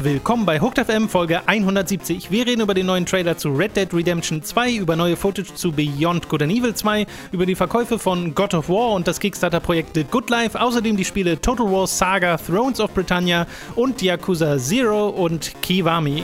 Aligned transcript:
Willkommen 0.00 0.46
bei 0.46 0.60
Hooked 0.60 0.78
FM 0.78 1.08
Folge 1.08 1.40
170. 1.48 2.30
Wir 2.30 2.46
reden 2.46 2.60
über 2.60 2.72
den 2.72 2.86
neuen 2.86 3.04
Trailer 3.04 3.36
zu 3.36 3.48
Red 3.48 3.76
Dead 3.76 3.92
Redemption 3.92 4.44
2, 4.44 4.74
über 4.74 4.94
neue 4.94 5.16
Footage 5.16 5.52
zu 5.52 5.72
Beyond 5.72 6.28
Good 6.28 6.42
and 6.42 6.52
Evil 6.52 6.72
2, 6.72 7.04
über 7.32 7.44
die 7.46 7.56
Verkäufe 7.56 7.98
von 7.98 8.32
God 8.32 8.54
of 8.54 8.68
War 8.68 8.92
und 8.92 9.08
das 9.08 9.18
Kickstarter-Projekt 9.18 9.96
The 9.96 10.04
Good 10.04 10.30
Life, 10.30 10.60
außerdem 10.60 10.96
die 10.96 11.04
Spiele 11.04 11.40
Total 11.40 11.66
War 11.66 11.88
Saga, 11.88 12.36
Thrones 12.36 12.78
of 12.78 12.94
Britannia 12.94 13.48
und 13.74 14.00
Yakuza 14.00 14.56
Zero 14.58 15.08
und 15.08 15.52
Kiwami. 15.62 16.22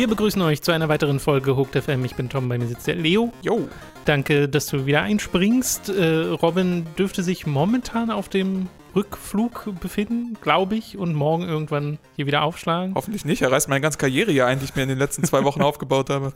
Wir 0.00 0.08
begrüßen 0.08 0.40
euch 0.40 0.62
zu 0.62 0.72
einer 0.72 0.88
weiteren 0.88 1.20
Folge 1.20 1.58
Hooked 1.58 1.76
FM. 1.84 2.06
Ich 2.06 2.14
bin 2.14 2.30
Tom, 2.30 2.48
bei 2.48 2.56
mir 2.56 2.66
sitzt 2.66 2.86
der 2.86 2.94
Leo. 2.94 3.34
Jo. 3.42 3.68
Danke, 4.06 4.48
dass 4.48 4.64
du 4.64 4.86
wieder 4.86 5.02
einspringst. 5.02 5.90
Äh, 5.90 6.20
Robin 6.40 6.86
dürfte 6.96 7.22
sich 7.22 7.46
momentan 7.46 8.10
auf 8.10 8.30
dem 8.30 8.70
Rückflug 8.96 9.78
befinden, 9.78 10.38
glaube 10.40 10.76
ich, 10.76 10.96
und 10.96 11.14
morgen 11.14 11.42
irgendwann 11.42 11.98
hier 12.16 12.24
wieder 12.24 12.44
aufschlagen. 12.44 12.94
Hoffentlich 12.94 13.26
nicht. 13.26 13.42
Er 13.42 13.52
reißt 13.52 13.68
meine 13.68 13.82
ganze 13.82 13.98
Karriere 13.98 14.32
ja 14.32 14.46
ein, 14.46 14.58
die 14.58 14.64
ich 14.64 14.74
mir 14.74 14.84
in 14.84 14.88
den 14.88 14.96
letzten 14.96 15.22
zwei 15.24 15.44
Wochen 15.44 15.60
aufgebaut 15.70 16.08
habe. 16.08 16.32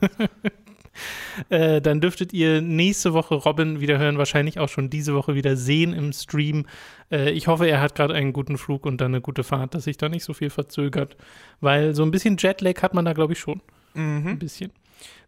Äh, 1.48 1.80
dann 1.80 2.00
dürftet 2.00 2.32
ihr 2.32 2.60
nächste 2.60 3.12
Woche 3.12 3.34
Robin 3.34 3.80
wieder 3.80 3.98
hören, 3.98 4.18
wahrscheinlich 4.18 4.58
auch 4.58 4.68
schon 4.68 4.90
diese 4.90 5.14
Woche 5.14 5.34
wieder 5.34 5.56
sehen 5.56 5.92
im 5.92 6.12
Stream. 6.12 6.66
Äh, 7.10 7.30
ich 7.30 7.48
hoffe, 7.48 7.66
er 7.66 7.80
hat 7.80 7.94
gerade 7.94 8.14
einen 8.14 8.32
guten 8.32 8.58
Flug 8.58 8.86
und 8.86 9.00
dann 9.00 9.12
eine 9.12 9.20
gute 9.20 9.44
Fahrt, 9.44 9.74
dass 9.74 9.84
sich 9.84 9.96
da 9.96 10.08
nicht 10.08 10.24
so 10.24 10.32
viel 10.32 10.50
verzögert, 10.50 11.16
weil 11.60 11.94
so 11.94 12.02
ein 12.02 12.10
bisschen 12.10 12.36
Jetlag 12.38 12.82
hat 12.82 12.94
man 12.94 13.04
da, 13.04 13.12
glaube 13.12 13.32
ich, 13.32 13.38
schon. 13.38 13.60
Mhm. 13.94 14.26
Ein 14.26 14.38
bisschen. 14.38 14.70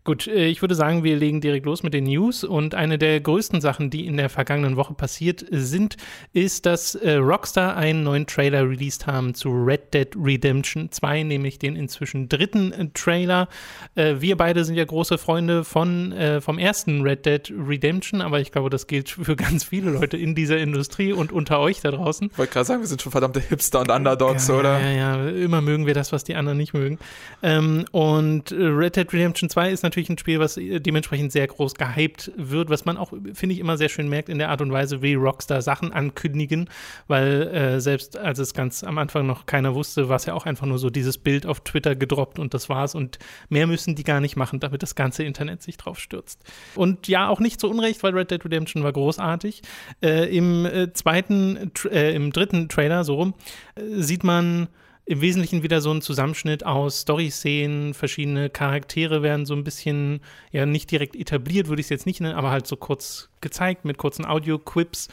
Gut, 0.06 0.28
äh, 0.28 0.46
ich 0.46 0.62
würde 0.62 0.76
sagen, 0.76 1.02
wir 1.02 1.16
legen 1.16 1.40
direkt 1.40 1.66
los 1.66 1.82
mit 1.82 1.92
den 1.92 2.04
News. 2.04 2.44
Und 2.44 2.76
eine 2.76 2.96
der 2.96 3.20
größten 3.20 3.60
Sachen, 3.60 3.90
die 3.90 4.06
in 4.06 4.16
der 4.16 4.30
vergangenen 4.30 4.76
Woche 4.76 4.94
passiert 4.94 5.44
sind, 5.50 5.96
ist, 6.32 6.64
dass 6.64 6.94
äh, 6.94 7.14
Rockstar 7.14 7.76
einen 7.76 8.04
neuen 8.04 8.24
Trailer 8.24 8.70
released 8.70 9.08
haben 9.08 9.34
zu 9.34 9.50
Red 9.50 9.92
Dead 9.92 10.08
Redemption 10.16 10.92
2, 10.92 11.24
nämlich 11.24 11.58
den 11.58 11.74
inzwischen 11.74 12.28
dritten 12.28 12.72
äh, 12.72 12.86
Trailer. 12.94 13.48
Wir 13.96 14.36
beide 14.36 14.64
sind 14.64 14.76
ja 14.76 14.84
große 14.84 15.18
Freunde 15.18 15.64
von, 15.64 16.14
vom 16.40 16.58
ersten 16.58 17.02
Red 17.02 17.26
Dead 17.26 17.52
Redemption, 17.66 18.20
aber 18.20 18.40
ich 18.40 18.52
glaube, 18.52 18.70
das 18.70 18.86
gilt 18.86 19.08
für 19.08 19.34
ganz 19.34 19.64
viele 19.64 19.90
Leute 19.90 20.16
in 20.16 20.34
dieser 20.34 20.58
Industrie 20.58 21.12
und 21.12 21.32
unter 21.32 21.58
euch 21.58 21.80
da 21.80 21.90
draußen. 21.90 22.28
Ich 22.30 22.38
wollte 22.38 22.52
gerade 22.52 22.66
sagen, 22.66 22.80
wir 22.82 22.86
sind 22.86 23.02
schon 23.02 23.10
verdammte 23.10 23.40
Hipster 23.40 23.80
und 23.80 23.90
Underdogs, 23.90 24.48
ja, 24.48 24.54
oder? 24.54 24.80
Ja, 24.80 24.90
ja, 24.90 25.28
immer 25.28 25.62
mögen 25.62 25.86
wir 25.86 25.94
das, 25.94 26.12
was 26.12 26.24
die 26.24 26.36
anderen 26.36 26.58
nicht 26.58 26.74
mögen. 26.74 26.98
Ähm, 27.42 27.86
und 27.90 28.52
Red 28.52 28.96
Dead 28.96 29.12
Redemption 29.12 29.50
2 29.50 29.70
ist 29.70 29.82
natürlich 29.82 29.95
natürlich 29.96 30.10
ein 30.10 30.18
Spiel, 30.18 30.38
was 30.38 30.56
äh, 30.56 30.80
dementsprechend 30.80 31.32
sehr 31.32 31.46
groß 31.46 31.74
gehypt 31.74 32.30
wird, 32.36 32.68
was 32.68 32.84
man 32.84 32.96
auch, 32.98 33.12
finde 33.32 33.54
ich, 33.54 33.60
immer 33.60 33.78
sehr 33.78 33.88
schön 33.88 34.08
merkt 34.08 34.28
in 34.28 34.38
der 34.38 34.50
Art 34.50 34.60
und 34.60 34.70
Weise, 34.70 35.00
wie 35.02 35.14
Rockstar 35.14 35.62
Sachen 35.62 35.92
ankündigen, 35.92 36.68
weil 37.08 37.42
äh, 37.42 37.80
selbst 37.80 38.16
als 38.18 38.38
es 38.38 38.52
ganz 38.52 38.84
am 38.84 38.98
Anfang 38.98 39.26
noch 39.26 39.46
keiner 39.46 39.74
wusste, 39.74 40.08
war 40.08 40.16
es 40.16 40.26
ja 40.26 40.34
auch 40.34 40.44
einfach 40.44 40.66
nur 40.66 40.78
so 40.78 40.90
dieses 40.90 41.16
Bild 41.18 41.46
auf 41.46 41.60
Twitter 41.60 41.96
gedroppt 41.96 42.38
und 42.38 42.52
das 42.52 42.68
war's 42.68 42.94
und 42.94 43.18
mehr 43.48 43.66
müssen 43.66 43.94
die 43.94 44.04
gar 44.04 44.20
nicht 44.20 44.36
machen, 44.36 44.60
damit 44.60 44.82
das 44.82 44.94
ganze 44.94 45.24
Internet 45.24 45.62
sich 45.62 45.76
drauf 45.76 45.98
stürzt. 45.98 46.44
Und 46.74 47.08
ja, 47.08 47.28
auch 47.28 47.40
nicht 47.40 47.58
zu 47.60 47.70
Unrecht, 47.70 48.02
weil 48.02 48.12
Red 48.12 48.30
Dead 48.30 48.44
Redemption 48.44 48.82
war 48.82 48.92
großartig. 48.92 49.62
Äh, 50.02 50.36
Im 50.36 50.66
äh, 50.66 50.92
zweiten, 50.92 51.72
äh, 51.90 52.14
im 52.14 52.32
dritten 52.32 52.68
Trailer, 52.68 53.04
so 53.04 53.14
rum, 53.14 53.34
äh, 53.74 54.02
sieht 54.02 54.24
man 54.24 54.68
im 55.06 55.20
Wesentlichen 55.20 55.62
wieder 55.62 55.80
so 55.80 55.92
ein 55.92 56.02
Zusammenschnitt 56.02 56.66
aus 56.66 57.02
Story-Szenen, 57.02 57.94
verschiedene 57.94 58.50
Charaktere 58.50 59.22
werden 59.22 59.46
so 59.46 59.54
ein 59.54 59.62
bisschen, 59.62 60.20
ja, 60.50 60.66
nicht 60.66 60.90
direkt 60.90 61.14
etabliert, 61.14 61.68
würde 61.68 61.80
ich 61.80 61.86
es 61.86 61.90
jetzt 61.90 62.06
nicht 62.06 62.20
nennen, 62.20 62.34
aber 62.34 62.50
halt 62.50 62.66
so 62.66 62.76
kurz 62.76 63.28
gezeigt 63.40 63.84
mit 63.84 63.98
kurzen 63.98 64.26
Audio-Quips. 64.26 65.06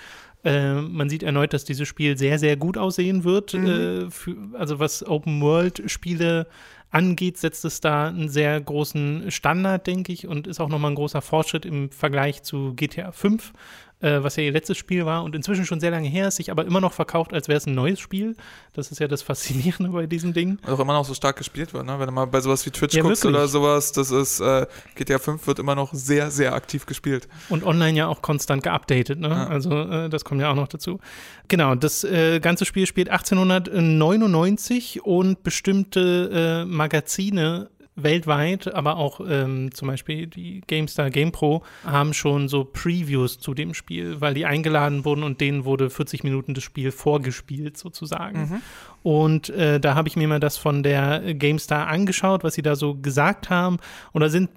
Äh, 0.44 0.82
man 0.82 1.10
sieht 1.10 1.22
erneut, 1.22 1.54
dass 1.54 1.64
dieses 1.64 1.88
Spiel 1.88 2.18
sehr, 2.18 2.40
sehr 2.40 2.58
gut 2.58 2.76
aussehen 2.76 3.24
wird. 3.24 3.54
Mhm. 3.54 3.68
Äh, 3.68 4.10
für, 4.10 4.36
also 4.54 4.80
was 4.80 5.06
Open-World-Spiele 5.06 6.48
angeht, 6.90 7.38
setzt 7.38 7.64
es 7.64 7.80
da 7.80 8.08
einen 8.08 8.30
sehr 8.30 8.60
großen 8.60 9.30
Standard, 9.30 9.86
denke 9.86 10.12
ich, 10.12 10.28
und 10.28 10.48
ist 10.48 10.60
auch 10.60 10.70
nochmal 10.70 10.92
ein 10.92 10.96
großer 10.96 11.22
Fortschritt 11.22 11.66
im 11.66 11.92
Vergleich 11.92 12.44
zu 12.44 12.74
GTA 12.76 13.12
5, 13.12 13.54
äh, 14.00 14.22
was 14.22 14.36
ja 14.36 14.44
ihr 14.44 14.52
letztes 14.52 14.78
Spiel 14.78 15.06
war 15.06 15.24
und 15.24 15.36
inzwischen 15.36 15.66
schon 15.66 15.80
sehr 15.80 15.92
lange 15.92 16.08
her 16.08 16.28
ist, 16.28 16.36
sich 16.36 16.52
aber 16.52 16.66
immer 16.66 16.82
noch 16.82 16.94
verkauft, 16.94 17.34
als 17.34 17.48
wäre 17.48 17.58
es 17.58 17.66
ein 17.66 17.74
neues 17.74 18.00
Spiel. 18.00 18.36
Das 18.74 18.92
ist 18.92 19.00
ja 19.00 19.08
das 19.08 19.22
Faszinierende 19.22 19.92
bei 19.92 20.06
diesem 20.06 20.34
Ding. 20.34 20.60
Und 20.66 20.74
auch 20.74 20.80
immer 20.80 20.94
noch 20.94 21.06
so 21.06 21.14
stark 21.14 21.38
gespielt 21.38 21.74
wird, 21.74 21.86
ne? 21.86 22.00
Wenn 22.00 22.08
du 22.08 22.12
mal 22.12 22.26
bei 22.26 22.42
sowas 22.42 22.66
wie 22.66 22.72
Twitch 22.72 22.96
ja, 22.96 23.02
guckst 23.02 23.24
wirklich. 23.24 23.40
oder 23.40 23.48
sowas, 23.48 23.92
das 23.92 24.12
ist, 24.12 24.40
äh, 24.40 24.68
GTA 24.96 25.20
5 25.20 25.48
wird 25.48 25.60
immer 25.60 25.76
noch 25.76 25.94
sehr, 25.94 26.32
sehr 26.32 26.54
aktiv 26.54 26.86
gespielt. 26.86 27.28
Und 27.50 27.64
online 27.64 27.98
ja 27.98 28.08
auch 28.08 28.22
konstant 28.22 28.64
geupdatet, 28.64 29.20
ne? 29.20 29.30
Ja. 29.30 29.48
Also 29.48 29.72
äh, 29.72 30.10
das 30.10 30.26
kommt 30.26 30.42
ja 30.42 30.52
auch 30.52 30.56
noch 30.56 30.68
dazu. 30.68 31.00
Genau, 31.48 31.76
das 31.76 32.04
äh, 32.04 32.40
ganze 32.40 32.66
Spiel 32.66 32.88
spielt 32.88 33.10
1899 33.10 35.04
und 35.04 35.44
bestimmte 35.44 36.64
äh, 36.64 36.66
Magazine 36.66 37.70
weltweit, 37.96 38.74
aber 38.74 38.98
auch 38.98 39.22
ähm, 39.28 39.74
zum 39.74 39.88
Beispiel 39.88 40.28
die 40.28 40.62
GameStar 40.66 41.10
GamePro 41.10 41.64
haben 41.86 42.14
schon 42.14 42.48
so 42.48 42.64
Previews 42.64 43.40
zu 43.40 43.54
dem 43.54 43.74
Spiel, 43.74 44.20
weil 44.20 44.34
die 44.34 44.46
eingeladen 44.46 45.06
wurden 45.06 45.24
und 45.24 45.42
denen 45.42 45.66
wurde 45.66 45.90
40 45.90 46.24
Minuten 46.24 46.54
das 46.54 46.64
Spiel 46.64 46.92
vorgespielt 46.92 47.78
sozusagen. 47.78 48.42
Mhm. 48.42 48.62
Und 49.04 49.50
äh, 49.50 49.82
da 49.82 49.96
habe 49.96 50.08
ich 50.08 50.16
mir 50.16 50.28
mal 50.30 50.40
das 50.40 50.58
von 50.58 50.82
der 50.82 51.34
GameStar 51.34 51.88
angeschaut, 51.88 52.44
was 52.44 52.54
sie 52.54 52.62
da 52.62 52.78
so 52.78 52.96
gesagt 52.96 53.50
haben. 53.50 53.78
Und 54.14 54.22
da 54.22 54.30
sind 54.30 54.50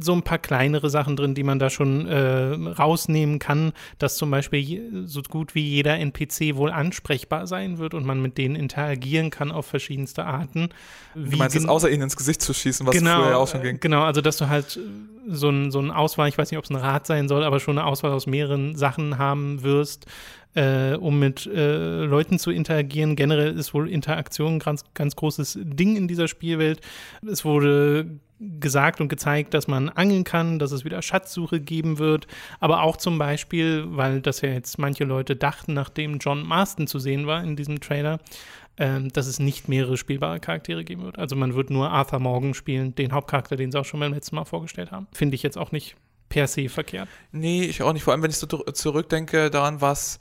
so 0.00 0.12
ein 0.12 0.22
paar 0.22 0.38
kleinere 0.38 0.90
Sachen 0.90 1.16
drin, 1.16 1.34
die 1.34 1.42
man 1.42 1.58
da 1.58 1.70
schon 1.70 2.06
äh, 2.06 2.52
rausnehmen 2.78 3.38
kann, 3.38 3.72
dass 3.98 4.16
zum 4.16 4.30
Beispiel 4.30 5.06
so 5.06 5.22
gut 5.22 5.54
wie 5.54 5.66
jeder 5.66 5.98
NPC 5.98 6.56
wohl 6.56 6.70
ansprechbar 6.70 7.46
sein 7.46 7.78
wird 7.78 7.94
und 7.94 8.04
man 8.04 8.20
mit 8.20 8.36
denen 8.36 8.54
interagieren 8.54 9.30
kann 9.30 9.50
auf 9.50 9.64
verschiedenste 9.64 10.26
Arten. 10.26 10.68
Wie 11.14 11.30
du 11.30 11.36
meinst 11.38 11.56
es, 11.56 11.66
außer 11.66 11.90
ihnen 11.90 12.02
ins 12.02 12.16
Gesicht 12.16 12.42
zu 12.42 12.52
schießen, 12.52 12.86
was 12.86 12.94
genau, 12.94 13.22
früher 13.22 13.30
ja 13.30 13.36
auch 13.38 13.48
schon 13.48 13.62
ging. 13.62 13.80
Genau, 13.80 14.02
also 14.02 14.20
dass 14.20 14.36
du 14.36 14.48
halt 14.48 14.78
so 15.28 15.48
ein, 15.48 15.70
so 15.70 15.80
ein 15.80 15.90
Auswahl, 15.90 16.28
ich 16.28 16.36
weiß 16.36 16.50
nicht, 16.50 16.58
ob 16.58 16.64
es 16.64 16.70
ein 16.70 16.76
Rad 16.76 17.06
sein 17.06 17.28
soll, 17.28 17.44
aber 17.44 17.60
schon 17.60 17.78
eine 17.78 17.86
Auswahl 17.86 18.12
aus 18.12 18.26
mehreren 18.26 18.76
Sachen 18.76 19.18
haben 19.18 19.62
wirst, 19.62 20.06
äh, 20.56 20.94
um 20.94 21.18
mit 21.18 21.46
äh, 21.46 22.04
Leuten 22.04 22.38
zu 22.38 22.50
interagieren. 22.50 23.14
Generell 23.14 23.56
ist 23.56 23.74
wohl 23.74 23.88
Interaktion 23.88 24.54
ein 24.54 24.58
ganz, 24.58 24.84
ganz 24.94 25.14
großes 25.14 25.58
Ding 25.62 25.96
in 25.96 26.08
dieser 26.08 26.28
Spielwelt. 26.28 26.80
Es 27.26 27.44
wurde 27.44 28.06
gesagt 28.38 29.00
und 29.00 29.08
gezeigt, 29.08 29.54
dass 29.54 29.68
man 29.68 29.88
angeln 29.88 30.24
kann, 30.24 30.58
dass 30.58 30.72
es 30.72 30.84
wieder 30.84 31.00
Schatzsuche 31.00 31.60
geben 31.60 31.98
wird, 31.98 32.26
aber 32.60 32.82
auch 32.82 32.98
zum 32.98 33.18
Beispiel, 33.18 33.84
weil 33.88 34.20
das 34.20 34.42
ja 34.42 34.50
jetzt 34.50 34.78
manche 34.78 35.04
Leute 35.04 35.36
dachten, 35.36 35.72
nachdem 35.72 36.18
John 36.18 36.46
Marston 36.46 36.86
zu 36.86 36.98
sehen 36.98 37.26
war 37.26 37.42
in 37.42 37.56
diesem 37.56 37.80
Trailer, 37.80 38.18
ähm, 38.76 39.10
dass 39.10 39.26
es 39.26 39.38
nicht 39.38 39.68
mehrere 39.68 39.96
spielbare 39.96 40.38
Charaktere 40.38 40.84
geben 40.84 41.02
wird. 41.02 41.18
Also 41.18 41.34
man 41.34 41.54
wird 41.54 41.70
nur 41.70 41.90
Arthur 41.90 42.18
Morgan 42.18 42.52
spielen, 42.52 42.94
den 42.94 43.12
Hauptcharakter, 43.12 43.56
den 43.56 43.72
sie 43.72 43.80
auch 43.80 43.86
schon 43.86 44.00
beim 44.00 44.12
letzten 44.12 44.36
Mal 44.36 44.44
vorgestellt 44.44 44.90
haben. 44.90 45.06
Finde 45.12 45.34
ich 45.34 45.42
jetzt 45.42 45.56
auch 45.56 45.72
nicht 45.72 45.96
per 46.28 46.46
se 46.46 46.68
verkehrt. 46.68 47.08
Nee, 47.32 47.64
ich 47.64 47.82
auch 47.82 47.92
nicht. 47.94 48.02
Vor 48.02 48.12
allem, 48.12 48.22
wenn 48.22 48.30
ich 48.30 48.36
so 48.36 48.46
zurückdenke 48.46 49.48
daran, 49.50 49.80
was 49.80 50.18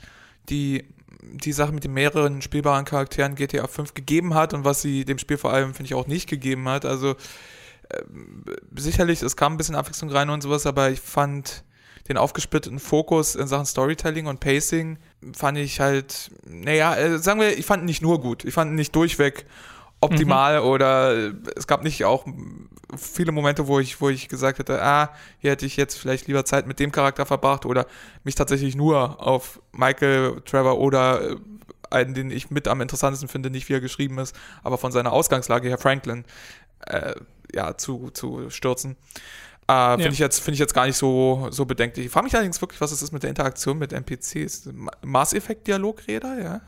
die, 0.50 0.86
die 1.22 1.52
Sache 1.52 1.72
mit 1.72 1.84
den 1.84 1.94
mehreren 1.94 2.42
spielbaren 2.42 2.86
Charakteren 2.86 3.36
GTA 3.36 3.68
5 3.68 3.94
gegeben 3.94 4.34
hat 4.34 4.54
und 4.54 4.66
was 4.66 4.82
sie 4.82 5.06
dem 5.06 5.18
Spiel 5.18 5.38
vor 5.38 5.52
allem, 5.52 5.74
finde 5.74 5.88
ich, 5.88 5.96
auch 5.96 6.08
nicht 6.08 6.30
gegeben 6.30 6.68
hat. 6.68 6.86
Also 6.86 7.12
äh, 7.90 8.02
sicherlich, 8.76 9.22
es 9.22 9.36
kam 9.36 9.54
ein 9.54 9.58
bisschen 9.58 9.76
Abwechslung 9.76 10.12
rein 10.12 10.30
und 10.30 10.42
sowas, 10.42 10.66
aber 10.66 10.90
ich 10.90 11.02
fand 11.02 11.64
den 12.08 12.18
aufgesplitteten 12.18 12.80
Fokus 12.80 13.36
in 13.36 13.48
Sachen 13.48 13.66
Storytelling 13.66 14.28
und 14.28 14.40
Pacing 14.40 15.00
fand 15.34 15.58
ich 15.58 15.80
halt, 15.80 16.30
naja, 16.46 16.96
äh, 16.96 17.18
sagen 17.18 17.40
wir, 17.40 17.58
ich 17.58 17.66
fand 17.66 17.84
ihn 17.84 17.88
nicht 17.88 18.02
nur 18.02 18.22
gut, 18.22 18.46
ich 18.46 18.54
fand 18.54 18.72
ihn 18.72 18.76
nicht 18.76 18.96
durchweg 18.96 19.46
optimal 20.02 20.62
mhm. 20.62 20.68
oder 20.68 21.34
es 21.56 21.68
gab 21.68 21.84
nicht 21.84 22.06
auch 22.06 22.26
viele 22.98 23.32
Momente, 23.32 23.68
wo 23.68 23.80
ich, 23.80 24.00
wo 24.02 24.10
ich 24.10 24.28
gesagt 24.30 24.60
hätte, 24.60 24.82
ah, 24.82 25.10
hier 25.40 25.52
hätte 25.52 25.66
ich 25.66 25.78
jetzt 25.78 25.98
vielleicht 25.98 26.28
lieber 26.28 26.46
Zeit 26.46 26.68
mit 26.68 26.80
dem 26.80 26.92
Charakter 26.92 27.26
verbracht 27.26 27.66
oder 27.66 27.88
mich 28.24 28.36
tatsächlich 28.36 28.76
nur 28.76 29.26
auf 29.26 29.60
Michael, 29.72 30.42
Trevor 30.46 30.78
oder 30.80 31.32
äh, 31.32 31.36
einen, 31.90 32.14
den 32.14 32.32
ich 32.32 32.52
mit 32.52 32.68
am 32.68 32.82
interessantesten 32.82 33.30
finde, 33.30 33.50
nicht 33.50 33.70
wie 33.70 33.74
er 33.74 33.82
geschrieben 33.82 34.18
ist, 34.20 34.36
aber 34.64 34.78
von 34.78 34.92
seiner 34.92 35.12
Ausgangslage 35.12 35.68
her, 35.68 35.78
Franklin, 35.78 36.26
äh, 36.86 37.16
ja, 37.54 37.78
zu, 37.78 38.10
zu 38.12 38.50
stürzen. 38.50 38.98
Äh, 39.68 39.92
Finde 39.94 40.06
ja. 40.06 40.12
ich, 40.12 40.20
jetzt, 40.20 40.40
find 40.40 40.54
ich 40.54 40.60
jetzt 40.60 40.74
gar 40.74 40.86
nicht 40.86 40.96
so, 40.98 41.48
so 41.50 41.66
bedenklich. 41.66 42.06
Ich 42.06 42.12
frage 42.12 42.26
mich 42.26 42.36
allerdings 42.36 42.62
wirklich, 42.62 42.80
was 42.82 42.92
es 42.92 43.02
ist 43.02 43.12
mit 43.12 43.24
der 43.24 43.32
Interaktion 43.32 43.80
mit 43.80 43.94
NPCs. 43.94 44.70
Mass 45.04 45.34
Effect 45.34 45.66
Dialogräder, 45.68 46.42
ja? 46.42 46.62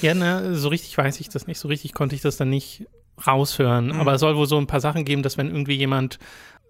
Ja, 0.00 0.14
ne, 0.14 0.54
so 0.54 0.68
richtig 0.68 0.96
weiß 0.96 1.18
ich 1.20 1.28
das 1.28 1.48
nicht. 1.48 1.58
So 1.58 1.66
richtig 1.66 1.92
konnte 1.92 2.14
ich 2.14 2.22
das 2.22 2.36
dann 2.36 2.50
nicht 2.50 2.86
raushören. 3.26 3.86
Mhm. 3.86 4.00
Aber 4.00 4.14
es 4.14 4.20
soll 4.20 4.36
wohl 4.36 4.46
so 4.46 4.58
ein 4.58 4.68
paar 4.68 4.80
Sachen 4.80 5.04
geben, 5.04 5.22
dass 5.22 5.38
wenn 5.38 5.48
irgendwie 5.48 5.74
jemand 5.74 6.18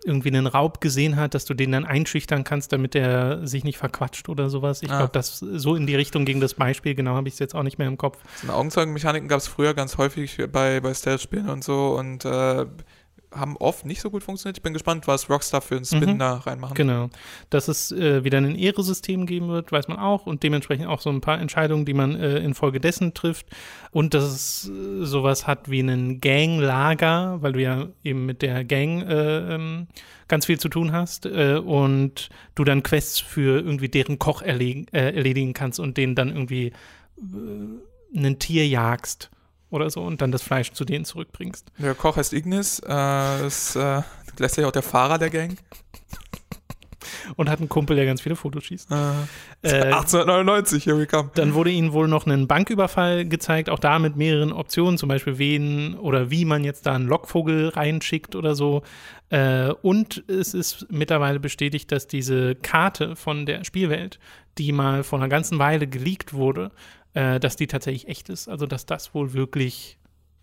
irgendwie 0.04 0.28
einen 0.28 0.46
Raub 0.46 0.80
gesehen 0.80 1.16
hat, 1.16 1.34
dass 1.34 1.44
du 1.44 1.54
den 1.54 1.72
dann 1.72 1.84
einschüchtern 1.84 2.44
kannst, 2.44 2.72
damit 2.72 2.94
der 2.94 3.46
sich 3.46 3.64
nicht 3.64 3.76
verquatscht 3.76 4.28
oder 4.28 4.48
sowas. 4.48 4.82
Ich 4.82 4.90
ah. 4.90 4.98
glaube, 4.98 5.12
das 5.12 5.38
so 5.38 5.74
in 5.74 5.86
die 5.86 5.96
Richtung 5.96 6.24
ging 6.24 6.40
das 6.40 6.54
Beispiel, 6.54 6.94
genau 6.94 7.14
habe 7.14 7.28
ich 7.28 7.34
es 7.34 7.40
jetzt 7.40 7.54
auch 7.54 7.62
nicht 7.62 7.78
mehr 7.78 7.88
im 7.88 7.98
Kopf. 7.98 8.18
So 8.46 8.52
Augenzeugenmechaniken 8.52 9.28
gab 9.28 9.38
es 9.38 9.48
früher 9.48 9.74
ganz 9.74 9.98
häufig 9.98 10.38
bei, 10.52 10.80
bei 10.80 10.94
Stealth-Spielen 10.94 11.48
und 11.48 11.64
so 11.64 11.96
und 11.98 12.24
äh, 12.24 12.66
haben 13.32 13.56
oft 13.56 13.84
nicht 13.84 14.00
so 14.00 14.10
gut 14.10 14.22
funktioniert. 14.22 14.58
Ich 14.58 14.62
bin 14.62 14.72
gespannt, 14.72 15.06
was 15.06 15.28
Rockstar 15.28 15.60
für 15.60 15.76
einen 15.76 15.84
Spin 15.84 16.14
Mhm. 16.14 16.18
da 16.18 16.34
reinmachen. 16.34 16.74
Genau. 16.74 17.10
Dass 17.50 17.68
es 17.68 17.92
äh, 17.92 18.24
wieder 18.24 18.38
ein 18.38 18.54
Ehresystem 18.56 19.26
geben 19.26 19.48
wird, 19.48 19.72
weiß 19.72 19.88
man 19.88 19.98
auch. 19.98 20.26
Und 20.26 20.42
dementsprechend 20.42 20.86
auch 20.86 21.00
so 21.00 21.10
ein 21.10 21.20
paar 21.20 21.40
Entscheidungen, 21.40 21.84
die 21.84 21.94
man 21.94 22.14
äh, 22.14 22.38
infolgedessen 22.38 23.14
trifft. 23.14 23.46
Und 23.90 24.14
dass 24.14 24.24
es 24.24 24.68
äh, 24.70 25.04
sowas 25.04 25.46
hat 25.46 25.70
wie 25.70 25.80
einen 25.80 26.20
Ganglager, 26.20 27.38
weil 27.42 27.52
du 27.52 27.62
ja 27.62 27.88
eben 28.04 28.26
mit 28.26 28.42
der 28.42 28.64
Gang 28.64 29.02
äh, 29.02 29.54
ähm, 29.54 29.88
ganz 30.28 30.46
viel 30.46 30.58
zu 30.58 30.68
tun 30.68 30.92
hast. 30.92 31.26
Äh, 31.26 31.56
und 31.56 32.28
du 32.54 32.64
dann 32.64 32.82
Quests 32.82 33.20
für 33.20 33.60
irgendwie 33.60 33.88
deren 33.88 34.18
Koch 34.18 34.42
erlegen, 34.42 34.86
äh, 34.92 35.14
erledigen 35.14 35.52
kannst 35.52 35.80
und 35.80 35.96
denen 35.96 36.14
dann 36.14 36.28
irgendwie 36.28 36.72
ein 38.14 38.38
Tier 38.38 38.66
jagst 38.68 39.30
oder 39.70 39.90
so 39.90 40.02
und 40.02 40.20
dann 40.20 40.32
das 40.32 40.42
Fleisch 40.42 40.72
zu 40.72 40.84
denen 40.84 41.04
zurückbringst. 41.04 41.70
Der 41.78 41.94
Koch 41.94 42.16
heißt 42.16 42.32
Ignis, 42.32 42.80
äh, 42.86 43.46
ist 43.46 43.76
äh, 43.76 44.02
gleichzeitig 44.36 44.66
auch 44.66 44.72
der 44.72 44.82
Fahrer 44.82 45.18
der 45.18 45.30
Gang. 45.30 45.56
Und 47.36 47.48
hat 47.48 47.58
einen 47.60 47.68
Kumpel, 47.68 47.96
der 47.96 48.04
ganz 48.04 48.20
viele 48.20 48.36
Fotos 48.36 48.64
schießt. 48.64 48.90
Äh, 48.90 48.94
Äh, 49.62 49.92
1899, 49.92 50.84
here 50.84 50.98
we 50.98 51.06
come. 51.06 51.30
Dann 51.34 51.54
wurde 51.54 51.70
ihnen 51.70 51.92
wohl 51.92 52.08
noch 52.08 52.26
ein 52.26 52.46
Banküberfall 52.46 53.24
gezeigt, 53.26 53.68
auch 53.70 53.78
da 53.78 53.98
mit 53.98 54.16
mehreren 54.16 54.52
Optionen, 54.52 54.96
zum 54.98 55.08
Beispiel 55.08 55.38
wen 55.38 55.94
oder 55.94 56.30
wie 56.30 56.44
man 56.44 56.62
jetzt 56.64 56.86
da 56.86 56.94
einen 56.94 57.06
Lockvogel 57.06 57.68
reinschickt 57.70 58.34
oder 58.36 58.54
so. 58.54 58.82
Äh, 59.30 59.70
und 59.82 60.24
es 60.28 60.54
ist 60.54 60.86
mittlerweile 60.90 61.40
bestätigt, 61.40 61.90
dass 61.90 62.06
diese 62.06 62.54
Karte 62.54 63.16
von 63.16 63.44
der 63.46 63.64
Spielwelt, 63.64 64.18
die 64.58 64.72
mal 64.72 65.02
vor 65.02 65.18
einer 65.18 65.28
ganzen 65.28 65.58
Weile 65.58 65.86
geleakt 65.86 66.32
wurde, 66.32 66.70
äh, 67.16 67.40
dass 67.40 67.56
die 67.56 67.66
tatsächlich 67.66 68.08
echt 68.08 68.28
ist. 68.28 68.46
Also 68.46 68.66
dass 68.66 68.84
das 68.84 69.14
wohl 69.14 69.32
wirklich 69.32 69.98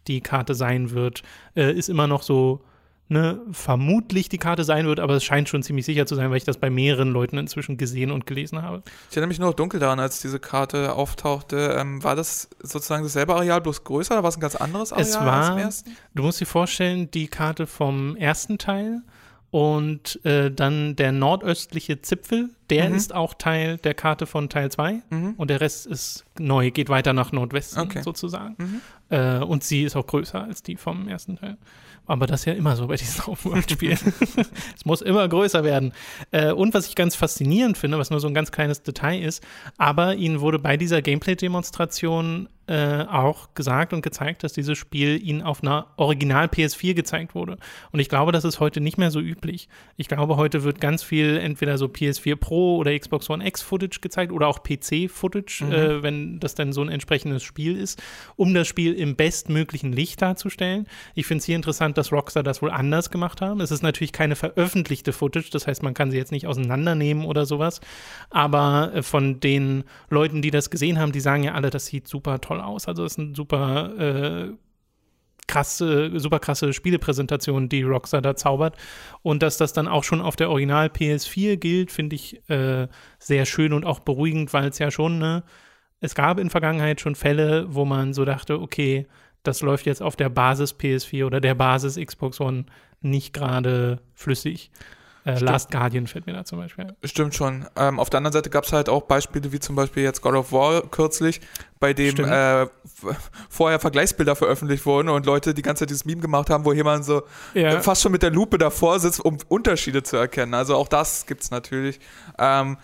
die 0.07 0.21
Karte 0.21 0.55
sein 0.55 0.91
wird. 0.91 1.21
Äh, 1.55 1.71
ist 1.71 1.87
immer 1.87 2.07
noch 2.07 2.23
so 2.23 2.61
ne, 3.09 3.39
vermutlich 3.51 4.27
die 4.27 4.39
Karte 4.39 4.63
sein 4.63 4.87
wird, 4.87 4.99
aber 4.99 5.13
es 5.13 5.23
scheint 5.23 5.47
schon 5.47 5.61
ziemlich 5.61 5.85
sicher 5.85 6.07
zu 6.07 6.15
sein, 6.15 6.31
weil 6.31 6.37
ich 6.37 6.45
das 6.45 6.57
bei 6.57 6.71
mehreren 6.71 7.11
Leuten 7.11 7.37
inzwischen 7.37 7.77
gesehen 7.77 8.09
und 8.09 8.25
gelesen 8.25 8.63
habe. 8.63 8.81
Ich 9.11 9.15
erinnere 9.15 9.27
mich 9.27 9.39
nur 9.39 9.49
noch 9.49 9.55
dunkel 9.55 9.79
daran, 9.79 9.99
als 9.99 10.19
diese 10.19 10.39
Karte 10.39 10.93
auftauchte. 10.93 11.75
Ähm, 11.77 12.03
war 12.03 12.15
das 12.15 12.49
sozusagen 12.59 13.03
dasselbe 13.03 13.35
Areal, 13.35 13.61
bloß 13.61 13.83
größer 13.83 14.15
oder 14.15 14.23
war 14.23 14.29
es 14.29 14.37
ein 14.37 14.41
ganz 14.41 14.55
anderes 14.55 14.91
Areal 14.91 15.07
Es 15.07 15.85
war-? 15.85 15.93
Du 16.15 16.23
musst 16.23 16.41
dir 16.41 16.47
vorstellen, 16.47 17.11
die 17.11 17.27
Karte 17.27 17.67
vom 17.67 18.15
ersten 18.15 18.57
Teil 18.57 19.03
und 19.53 20.19
äh, 20.25 20.49
dann 20.49 20.95
der 20.95 21.11
nordöstliche 21.11 22.01
Zipfel, 22.01 22.49
der 22.71 22.89
Mhm. 22.89 22.95
ist 22.95 23.13
auch 23.13 23.35
Teil 23.35 23.77
der 23.77 23.93
Karte 23.93 24.25
von 24.25 24.49
Teil 24.49 24.71
2 24.71 25.03
Mhm. 25.11 25.35
und 25.37 25.51
der 25.51 25.61
Rest 25.61 25.85
ist 25.85 26.25
neu, 26.39 26.71
geht 26.71 26.89
weiter 26.89 27.13
nach 27.13 27.31
Nordwesten 27.31 27.83
Okay. 27.83 28.01
sozusagen. 28.01 28.55
Mhm. 28.57 28.81
Äh, 29.15 29.37
und 29.43 29.63
sie 29.63 29.83
ist 29.83 29.95
auch 29.95 30.07
größer 30.07 30.43
als 30.43 30.63
die 30.63 30.75
vom 30.75 31.07
ersten 31.07 31.35
Teil. 31.35 31.57
Aber 32.07 32.25
das 32.25 32.41
ist 32.41 32.45
ja 32.45 32.53
immer 32.53 32.75
so 32.75 32.87
bei 32.87 32.95
diesen 32.95 33.21
Open-World-Spielen. 33.31 33.99
es 34.75 34.85
muss 34.85 35.03
immer 35.03 35.27
größer 35.27 35.63
werden. 35.63 35.93
Äh, 36.31 36.51
und 36.51 36.73
was 36.73 36.87
ich 36.87 36.95
ganz 36.95 37.13
faszinierend 37.15 37.77
finde, 37.77 37.99
was 37.99 38.09
nur 38.09 38.19
so 38.19 38.27
ein 38.27 38.33
ganz 38.33 38.51
kleines 38.51 38.81
Detail 38.81 39.21
ist, 39.21 39.43
aber 39.77 40.15
ihnen 40.15 40.41
wurde 40.41 40.57
bei 40.57 40.77
dieser 40.77 41.03
Gameplay-Demonstration 41.03 42.49
äh, 42.67 43.03
auch 43.03 43.53
gesagt 43.55 43.91
und 43.93 44.01
gezeigt, 44.01 44.43
dass 44.43 44.53
dieses 44.53 44.77
Spiel 44.77 45.21
ihnen 45.21 45.41
auf 45.41 45.61
einer 45.63 45.87
Original 45.97 46.45
PS4 46.45 46.93
gezeigt 46.93 47.35
wurde. 47.35 47.57
Und 47.91 47.99
ich 47.99 48.07
glaube, 48.07 48.31
das 48.31 48.45
ist 48.45 48.61
heute 48.61 48.79
nicht 48.79 48.97
mehr 48.97 49.11
so 49.11 49.19
üblich. 49.19 49.67
Ich 49.97 50.07
glaube, 50.07 50.37
heute 50.37 50.63
wird 50.63 50.79
ganz 50.79 51.03
viel 51.03 51.37
entweder 51.37 51.77
so 51.77 51.87
PS4 51.87 52.37
Pro 52.37 52.77
oder 52.77 52.97
Xbox 52.97 53.29
One 53.29 53.45
X 53.45 53.61
Footage 53.61 53.99
gezeigt 53.99 54.31
oder 54.31 54.47
auch 54.47 54.63
PC 54.63 55.09
Footage, 55.09 55.65
Mhm. 55.65 55.71
äh, 55.73 56.03
wenn 56.03 56.39
das 56.39 56.55
dann 56.55 56.71
so 56.71 56.81
ein 56.81 56.87
entsprechendes 56.89 57.43
Spiel 57.43 57.77
ist, 57.77 58.01
um 58.37 58.53
das 58.53 58.67
Spiel 58.67 58.93
im 58.93 59.15
bestmöglichen 59.17 59.91
Licht 59.91 60.21
darzustellen. 60.21 60.87
Ich 61.15 61.25
finde 61.25 61.39
es 61.39 61.45
hier 61.45 61.57
interessant, 61.57 61.97
dass 61.97 62.13
Rockstar 62.13 62.43
das 62.43 62.61
wohl 62.61 62.71
anders 62.71 63.09
gemacht 63.09 63.41
haben. 63.41 63.59
Es 63.59 63.71
ist 63.71 63.83
natürlich 63.83 64.13
keine 64.13 64.37
veröffentlichte 64.37 65.11
Footage, 65.11 65.49
das 65.51 65.67
heißt, 65.67 65.83
man 65.83 65.93
kann 65.93 66.11
sie 66.11 66.17
jetzt 66.17 66.31
nicht 66.31 66.47
auseinandernehmen 66.47 67.25
oder 67.25 67.45
sowas. 67.45 67.81
Aber 68.29 68.91
äh, 68.93 69.03
von 69.03 69.41
den 69.41 69.83
Leuten, 70.09 70.41
die 70.41 70.51
das 70.51 70.69
gesehen 70.69 70.97
haben, 70.97 71.11
die 71.11 71.19
sagen 71.19 71.43
ja 71.43 71.53
alle, 71.55 71.69
das 71.69 71.87
sieht 71.87 72.07
super 72.07 72.39
toll 72.39 72.52
aus. 72.61 72.87
Also 72.87 73.05
es 73.05 73.13
ist 73.13 73.17
ein 73.17 73.35
super 73.35 73.97
äh, 73.97 74.53
krasse, 75.47 76.19
super 76.19 76.39
krasse 76.39 76.73
Spielepräsentation, 76.73 77.69
die 77.69 77.83
Rockstar 77.83 78.21
da 78.21 78.35
zaubert. 78.35 78.77
Und 79.21 79.43
dass 79.43 79.57
das 79.57 79.73
dann 79.73 79.87
auch 79.87 80.03
schon 80.03 80.21
auf 80.21 80.35
der 80.35 80.49
Original 80.49 80.87
PS4 80.87 81.57
gilt, 81.57 81.91
finde 81.91 82.15
ich 82.15 82.49
äh, 82.49 82.87
sehr 83.19 83.45
schön 83.45 83.73
und 83.73 83.85
auch 83.85 83.99
beruhigend, 83.99 84.53
weil 84.53 84.69
es 84.69 84.79
ja 84.79 84.91
schon, 84.91 85.19
ne, 85.19 85.43
es 85.99 86.15
gab 86.15 86.39
in 86.39 86.49
Vergangenheit 86.49 87.01
schon 87.01 87.15
Fälle, 87.15 87.73
wo 87.73 87.85
man 87.85 88.13
so 88.13 88.25
dachte, 88.25 88.59
okay, 88.59 89.07
das 89.43 89.61
läuft 89.61 89.85
jetzt 89.85 90.01
auf 90.01 90.15
der 90.15 90.29
Basis 90.29 90.73
PS4 90.73 91.25
oder 91.25 91.41
der 91.41 91.55
Basis 91.55 91.97
Xbox 91.97 92.39
One 92.39 92.65
nicht 93.01 93.33
gerade 93.33 94.01
flüssig. 94.13 94.71
Äh. 95.25 95.39
Last 95.39 95.71
Guardian 95.71 96.07
fällt 96.07 96.25
mir 96.25 96.33
da 96.33 96.43
zum 96.43 96.59
Beispiel. 96.59 96.87
Stimmt 97.03 97.33
schon. 97.33 97.65
Ähm, 97.77 97.99
auf 97.99 98.09
der 98.09 98.17
anderen 98.17 98.33
Seite 98.33 98.49
gab 98.49 98.65
es 98.65 98.73
halt 98.73 98.89
auch 98.89 99.03
Beispiele 99.03 99.51
wie 99.51 99.59
zum 99.59 99.75
Beispiel 99.75 100.03
jetzt 100.03 100.21
God 100.21 100.33
of 100.35 100.51
War 100.51 100.81
kürzlich, 100.81 101.39
bei 101.79 101.93
dem 101.93 102.19
äh, 102.25 102.67
vorher 103.49 103.79
Vergleichsbilder 103.79 104.35
veröffentlicht 104.35 104.85
wurden 104.85 105.09
und 105.09 105.25
Leute 105.25 105.53
die 105.53 105.61
ganze 105.61 105.81
Zeit 105.81 105.89
dieses 105.91 106.05
Meme 106.05 106.21
gemacht 106.21 106.49
haben, 106.49 106.65
wo 106.65 106.73
jemand 106.73 107.05
so 107.05 107.23
Ja. 107.53 107.69
äh, 107.69 107.81
fast 107.81 108.01
schon 108.01 108.11
mit 108.11 108.21
der 108.23 108.31
Lupe 108.31 108.57
davor 108.57 108.99
sitzt, 108.99 109.19
um 109.23 109.37
Unterschiede 109.47 110.03
zu 110.03 110.17
erkennen. 110.17 110.53
Also 110.53 110.75
auch 110.75 110.87
das 110.87 111.25
gibt's 111.25 111.51
natürlich. 111.51 111.99
Ähm, 112.37 112.77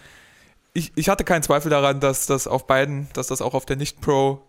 ich, 0.74 0.92
ich 0.96 1.10
hatte 1.10 1.24
keinen 1.24 1.44
Zweifel 1.44 1.70
daran, 1.70 2.00
dass 2.00 2.26
das 2.26 2.48
auf 2.48 2.68
beiden, 2.68 3.10
dass 3.14 3.28
das 3.28 3.42
auch 3.42 3.54
auf 3.54 3.66
der 3.66 3.76
Nicht-Pro 3.76 4.42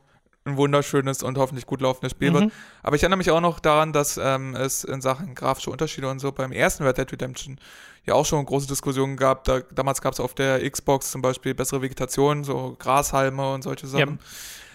ein 0.53 0.57
wunderschönes 0.57 1.23
und 1.23 1.39
hoffentlich 1.39 1.67
gut 1.67 1.81
laufendes 1.81 2.13
Spiel 2.13 2.33
wird. 2.33 2.45
Mhm. 2.45 2.53
Aber 2.83 2.97
ich 2.97 3.03
erinnere 3.03 3.19
mich 3.19 3.31
auch 3.31 3.41
noch 3.41 3.61
daran, 3.61 3.93
dass 3.93 4.19
ähm, 4.23 4.55
es 4.55 4.85
in 4.85 5.01
Sachen 5.01 5.35
grafische 5.35 5.71
Unterschiede 5.71 6.09
und 6.09 6.19
so 6.19 6.33
beim 6.33 6.53
ersten 6.53 6.85
Red 6.85 6.99
Dead 6.99 7.13
Redemption 7.13 7.59
ja 8.07 8.15
auch 8.15 8.27
schon 8.27 8.45
große 8.45 8.67
Diskussionen 8.67 9.17
gab. 9.17 9.45
Da, 9.45 9.61
damals 9.73 10.01
gab 10.01 10.13
es 10.13 10.21
auf 10.21 10.35
der 10.35 10.69
Xbox 10.69 11.11
zum 11.11 11.23
Beispiel 11.23 11.55
bessere 11.55 11.83
Vegetation, 11.83 12.45
so 12.45 12.77
Grashalme 12.79 13.53
und 13.53 13.63
solche 13.63 13.87
Sachen. 13.87 14.19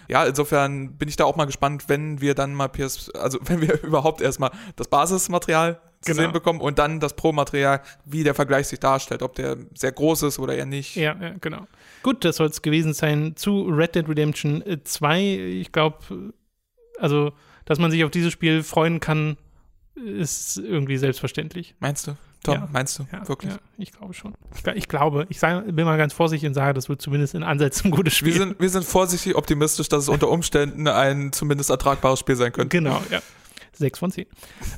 Ja. 0.08 0.24
insofern 0.26 0.94
bin 0.94 1.10
ich 1.10 1.16
da 1.16 1.26
auch 1.26 1.36
mal 1.36 1.46
gespannt, 1.46 1.86
wenn 1.88 2.22
wir 2.22 2.36
dann 2.36 2.54
mal 2.54 2.68
PS, 2.70 3.10
also 3.12 3.40
wenn 3.46 3.62
wir 3.62 3.82
überhaupt 3.84 4.22
erstmal 4.22 4.52
das 4.76 4.88
Basismaterial 4.88 5.80
zu 6.06 6.22
Genau. 6.22 6.32
bekommen 6.32 6.62
und 6.62 6.78
dann 6.80 7.00
das 7.00 7.16
Pro-Material, 7.16 7.82
wie 8.06 8.24
der 8.24 8.34
Vergleich 8.36 8.68
sich 8.68 8.80
darstellt, 8.80 9.22
ob 9.24 9.36
der 9.36 9.58
sehr 9.74 9.92
groß 9.92 10.24
ist 10.24 10.40
oder 10.40 10.56
eher 10.56 10.66
nicht. 10.66 10.96
Ja, 10.96 11.16
ja, 11.20 11.34
genau. 11.42 11.68
Gut, 12.04 12.24
das 12.24 12.36
soll 12.38 12.48
es 12.48 12.62
gewesen 12.62 12.94
sein 12.94 13.36
zu 13.36 13.64
Red 13.64 13.96
Dead 13.96 14.08
Redemption 14.08 14.64
2. 14.84 15.24
Ich 15.24 15.72
glaube, 15.72 15.98
also, 17.00 17.32
dass 17.66 17.80
man 17.80 17.92
sich 17.92 18.04
auf 18.04 18.12
dieses 18.12 18.32
Spiel 18.32 18.64
freuen 18.64 19.00
kann, 19.00 19.38
ist 19.96 20.58
irgendwie 20.58 20.98
selbstverständlich. 20.98 21.76
Meinst 21.80 22.08
du? 22.08 22.18
Tom, 22.44 22.54
Ja. 22.56 22.70
meinst 22.72 23.00
du? 23.00 23.08
Ja, 23.12 23.28
Wirklich? 23.28 23.52
Ja, 23.54 23.60
ich 23.78 23.92
glaube 23.92 24.14
schon. 24.14 24.36
Ich, 24.54 24.62
gl- 24.62 24.76
ich 24.76 24.88
glaube, 24.88 25.26
ich 25.30 25.40
sag, 25.40 25.66
bin 25.66 25.86
mal 25.86 25.98
ganz 25.98 26.14
vorsichtig 26.14 26.48
und 26.48 26.54
sage, 26.54 26.74
das 26.76 26.90
wird 26.90 27.02
zumindest 27.02 27.34
in 27.34 27.42
Ansätzen 27.42 27.88
ein 27.88 27.92
gutes 27.92 28.14
Spiel. 28.14 28.34
Wir 28.34 28.40
sind, 28.40 28.60
wir 28.60 28.70
sind 28.70 28.86
vorsichtig 28.86 29.36
optimistisch, 29.36 29.90
dass 29.90 30.04
es 30.04 30.10
unter 30.10 30.30
Umständen 30.30 30.88
ein 30.88 31.32
zumindest 31.34 31.72
ertragbares 31.72 32.20
Spiel 32.20 32.36
sein 32.36 32.52
könnte. 32.52 32.78
Genau, 32.78 33.02
ja. 33.10 33.20
6 33.78 34.00
von 34.00 34.12
10. 34.12 34.26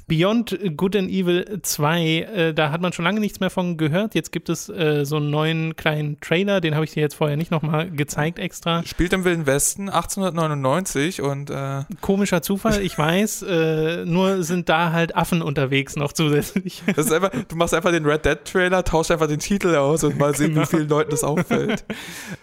Beyond 0.07 0.59
Good 0.77 0.95
and 0.95 1.09
Evil 1.09 1.59
2, 1.61 2.03
äh, 2.05 2.53
da 2.53 2.71
hat 2.71 2.81
man 2.81 2.93
schon 2.93 3.05
lange 3.05 3.19
nichts 3.19 3.39
mehr 3.39 3.49
von 3.49 3.77
gehört. 3.77 4.15
Jetzt 4.15 4.31
gibt 4.31 4.49
es 4.49 4.69
äh, 4.69 5.05
so 5.05 5.17
einen 5.17 5.29
neuen 5.29 5.75
kleinen 5.75 6.19
Trailer, 6.21 6.61
den 6.61 6.75
habe 6.75 6.85
ich 6.85 6.91
dir 6.91 7.01
jetzt 7.01 7.15
vorher 7.15 7.37
nicht 7.37 7.51
nochmal 7.51 7.89
gezeigt 7.91 8.39
extra. 8.39 8.83
Spielt 8.85 9.13
im 9.13 9.23
Wilden 9.23 9.45
Westen 9.45 9.89
1899 9.89 11.21
und 11.21 11.49
äh, 11.49 11.83
Komischer 12.01 12.41
Zufall, 12.41 12.81
ich 12.81 12.97
weiß, 12.97 13.43
äh, 13.43 14.05
nur 14.05 14.43
sind 14.43 14.69
da 14.69 14.91
halt 14.91 15.15
Affen 15.15 15.41
unterwegs 15.41 15.95
noch 15.95 16.13
zusätzlich. 16.13 16.83
das 16.95 17.07
ist 17.07 17.11
einfach, 17.11 17.31
du 17.47 17.55
machst 17.55 17.73
einfach 17.73 17.91
den 17.91 18.05
Red 18.05 18.25
Dead 18.25 18.37
Trailer, 18.45 18.83
tauschst 18.83 19.11
einfach 19.11 19.27
den 19.27 19.39
Titel 19.39 19.75
aus 19.75 20.03
und 20.03 20.17
mal 20.17 20.35
sehen, 20.35 20.47
Genau. 20.53 20.61
wie 20.61 20.65
vielen 20.65 20.89
Leuten 20.89 21.11
das 21.11 21.23
auffällt. 21.23 21.83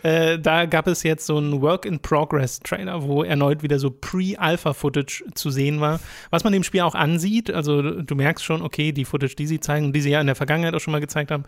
Äh, 0.03 0.39
da 0.39 0.67
gab 0.67 0.87
es 0.87 1.03
jetzt 1.03 1.25
so 1.25 1.39
einen 1.39 1.63
Work-in-Progress-Trailer, 1.63 3.03
wo 3.05 3.23
erneut 3.23 3.63
wieder 3.63 3.79
so 3.79 3.91
Pre-Alpha-Footage 3.91 5.25
zu 5.35 5.51
sehen 5.51 5.81
war. 5.81 6.01
Was 6.31 6.44
man 6.45 6.53
dem 6.53 6.63
Spiel 6.63 6.83
auch 6.83 6.95
ansieht, 6.95 7.51
also 7.51 7.83
du 7.83 8.15
merkst 8.15 8.45
schon, 8.45 8.63
okay, 8.63 8.93
die 8.93 9.05
Footage, 9.05 9.35
die 9.37 9.47
sie 9.47 9.61
zeigen, 9.61 9.93
die 9.93 10.01
sie 10.01 10.11
ja 10.11 10.21
in 10.21 10.27
der 10.27 10.37
Vergangenheit 10.37 10.75
auch 10.75 10.81
schon 10.81 10.93
mal 10.93 11.01
gezeigt 11.01 11.31
haben, 11.31 11.45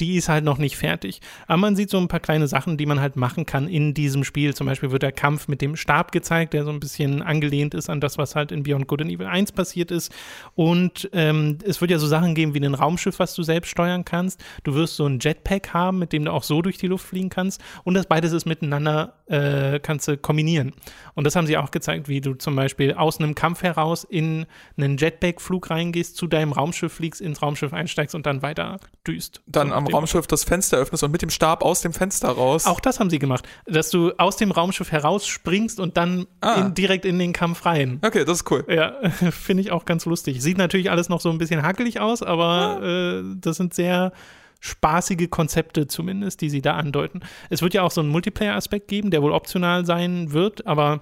die 0.00 0.16
ist 0.16 0.28
halt 0.28 0.44
noch 0.44 0.58
nicht 0.58 0.76
fertig. 0.76 1.20
Aber 1.46 1.58
man 1.58 1.76
sieht 1.76 1.90
so 1.90 1.98
ein 1.98 2.08
paar 2.08 2.20
kleine 2.20 2.48
Sachen, 2.48 2.76
die 2.76 2.86
man 2.86 3.00
halt 3.00 3.16
machen 3.16 3.46
kann 3.46 3.68
in 3.68 3.94
diesem 3.94 4.24
Spiel. 4.24 4.54
Zum 4.54 4.66
Beispiel 4.66 4.90
wird 4.90 5.02
der 5.02 5.12
Kampf 5.12 5.48
mit 5.48 5.62
dem 5.62 5.76
Stab 5.76 6.12
gezeigt, 6.12 6.52
der 6.52 6.64
so 6.64 6.70
ein 6.70 6.80
bisschen 6.80 7.22
angelehnt 7.22 7.74
ist 7.74 7.88
an 7.88 8.00
das, 8.00 8.18
was 8.18 8.36
halt 8.36 8.52
in 8.52 8.62
Beyond 8.62 8.86
Good 8.86 9.02
and 9.02 9.10
Evil 9.10 9.26
1 9.26 9.52
passiert 9.52 9.90
ist. 9.90 10.12
Und 10.54 11.08
ähm, 11.12 11.58
es 11.64 11.80
wird 11.80 11.90
ja 11.90 11.98
so 11.98 12.06
Sachen 12.06 12.34
geben 12.34 12.54
wie 12.54 12.64
ein 12.64 12.74
Raumschiff, 12.74 13.18
was 13.18 13.34
du 13.34 13.42
selbst 13.42 13.70
steuern 13.70 14.04
kannst. 14.04 14.42
Du 14.64 14.74
wirst 14.74 14.96
so 14.96 15.06
ein 15.06 15.18
Jetpack 15.20 15.72
haben, 15.72 15.98
mit 15.98 16.12
dem 16.12 16.24
du 16.24 16.32
auch 16.32 16.42
so 16.42 16.62
durch 16.62 16.78
die 16.78 16.88
Luft 16.88 17.06
fliegen 17.06 17.30
kannst. 17.30 17.60
Und 17.84 17.94
das 17.94 18.06
beides 18.06 18.32
ist 18.32 18.46
miteinander 18.46 19.14
äh, 19.30 19.78
kannst 19.80 20.08
du 20.08 20.16
kombinieren. 20.16 20.72
Und 21.14 21.24
das 21.24 21.36
haben 21.36 21.46
sie 21.46 21.56
auch 21.56 21.70
gezeigt, 21.70 22.08
wie 22.08 22.20
du 22.20 22.34
zum 22.34 22.56
Beispiel 22.56 22.94
aus 22.94 23.18
einem 23.20 23.34
Kampf 23.34 23.62
heraus 23.62 24.04
in 24.04 24.46
einen 24.76 24.96
Jetpack-Flug 24.96 25.70
reingehst, 25.70 26.16
zu 26.16 26.26
deinem 26.26 26.52
Raumschiff 26.52 26.92
fliegst, 26.92 27.20
ins 27.20 27.40
Raumschiff 27.40 27.72
einsteigst 27.72 28.14
und 28.14 28.26
dann 28.26 28.42
weiter 28.42 28.78
düst. 29.06 29.40
Dann 29.46 29.72
am 29.72 29.86
Raumschiff 29.86 30.26
das 30.26 30.44
Fenster 30.44 30.78
öffnest 30.78 31.04
und 31.04 31.12
mit 31.12 31.22
dem 31.22 31.30
Stab 31.30 31.62
aus 31.64 31.80
dem 31.80 31.92
Fenster 31.92 32.28
raus. 32.30 32.66
Auch 32.66 32.80
das 32.80 32.98
haben 33.00 33.10
sie 33.10 33.18
gemacht, 33.18 33.46
dass 33.66 33.90
du 33.90 34.12
aus 34.18 34.36
dem 34.36 34.50
Raumschiff 34.50 34.90
herausspringst 34.92 35.80
und 35.80 35.96
dann 35.96 36.26
Ah. 36.40 36.54
in, 36.62 36.74
direkt 36.74 37.04
in 37.04 37.18
den 37.18 37.32
Kampf 37.32 37.64
rein. 37.66 38.00
Okay, 38.04 38.24
das 38.24 38.38
ist 38.38 38.50
cool. 38.50 38.64
Ja, 38.68 38.94
finde 39.30 39.62
ich 39.62 39.70
auch 39.70 39.84
ganz 39.84 40.04
lustig. 40.06 40.42
Sieht 40.42 40.58
natürlich 40.58 40.90
alles 40.90 41.08
noch 41.08 41.20
so 41.20 41.30
ein 41.30 41.38
bisschen 41.38 41.62
hakelig 41.62 42.00
aus, 42.00 42.22
aber 42.22 42.80
äh, 42.82 43.22
das 43.40 43.56
sind 43.58 43.74
sehr 43.74 44.12
spaßige 44.60 45.28
Konzepte 45.30 45.86
zumindest, 45.86 46.40
die 46.40 46.50
sie 46.50 46.62
da 46.62 46.76
andeuten. 46.76 47.20
Es 47.48 47.62
wird 47.62 47.74
ja 47.74 47.82
auch 47.82 47.90
so 47.90 48.00
einen 48.00 48.10
Multiplayer-Aspekt 48.10 48.88
geben, 48.88 49.10
der 49.10 49.22
wohl 49.22 49.32
optional 49.32 49.84
sein 49.86 50.32
wird, 50.32 50.66
aber 50.66 51.00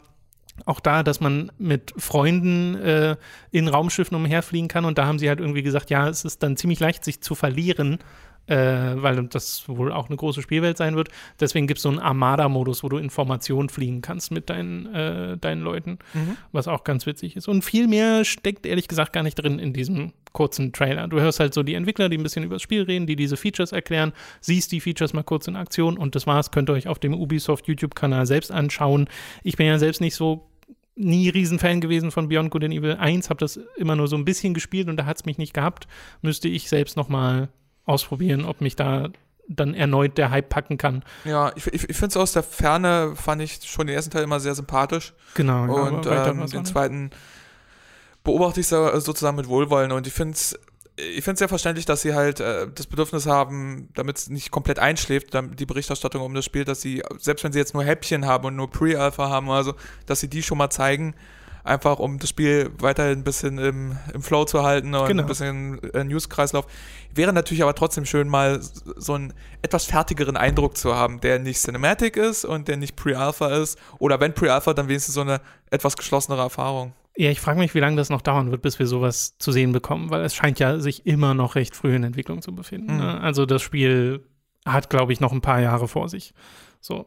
auch 0.64 0.80
da, 0.80 1.02
dass 1.02 1.20
man 1.20 1.52
mit 1.58 1.92
Freunden 1.96 2.74
äh, 2.76 3.16
in 3.50 3.68
Raumschiffen 3.68 4.16
umherfliegen 4.16 4.68
kann 4.68 4.84
und 4.84 4.98
da 4.98 5.06
haben 5.06 5.18
sie 5.18 5.28
halt 5.28 5.40
irgendwie 5.40 5.62
gesagt, 5.62 5.90
ja, 5.90 6.08
es 6.08 6.24
ist 6.24 6.42
dann 6.42 6.56
ziemlich 6.56 6.80
leicht, 6.80 7.04
sich 7.04 7.20
zu 7.20 7.34
verlieren, 7.34 7.98
äh, 8.48 8.56
weil 8.96 9.24
das 9.28 9.68
wohl 9.68 9.92
auch 9.92 10.08
eine 10.08 10.16
große 10.16 10.42
Spielwelt 10.42 10.76
sein 10.76 10.96
wird. 10.96 11.08
Deswegen 11.38 11.66
gibt 11.66 11.78
es 11.78 11.82
so 11.82 11.88
einen 11.88 11.98
Armada-Modus, 11.98 12.82
wo 12.82 12.88
du 12.88 12.96
Informationen 12.96 13.68
fliegen 13.68 14.00
kannst 14.00 14.30
mit 14.30 14.50
deinen, 14.50 14.86
äh, 14.94 15.36
deinen 15.36 15.62
Leuten, 15.62 15.98
was 16.52 16.68
auch 16.68 16.84
ganz 16.84 17.06
witzig 17.06 17.36
ist. 17.36 17.48
Und 17.48 17.64
viel 17.64 17.86
mehr 17.88 18.24
steckt 18.24 18.66
ehrlich 18.66 18.88
gesagt 18.88 19.12
gar 19.12 19.22
nicht 19.22 19.34
drin 19.34 19.58
in 19.58 19.72
diesem 19.72 20.12
kurzen 20.32 20.72
Trailer. 20.72 21.08
Du 21.08 21.20
hörst 21.20 21.40
halt 21.40 21.54
so 21.54 21.62
die 21.62 21.74
Entwickler, 21.74 22.08
die 22.08 22.18
ein 22.18 22.22
bisschen 22.22 22.44
über 22.44 22.56
das 22.56 22.62
Spiel 22.62 22.82
reden, 22.82 23.06
die 23.06 23.16
diese 23.16 23.36
Features 23.36 23.72
erklären, 23.72 24.12
siehst 24.40 24.72
die 24.72 24.80
Features 24.80 25.12
mal 25.12 25.22
kurz 25.22 25.46
in 25.46 25.56
Aktion 25.56 25.98
und 25.98 26.14
das 26.14 26.26
war's. 26.26 26.50
Könnt 26.50 26.70
ihr 26.70 26.74
euch 26.74 26.88
auf 26.88 26.98
dem 26.98 27.14
Ubisoft 27.14 27.66
YouTube-Kanal 27.68 28.26
selbst 28.26 28.52
anschauen. 28.52 29.08
Ich 29.42 29.56
bin 29.56 29.66
ja 29.66 29.78
selbst 29.78 30.00
nicht 30.00 30.14
so 30.14 30.48
nie 30.98 31.28
Riesenfan 31.28 31.80
gewesen 31.80 32.10
von 32.10 32.28
Beyond 32.28 32.50
Good 32.50 32.64
and 32.64 32.74
Evil 32.74 32.96
1, 32.96 33.30
habe 33.30 33.38
das 33.38 33.60
immer 33.76 33.94
nur 33.94 34.08
so 34.08 34.16
ein 34.16 34.24
bisschen 34.24 34.52
gespielt 34.52 34.88
und 34.88 34.96
da 34.96 35.06
hat 35.06 35.18
es 35.18 35.26
mich 35.26 35.38
nicht 35.38 35.54
gehabt. 35.54 35.86
Müsste 36.22 36.48
ich 36.48 36.68
selbst 36.68 36.96
noch 36.96 37.08
mal 37.08 37.48
ausprobieren, 37.88 38.44
ob 38.44 38.60
mich 38.60 38.76
da 38.76 39.08
dann 39.48 39.72
erneut 39.74 40.18
der 40.18 40.30
Hype 40.30 40.50
packen 40.50 40.76
kann. 40.76 41.02
Ja, 41.24 41.52
ich, 41.56 41.66
ich, 41.68 41.88
ich 41.88 41.96
finde 41.96 42.08
es 42.08 42.16
aus 42.16 42.32
der 42.32 42.42
Ferne, 42.42 43.14
fand 43.16 43.40
ich 43.40 43.60
schon 43.64 43.86
den 43.86 43.96
ersten 43.96 44.10
Teil 44.10 44.24
immer 44.24 44.40
sehr 44.40 44.54
sympathisch. 44.54 45.14
Genau. 45.34 45.86
und 45.86 46.06
ähm, 46.06 46.46
den 46.46 46.64
zweiten 46.66 47.10
beobachte 48.24 48.60
ich 48.60 48.66
so, 48.66 49.00
sozusagen 49.00 49.36
mit 49.36 49.48
Wohlwollen. 49.48 49.90
Und 49.92 50.06
ich 50.06 50.12
finde 50.12 50.34
es 50.34 50.58
ich 50.98 51.22
finde 51.22 51.34
es 51.34 51.38
sehr 51.38 51.48
verständlich, 51.48 51.86
dass 51.86 52.02
sie 52.02 52.14
halt 52.14 52.40
äh, 52.40 52.66
das 52.74 52.86
Bedürfnis 52.86 53.26
haben, 53.26 53.88
damit 53.94 54.18
es 54.18 54.30
nicht 54.30 54.50
komplett 54.50 54.78
einschläft, 54.78 55.28
die 55.32 55.66
Berichterstattung 55.66 56.22
um 56.22 56.34
das 56.34 56.44
Spiel, 56.44 56.64
dass 56.64 56.80
sie, 56.80 57.02
selbst 57.18 57.44
wenn 57.44 57.52
sie 57.52 57.58
jetzt 57.58 57.74
nur 57.74 57.84
Häppchen 57.84 58.26
haben 58.26 58.46
und 58.46 58.56
nur 58.56 58.70
Pre-Alpha 58.70 59.28
haben 59.28 59.48
oder 59.48 59.64
so, 59.64 59.74
dass 60.06 60.20
sie 60.20 60.28
die 60.28 60.42
schon 60.42 60.58
mal 60.58 60.70
zeigen, 60.70 61.14
einfach 61.68 61.98
um 61.98 62.18
das 62.18 62.30
Spiel 62.30 62.70
weiterhin 62.78 63.18
ein 63.20 63.24
bisschen 63.24 63.58
im, 63.58 63.96
im 64.12 64.22
Flow 64.22 64.44
zu 64.44 64.62
halten 64.62 64.94
und 64.94 65.06
Genau. 65.06 65.22
ein 65.22 65.28
bisschen 65.28 65.82
äh, 65.92 66.04
News-Kreislauf. 66.04 66.66
Wäre 67.14 67.32
natürlich 67.32 67.62
aber 67.62 67.74
trotzdem 67.74 68.04
schön, 68.04 68.28
mal 68.28 68.60
so 68.60 69.14
einen 69.14 69.32
etwas 69.62 69.84
fertigeren 69.84 70.36
Eindruck 70.36 70.76
zu 70.76 70.94
haben, 70.94 71.20
der 71.20 71.38
nicht 71.38 71.60
Cinematic 71.60 72.16
ist 72.16 72.44
und 72.44 72.68
der 72.68 72.76
nicht 72.76 72.96
Pre-Alpha 72.96 73.48
ist. 73.48 73.78
Oder 73.98 74.20
wenn 74.20 74.34
Pre-Alpha, 74.34 74.74
dann 74.74 74.88
wenigstens 74.88 75.14
so 75.14 75.20
eine 75.20 75.40
etwas 75.70 75.96
geschlossenere 75.96 76.42
Erfahrung. 76.42 76.92
Ja, 77.16 77.30
ich 77.30 77.40
frage 77.40 77.58
mich, 77.58 77.74
wie 77.74 77.80
lange 77.80 77.96
das 77.96 78.10
noch 78.10 78.22
dauern 78.22 78.50
wird, 78.52 78.62
bis 78.62 78.78
wir 78.78 78.86
sowas 78.86 79.36
zu 79.38 79.50
sehen 79.50 79.72
bekommen, 79.72 80.10
weil 80.10 80.22
es 80.24 80.34
scheint 80.36 80.60
ja 80.60 80.78
sich 80.78 81.04
immer 81.04 81.34
noch 81.34 81.56
recht 81.56 81.74
früh 81.74 81.94
in 81.94 82.04
Entwicklung 82.04 82.42
zu 82.42 82.54
befinden. 82.54 82.94
Mhm. 82.94 83.00
Ne? 83.00 83.20
Also 83.20 83.44
das 83.44 83.60
Spiel 83.60 84.24
hat, 84.64 84.88
glaube 84.88 85.12
ich, 85.12 85.20
noch 85.20 85.32
ein 85.32 85.40
paar 85.40 85.60
Jahre 85.60 85.88
vor 85.88 86.08
sich. 86.08 86.32
So. 86.80 87.06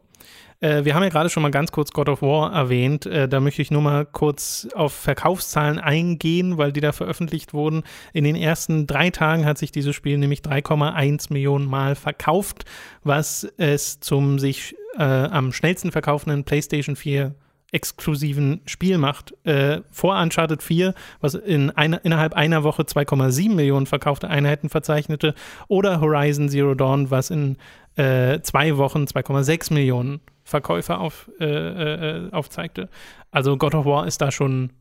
Äh, 0.60 0.86
wir 0.86 0.96
haben 0.96 1.04
ja 1.04 1.10
gerade 1.10 1.30
schon 1.30 1.44
mal 1.44 1.52
ganz 1.52 1.72
kurz 1.72 1.92
God 1.92 2.08
of 2.08 2.22
War 2.22 2.54
erwähnt. 2.54 3.06
Äh, 3.06 3.28
da 3.28 3.40
möchte 3.40 3.62
ich 3.62 3.72
nur 3.72 3.82
mal 3.82 4.06
kurz 4.06 4.68
auf 4.76 4.94
Verkaufszahlen 4.94 5.80
eingehen, 5.80 6.58
weil 6.58 6.72
die 6.72 6.82
da 6.82 6.92
veröffentlicht 6.92 7.54
wurden. 7.54 7.84
In 8.14 8.24
den 8.24 8.36
ersten 8.36 8.88
drei 8.88 9.10
Tagen 9.10 9.46
hat 9.46 9.58
sich 9.58 9.72
dieses 9.72 9.96
Spiel 9.96 10.18
nämlich 10.18 10.42
3,1 10.42 11.34
Millionen 11.34 11.66
Mal 11.66 11.96
verkauft, 11.96 12.66
was 13.04 13.52
es 13.58 14.00
zum 14.00 14.40
sich 14.40 14.76
äh, 14.98 15.04
am 15.04 15.52
schnellsten 15.52 15.92
verkaufenden 15.92 16.44
PlayStation 16.44 16.96
4 16.96 17.34
exklusiven 17.72 18.62
Spiel 18.66 18.98
macht. 18.98 19.34
Äh, 19.46 19.82
vor 19.90 20.20
Uncharted 20.22 20.62
4, 20.62 20.94
was 21.22 21.36
in 21.36 21.72
einer, 21.72 22.04
innerhalb 22.04 22.34
einer 22.34 22.64
Woche 22.64 22.84
2,7 22.84 23.54
Millionen 23.54 23.86
verkaufte 23.86 24.30
Einheiten 24.30 24.70
verzeichnete, 24.70 25.34
oder 25.68 26.02
Horizon 26.02 26.50
Zero 26.50 26.76
Dawn, 26.76 27.10
was 27.10 27.30
in 27.30 27.58
äh, 27.96 28.42
zwei 28.42 28.78
Wochen 28.78 29.04
2,6 29.04 29.74
Millionen 29.74 30.22
Verkäufe 30.44 30.98
auf, 30.98 31.30
äh, 31.40 31.46
äh, 31.46 32.32
aufzeigte. 32.32 32.90
Also 33.32 33.58
God 33.58 33.76
of 33.76 33.86
War 33.86 34.08
ist 34.08 34.22
da 34.22 34.32
schon 34.32 34.72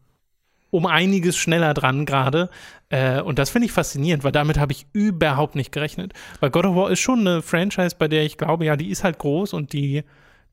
um 0.71 0.87
einiges 0.87 1.37
schneller 1.37 1.75
dran 1.75 2.07
gerade. 2.07 2.49
Äh, 2.89 3.21
und 3.21 3.39
das 3.39 3.51
finde 3.51 3.67
ich 3.67 3.73
faszinierend, 3.73 4.25
weil 4.25 4.33
damit 4.33 4.59
habe 4.59 4.73
ich 4.73 4.87
überhaupt 4.93 5.55
nicht 5.55 5.73
gerechnet. 5.73 6.13
Weil 6.41 6.51
God 6.51 6.67
of 6.67 6.77
War 6.77 6.91
ist 6.91 7.01
schon 7.01 7.21
eine 7.21 7.43
Franchise, 7.43 7.97
bei 7.99 8.09
der 8.09 8.25
ich 8.25 8.39
glaube, 8.39 8.65
ja, 8.65 8.77
die 8.77 8.91
ist 8.91 9.05
halt 9.05 9.19
groß 9.19 9.53
und 9.53 9.73
die, 9.73 10.05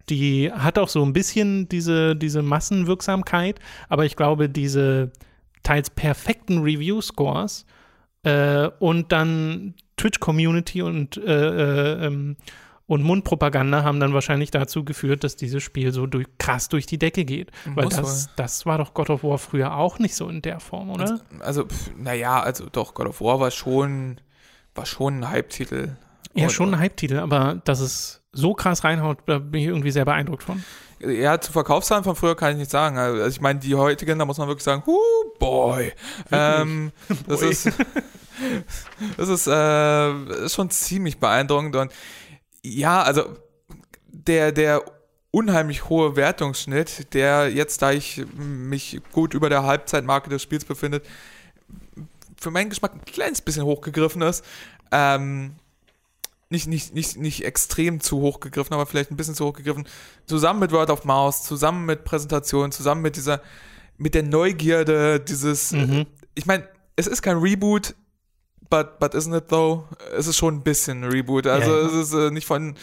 die 0.10 0.52
hat 0.52 0.80
auch 0.80 0.90
so 0.90 1.04
ein 1.04 1.14
bisschen 1.14 1.70
diese, 1.70 2.16
diese 2.16 2.42
Massenwirksamkeit, 2.42 3.60
aber 3.90 4.06
ich 4.06 4.16
glaube, 4.16 4.50
diese 4.50 5.12
teils 5.64 5.90
perfekten 5.90 6.60
Review-Scores 6.60 7.66
äh, 8.27 8.69
und 8.79 9.12
dann 9.12 9.74
Twitch-Community 9.96 10.81
und, 10.81 11.17
äh, 11.17 11.22
äh, 11.22 12.05
ähm, 12.05 12.36
und 12.86 13.03
Mundpropaganda 13.03 13.84
haben 13.84 14.00
dann 14.00 14.13
wahrscheinlich 14.13 14.51
dazu 14.51 14.86
geführt, 14.86 15.24
dass 15.24 15.36
dieses 15.36 15.62
Spiel 15.62 15.91
so 15.91 16.07
durch, 16.07 16.27
krass 16.38 16.69
durch 16.69 16.86
die 16.86 16.98
Decke 16.98 17.25
geht. 17.25 17.51
Weil 17.65 17.86
Muss 17.86 17.96
das, 17.96 18.29
das 18.36 18.65
war 18.65 18.77
doch 18.77 18.93
God 18.93 19.10
of 19.10 19.24
War 19.24 19.38
früher 19.38 19.75
auch 19.75 20.00
nicht 20.00 20.15
so 20.15 20.29
in 20.29 20.41
der 20.41 20.60
Form, 20.60 20.89
oder? 20.89 21.19
Also, 21.39 21.65
pf, 21.65 21.91
naja, 21.98 22.41
also 22.41 22.67
doch, 22.72 22.93
God 22.93 23.07
of 23.07 23.19
War 23.22 23.39
war 23.39 23.51
schon, 23.51 24.22
war 24.74 24.86
schon 24.86 25.19
ein 25.19 25.29
Hype-Titel. 25.29 25.98
Ja, 26.34 26.50
schon 26.50 26.74
ein 26.74 26.79
Hype-Titel, 26.79 27.17
aber 27.17 27.62
dass 27.65 27.79
es 27.79 28.22
so 28.38 28.53
krass 28.53 28.84
reinhaut, 28.84 29.20
da 29.25 29.39
bin 29.39 29.62
ich 29.62 29.67
irgendwie 29.67 29.91
sehr 29.91 30.06
beeindruckt 30.06 30.44
von. 30.44 30.63
Ja, 31.00 31.39
zu 31.39 31.51
Verkaufszahlen 31.51 32.03
von 32.03 32.15
früher 32.15 32.36
kann 32.36 32.53
ich 32.53 32.58
nicht 32.58 32.72
sagen. 32.72 32.98
Also 32.98 33.27
ich 33.27 33.41
meine, 33.41 33.60
die 33.60 33.75
heutigen, 33.75 34.17
da 34.17 34.25
muss 34.25 34.38
man 34.38 34.48
wirklich 34.48 34.63
sagen, 34.63 34.84
huh, 34.86 35.00
boy. 35.39 35.94
Ähm, 36.32 36.91
das 37.27 37.41
Boy. 37.41 37.50
ist, 37.50 37.70
das 39.17 39.29
ist, 39.29 39.48
äh, 39.48 40.46
ist 40.46 40.56
schon 40.56 40.70
ziemlich 40.70 41.20
beeindruckend. 41.20 41.75
Und 41.75 41.91
ja, 42.63 43.03
also 43.03 43.25
der, 44.10 44.51
der 44.51 44.84
unheimlich 45.32 45.88
hohe 45.89 46.15
Wertungsschnitt, 46.15 47.13
der 47.13 47.51
jetzt, 47.51 47.82
da 47.82 47.91
ich 47.91 48.25
mich 48.36 49.00
gut 49.12 49.34
über 49.36 49.50
der 49.50 49.63
Halbzeitmarke 49.63 50.29
des 50.29 50.41
Spiels 50.41 50.65
befindet, 50.65 51.06
für 52.39 52.50
meinen 52.51 52.70
Geschmack 52.70 52.94
ein 52.94 53.06
kleines 53.06 53.41
bisschen 53.41 53.63
hochgegriffen 53.63 54.22
ist. 54.24 54.44
Ähm, 54.91 55.56
nicht, 56.50 56.68
nicht, 56.68 56.94
nicht, 56.96 57.18
nicht 57.18 57.44
extrem 57.46 58.00
zu 58.00 58.20
hoch 58.22 58.39
gegriffen, 58.39 58.74
aber 58.74 58.86
vielleicht 58.86 59.12
ein 59.12 59.18
bisschen 59.18 59.36
zu 59.36 59.46
hoch 59.46 59.54
gegriffen. 59.54 59.88
Zusammen 60.25 60.60
mit 60.60 60.72
Word 60.72 60.89
of 60.89 61.04
Mouse, 61.06 61.44
zusammen 61.44 61.86
mit 61.86 62.04
Präsentationen, 62.06 62.72
zusammen 62.72 63.01
mit 63.01 63.16
dieser, 63.18 63.42
mit 63.98 64.13
der 64.16 64.24
Neugierde, 64.24 65.20
dieses, 65.20 65.72
Mhm. 65.74 66.06
ich 66.36 66.46
meine, 66.46 66.68
es 66.96 67.08
ist 67.08 67.22
kein 67.22 67.38
Reboot, 67.38 67.96
but, 68.70 69.00
but 69.00 69.13
isn't 69.13 69.36
it 69.36 69.50
though? 69.50 69.86
Es 70.16 70.27
ist 70.27 70.38
schon 70.38 70.56
ein 70.56 70.63
bisschen 70.63 71.04
ein 71.04 71.12
Reboot. 71.12 71.48
Also 71.48 71.70
Ja, 71.72 71.82
ja. 71.82 71.88
es 71.88 71.94
ist 71.94 72.13
äh, 72.13 72.32
nicht 72.32 72.46
von, 72.48 72.75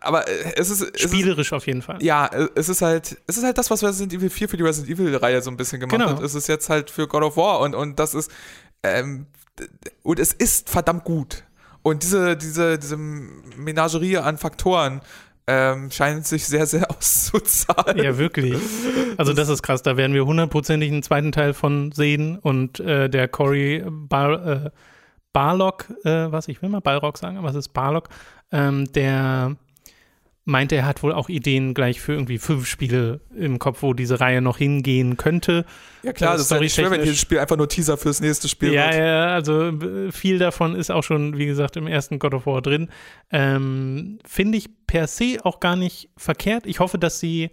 aber 0.00 0.26
äh, 0.28 0.54
es 0.56 0.70
ist, 0.70 0.80
es 0.82 0.90
ist 0.90 1.00
Spielerisch 1.02 1.52
auf 1.52 1.66
jeden 1.66 1.82
Fall. 1.82 2.02
ja, 2.02 2.26
äh, 2.26 2.48
es 2.54 2.68
ist 2.68 2.82
halt, 2.82 3.18
es 3.26 3.36
ist 3.36 3.44
halt 3.44 3.58
das, 3.58 3.70
was 3.70 3.82
Resident 3.82 4.12
Evil 4.14 4.30
4 4.30 4.48
für 4.48 4.56
die 4.56 4.62
Resident 4.62 4.90
Evil-Reihe 4.98 5.42
so 5.42 5.50
ein 5.50 5.56
bisschen 5.56 5.80
gemacht 5.80 5.96
Genau. 5.98 6.10
hat. 6.16 6.22
Es 6.22 6.34
ist 6.34 6.48
jetzt 6.48 6.68
halt 6.68 6.90
für 6.90 7.06
God 7.08 7.22
of 7.22 7.36
War 7.36 7.60
und, 7.60 7.74
und 7.74 7.98
das 7.98 8.14
ist, 8.14 8.30
ähm, 8.82 9.26
und 10.02 10.18
es 10.20 10.32
ist 10.32 10.70
verdammt 10.70 11.04
gut. 11.04 11.44
Und 11.82 12.02
diese, 12.02 12.36
diese, 12.36 12.78
diese 12.78 12.96
Menagerie 12.96 14.18
an 14.18 14.38
Faktoren 14.38 15.00
ähm, 15.46 15.90
scheint 15.90 16.26
sich 16.26 16.46
sehr, 16.46 16.66
sehr 16.66 16.90
auszuzahlen. 16.96 17.98
Ja, 17.98 18.18
wirklich. 18.18 18.56
Also 19.16 19.32
das 19.32 19.48
ist 19.48 19.62
krass. 19.62 19.82
Da 19.82 19.96
werden 19.96 20.12
wir 20.12 20.26
hundertprozentig 20.26 20.90
einen 20.92 21.02
zweiten 21.02 21.32
Teil 21.32 21.54
von 21.54 21.90
sehen. 21.92 22.38
Und 22.38 22.80
äh, 22.80 23.08
der 23.08 23.28
Cory 23.28 23.82
Bar, 23.88 24.46
äh, 24.46 24.70
Barlock, 25.32 25.86
äh, 26.04 26.30
was 26.30 26.48
ich 26.48 26.60
will 26.62 26.68
mal 26.68 26.80
Balrog 26.80 27.16
sagen, 27.16 27.42
es 27.44 27.54
ist 27.54 27.68
Barlock, 27.68 28.08
ähm, 28.52 28.90
der 28.92 29.56
meinte, 30.48 30.74
er 30.76 30.86
hat 30.86 31.02
wohl 31.02 31.12
auch 31.12 31.28
Ideen 31.28 31.74
gleich 31.74 32.00
für 32.00 32.12
irgendwie 32.14 32.38
fünf 32.38 32.66
Spiele 32.66 33.20
im 33.36 33.58
Kopf, 33.58 33.82
wo 33.82 33.92
diese 33.92 34.18
Reihe 34.18 34.40
noch 34.40 34.58
hingehen 34.58 35.16
könnte. 35.16 35.64
Ja 36.02 36.12
klar, 36.12 36.30
Äh, 36.34 36.36
das 36.36 36.46
ist 36.46 36.50
ja 36.50 36.58
nicht 36.60 36.74
schwer, 36.74 36.90
wenn 36.90 37.04
jedes 37.04 37.20
Spiel 37.20 37.38
einfach 37.38 37.56
nur 37.56 37.68
Teaser 37.68 37.96
fürs 37.98 38.20
nächste 38.20 38.48
Spiel 38.48 38.72
Ja, 38.72 38.86
wird. 38.86 38.94
ja, 38.94 39.26
also 39.28 39.68
äh, 39.68 40.10
viel 40.10 40.38
davon 40.38 40.74
ist 40.74 40.90
auch 40.90 41.02
schon, 41.04 41.36
wie 41.36 41.46
gesagt, 41.46 41.76
im 41.76 41.86
ersten 41.86 42.18
God 42.18 42.34
of 42.34 42.46
War 42.46 42.62
drin. 42.62 42.88
Ähm, 43.30 44.18
Finde 44.26 44.58
ich 44.58 44.68
per 44.86 45.06
se 45.06 45.36
auch 45.44 45.60
gar 45.60 45.76
nicht 45.76 46.08
verkehrt. 46.16 46.66
Ich 46.66 46.80
hoffe, 46.80 46.98
dass 46.98 47.20
sie 47.20 47.50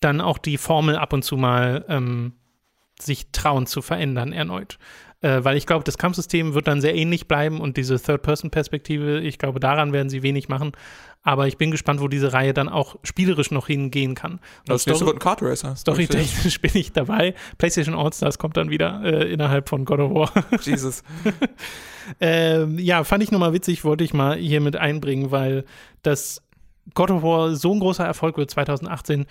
dann 0.00 0.20
auch 0.20 0.38
die 0.38 0.58
Formel 0.58 0.96
ab 0.96 1.12
und 1.12 1.22
zu 1.24 1.36
mal 1.36 1.84
ähm, 1.88 2.32
sich 3.00 3.32
trauen 3.32 3.66
zu 3.66 3.82
verändern 3.82 4.32
erneut. 4.32 4.78
Äh, 5.22 5.44
weil 5.44 5.56
ich 5.56 5.66
glaube, 5.66 5.84
das 5.84 5.98
Kampfsystem 5.98 6.54
wird 6.54 6.66
dann 6.66 6.80
sehr 6.80 6.94
ähnlich 6.94 7.28
bleiben 7.28 7.60
und 7.60 7.76
diese 7.76 8.00
Third-Person-Perspektive, 8.00 9.20
ich 9.20 9.38
glaube, 9.38 9.60
daran 9.60 9.92
werden 9.92 10.10
sie 10.10 10.22
wenig 10.22 10.48
machen. 10.48 10.72
Aber 11.22 11.46
ich 11.46 11.56
bin 11.56 11.70
gespannt, 11.70 12.00
wo 12.00 12.08
diese 12.08 12.32
Reihe 12.32 12.52
dann 12.52 12.68
auch 12.68 12.96
spielerisch 13.04 13.52
noch 13.52 13.68
hingehen 13.68 14.16
kann. 14.16 14.40
Das 14.66 14.86
nächste 14.86 15.06
wird 15.06 15.16
ein 15.16 15.20
Kart 15.20 15.40
Racer. 15.40 15.76
Storytechnisch 15.76 16.60
bin 16.60 16.72
ich 16.74 16.92
dabei. 16.92 17.34
PlayStation 17.58 17.94
All-Stars 17.94 18.38
kommt 18.38 18.56
dann 18.56 18.70
wieder 18.70 19.00
äh, 19.04 19.32
innerhalb 19.32 19.68
von 19.68 19.84
God 19.84 20.00
of 20.00 20.14
War. 20.14 20.32
Jesus. 20.62 21.04
ähm, 22.20 22.76
ja, 22.80 23.04
fand 23.04 23.22
ich 23.22 23.30
nochmal 23.30 23.52
witzig, 23.52 23.84
wollte 23.84 24.02
ich 24.02 24.12
mal 24.12 24.36
hier 24.36 24.60
mit 24.60 24.74
einbringen, 24.74 25.30
weil 25.30 25.64
das 26.02 26.42
God 26.94 27.12
of 27.12 27.22
War 27.22 27.54
so 27.54 27.72
ein 27.72 27.78
großer 27.78 28.04
Erfolg 28.04 28.36
wird 28.36 28.50
2018, 28.50 29.26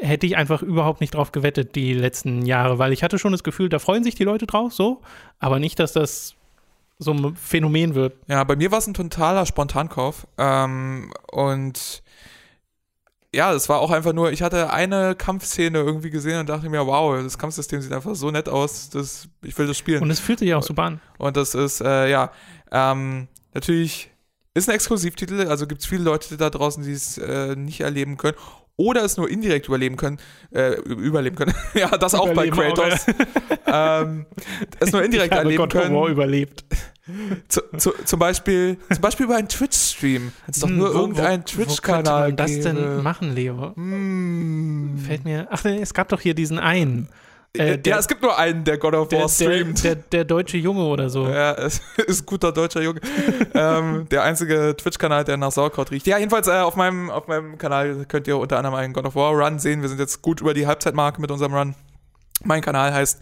hätte 0.00 0.26
ich 0.26 0.36
einfach 0.36 0.62
überhaupt 0.62 1.00
nicht 1.00 1.14
drauf 1.14 1.32
gewettet 1.32 1.74
die 1.74 1.94
letzten 1.94 2.44
Jahre, 2.46 2.78
weil 2.78 2.92
ich 2.92 3.02
hatte 3.02 3.18
schon 3.18 3.32
das 3.32 3.44
Gefühl, 3.44 3.68
da 3.68 3.78
freuen 3.78 4.04
sich 4.04 4.14
die 4.14 4.24
Leute 4.24 4.46
drauf, 4.46 4.72
so, 4.72 5.00
aber 5.38 5.58
nicht, 5.58 5.78
dass 5.78 5.92
das 5.92 6.34
so 6.98 7.12
ein 7.12 7.36
Phänomen 7.36 7.94
wird. 7.94 8.14
Ja, 8.28 8.44
bei 8.44 8.56
mir 8.56 8.70
war 8.70 8.78
es 8.78 8.86
ein 8.86 8.94
totaler 8.94 9.46
Spontankauf. 9.46 10.26
Ähm, 10.38 11.12
und 11.30 12.02
ja, 13.34 13.52
es 13.52 13.68
war 13.68 13.80
auch 13.80 13.90
einfach 13.90 14.12
nur, 14.12 14.30
ich 14.30 14.42
hatte 14.42 14.72
eine 14.72 15.16
Kampfszene 15.16 15.78
irgendwie 15.78 16.10
gesehen 16.10 16.38
und 16.38 16.48
dachte 16.48 16.68
mir, 16.70 16.86
wow, 16.86 17.20
das 17.22 17.36
Kampfsystem 17.36 17.80
sieht 17.80 17.92
einfach 17.92 18.14
so 18.14 18.30
nett 18.30 18.48
aus, 18.48 18.90
das, 18.90 19.28
ich 19.42 19.58
will 19.58 19.66
das 19.66 19.76
spielen. 19.76 20.02
Und 20.02 20.10
es 20.10 20.20
fühlt 20.20 20.38
sich 20.38 20.54
auch 20.54 20.62
super 20.62 20.84
an. 20.84 21.00
Und 21.18 21.36
das 21.36 21.54
ist, 21.54 21.80
äh, 21.80 22.08
ja, 22.10 22.30
ähm, 22.70 23.26
natürlich 23.52 24.10
ist 24.54 24.68
ein 24.68 24.76
Exklusivtitel, 24.76 25.48
also 25.48 25.66
gibt 25.66 25.80
es 25.80 25.86
viele 25.86 26.04
Leute 26.04 26.36
da 26.36 26.48
draußen, 26.48 26.84
die 26.84 26.92
es 26.92 27.18
äh, 27.18 27.56
nicht 27.56 27.80
erleben 27.80 28.16
können 28.16 28.36
oder 28.76 29.04
es 29.04 29.16
nur 29.16 29.28
indirekt 29.30 29.68
überleben 29.68 29.96
können, 29.96 30.18
äh, 30.52 30.72
überleben 30.82 31.36
können. 31.36 31.54
ja, 31.74 31.88
das 31.96 32.14
auch 32.14 32.32
bei 32.34 32.48
Kratos. 32.50 33.06
ähm, 33.66 34.26
es 34.80 34.92
nur 34.92 35.02
indirekt 35.04 35.32
ich 35.32 35.38
habe 35.38 35.44
erleben 35.44 35.62
God 35.62 35.72
können. 35.72 35.94
War 35.94 36.08
überlebt. 36.08 36.64
Zu, 37.48 37.60
zu, 37.76 37.92
zum 38.06 38.18
Beispiel, 38.18 38.78
zum 38.90 39.02
Beispiel 39.02 39.26
über 39.26 39.36
einen 39.36 39.46
Twitch-Stream. 39.48 40.32
Es 40.46 40.60
doch 40.60 40.68
Hm, 40.68 40.78
nur 40.78 40.94
wo- 40.94 40.98
irgendeinen 41.00 41.42
wo- 41.42 41.46
Wo 41.48 41.56
könnte 41.56 41.66
Twitch-Kanal 41.66 42.28
man 42.28 42.36
das 42.36 42.50
gäbe. 42.50 42.62
denn 42.62 43.02
machen, 43.02 43.34
Leo? 43.34 43.72
Hm. 43.76 44.98
Fällt 45.06 45.24
mir. 45.24 45.46
Ach, 45.50 45.62
nee, 45.64 45.82
es 45.82 45.92
gab 45.92 46.08
doch 46.08 46.22
hier 46.22 46.32
diesen 46.32 46.58
einen. 46.58 47.08
Äh, 47.56 47.78
ja, 47.86 47.98
es 47.98 48.08
gibt 48.08 48.20
nur 48.20 48.36
einen, 48.36 48.64
der 48.64 48.78
God 48.78 48.94
of 48.94 49.06
der, 49.08 49.20
War 49.20 49.26
der, 49.26 49.32
streamt. 49.32 49.84
der, 49.84 49.94
der 49.94 50.24
deutsche 50.24 50.56
Junge 50.56 50.84
oder 50.84 51.08
so. 51.08 51.28
Ja, 51.28 51.52
es 51.58 51.80
ist 52.06 52.22
ein 52.22 52.26
guter 52.26 52.50
deutscher 52.50 52.82
Junge. 52.82 53.00
ähm, 53.54 54.08
der 54.10 54.24
einzige 54.24 54.74
Twitch-Kanal, 54.76 55.22
der 55.24 55.36
nach 55.36 55.52
Sauerkraut 55.52 55.92
riecht. 55.92 56.06
Ja, 56.08 56.18
jedenfalls 56.18 56.48
äh, 56.48 56.52
auf, 56.52 56.74
meinem, 56.74 57.10
auf 57.10 57.28
meinem 57.28 57.56
Kanal 57.56 58.06
könnt 58.06 58.26
ihr 58.26 58.38
unter 58.38 58.58
anderem 58.58 58.74
einen 58.74 58.92
God 58.92 59.06
of 59.06 59.14
War 59.14 59.32
Run 59.32 59.60
sehen. 59.60 59.82
Wir 59.82 59.88
sind 59.88 60.00
jetzt 60.00 60.20
gut 60.20 60.40
über 60.40 60.52
die 60.52 60.66
Halbzeitmarke 60.66 61.20
mit 61.20 61.30
unserem 61.30 61.54
Run. 61.54 61.76
Mein 62.42 62.60
Kanal 62.60 62.92
heißt 62.92 63.20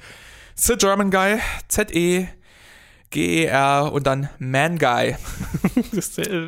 The 0.57 0.77
German 0.77 1.11
Guy, 1.11 1.39
Z-E-G-E-R 1.69 2.33
und 3.93 4.07
dann 4.07 4.31
Man 4.39 4.79
Guy. 4.79 5.17
Das 5.93 6.09
ist 6.09 6.19
äh, 6.19 6.47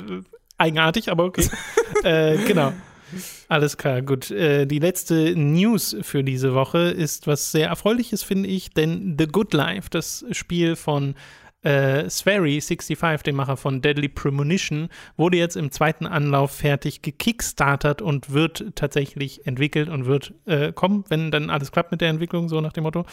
eigenartig, 0.56 1.10
aber 1.10 1.24
okay. 1.24 1.50
äh, 2.02 2.38
genau. 2.46 2.72
Alles 3.48 3.76
klar, 3.76 4.02
gut. 4.02 4.30
Äh, 4.30 4.66
die 4.66 4.78
letzte 4.78 5.34
News 5.36 5.96
für 6.02 6.24
diese 6.24 6.54
Woche 6.54 6.90
ist 6.90 7.26
was 7.26 7.52
sehr 7.52 7.68
Erfreuliches, 7.68 8.22
finde 8.22 8.48
ich, 8.48 8.70
denn 8.70 9.16
The 9.18 9.26
Good 9.26 9.52
Life, 9.54 9.88
das 9.90 10.24
Spiel 10.32 10.76
von 10.76 11.14
äh, 11.64 12.04
Swery65, 12.04 13.22
dem 13.22 13.36
Macher 13.36 13.56
von 13.56 13.80
Deadly 13.80 14.08
Premonition, 14.08 14.88
wurde 15.16 15.38
jetzt 15.38 15.56
im 15.56 15.70
zweiten 15.70 16.06
Anlauf 16.06 16.52
fertig 16.52 17.02
gekickstartert 17.02 18.02
und 18.02 18.32
wird 18.32 18.72
tatsächlich 18.74 19.46
entwickelt 19.46 19.88
und 19.88 20.06
wird 20.06 20.34
äh, 20.44 20.72
kommen, 20.72 21.04
wenn 21.08 21.30
dann 21.30 21.50
alles 21.50 21.72
klappt 21.72 21.90
mit 21.90 22.00
der 22.00 22.10
Entwicklung, 22.10 22.48
so 22.48 22.60
nach 22.60 22.72
dem 22.72 22.84
Motto. 22.84 23.06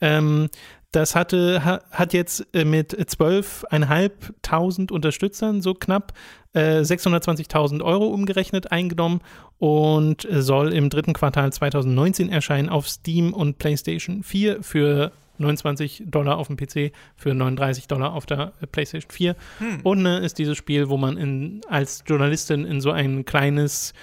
Ähm, 0.00 0.48
das 0.94 1.14
hatte, 1.14 1.64
ha, 1.64 1.80
hat 1.90 2.12
jetzt 2.12 2.46
äh, 2.54 2.64
mit 2.64 2.94
12.500 2.94 4.92
Unterstützern 4.92 5.60
so 5.62 5.74
knapp 5.74 6.12
äh, 6.52 6.80
620.000 6.80 7.82
Euro 7.82 8.06
umgerechnet 8.06 8.72
eingenommen 8.72 9.20
und 9.58 10.26
soll 10.30 10.72
im 10.72 10.90
dritten 10.90 11.12
Quartal 11.12 11.52
2019 11.52 12.30
erscheinen 12.30 12.68
auf 12.68 12.88
Steam 12.88 13.32
und 13.32 13.58
PlayStation 13.58 14.22
4 14.22 14.62
für 14.62 15.12
29 15.38 16.04
Dollar 16.06 16.38
auf 16.38 16.48
dem 16.48 16.56
PC, 16.56 16.92
für 17.16 17.34
39 17.34 17.88
Dollar 17.88 18.12
auf 18.12 18.26
der 18.26 18.52
äh, 18.60 18.66
PlayStation 18.66 19.10
4. 19.10 19.36
Hm. 19.58 19.80
Und 19.82 20.02
ne, 20.02 20.18
ist 20.18 20.38
dieses 20.38 20.56
Spiel, 20.56 20.88
wo 20.88 20.96
man 20.96 21.16
in, 21.16 21.60
als 21.68 22.04
Journalistin 22.06 22.64
in 22.64 22.80
so 22.80 22.90
ein 22.90 23.24
kleines, 23.24 23.94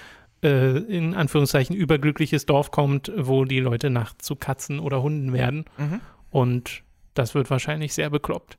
äh, 0.42 0.78
in 0.78 1.14
Anführungszeichen, 1.14 1.74
überglückliches 1.74 2.46
Dorf 2.46 2.70
kommt, 2.70 3.10
wo 3.16 3.44
die 3.44 3.60
Leute 3.60 3.90
nachts 3.90 4.26
zu 4.26 4.36
Katzen 4.36 4.78
oder 4.78 5.02
Hunden 5.02 5.32
werden. 5.32 5.64
Mhm. 5.78 6.00
Und 6.32 6.82
das 7.14 7.34
wird 7.36 7.48
wahrscheinlich 7.50 7.94
sehr 7.94 8.10
bekloppt. 8.10 8.58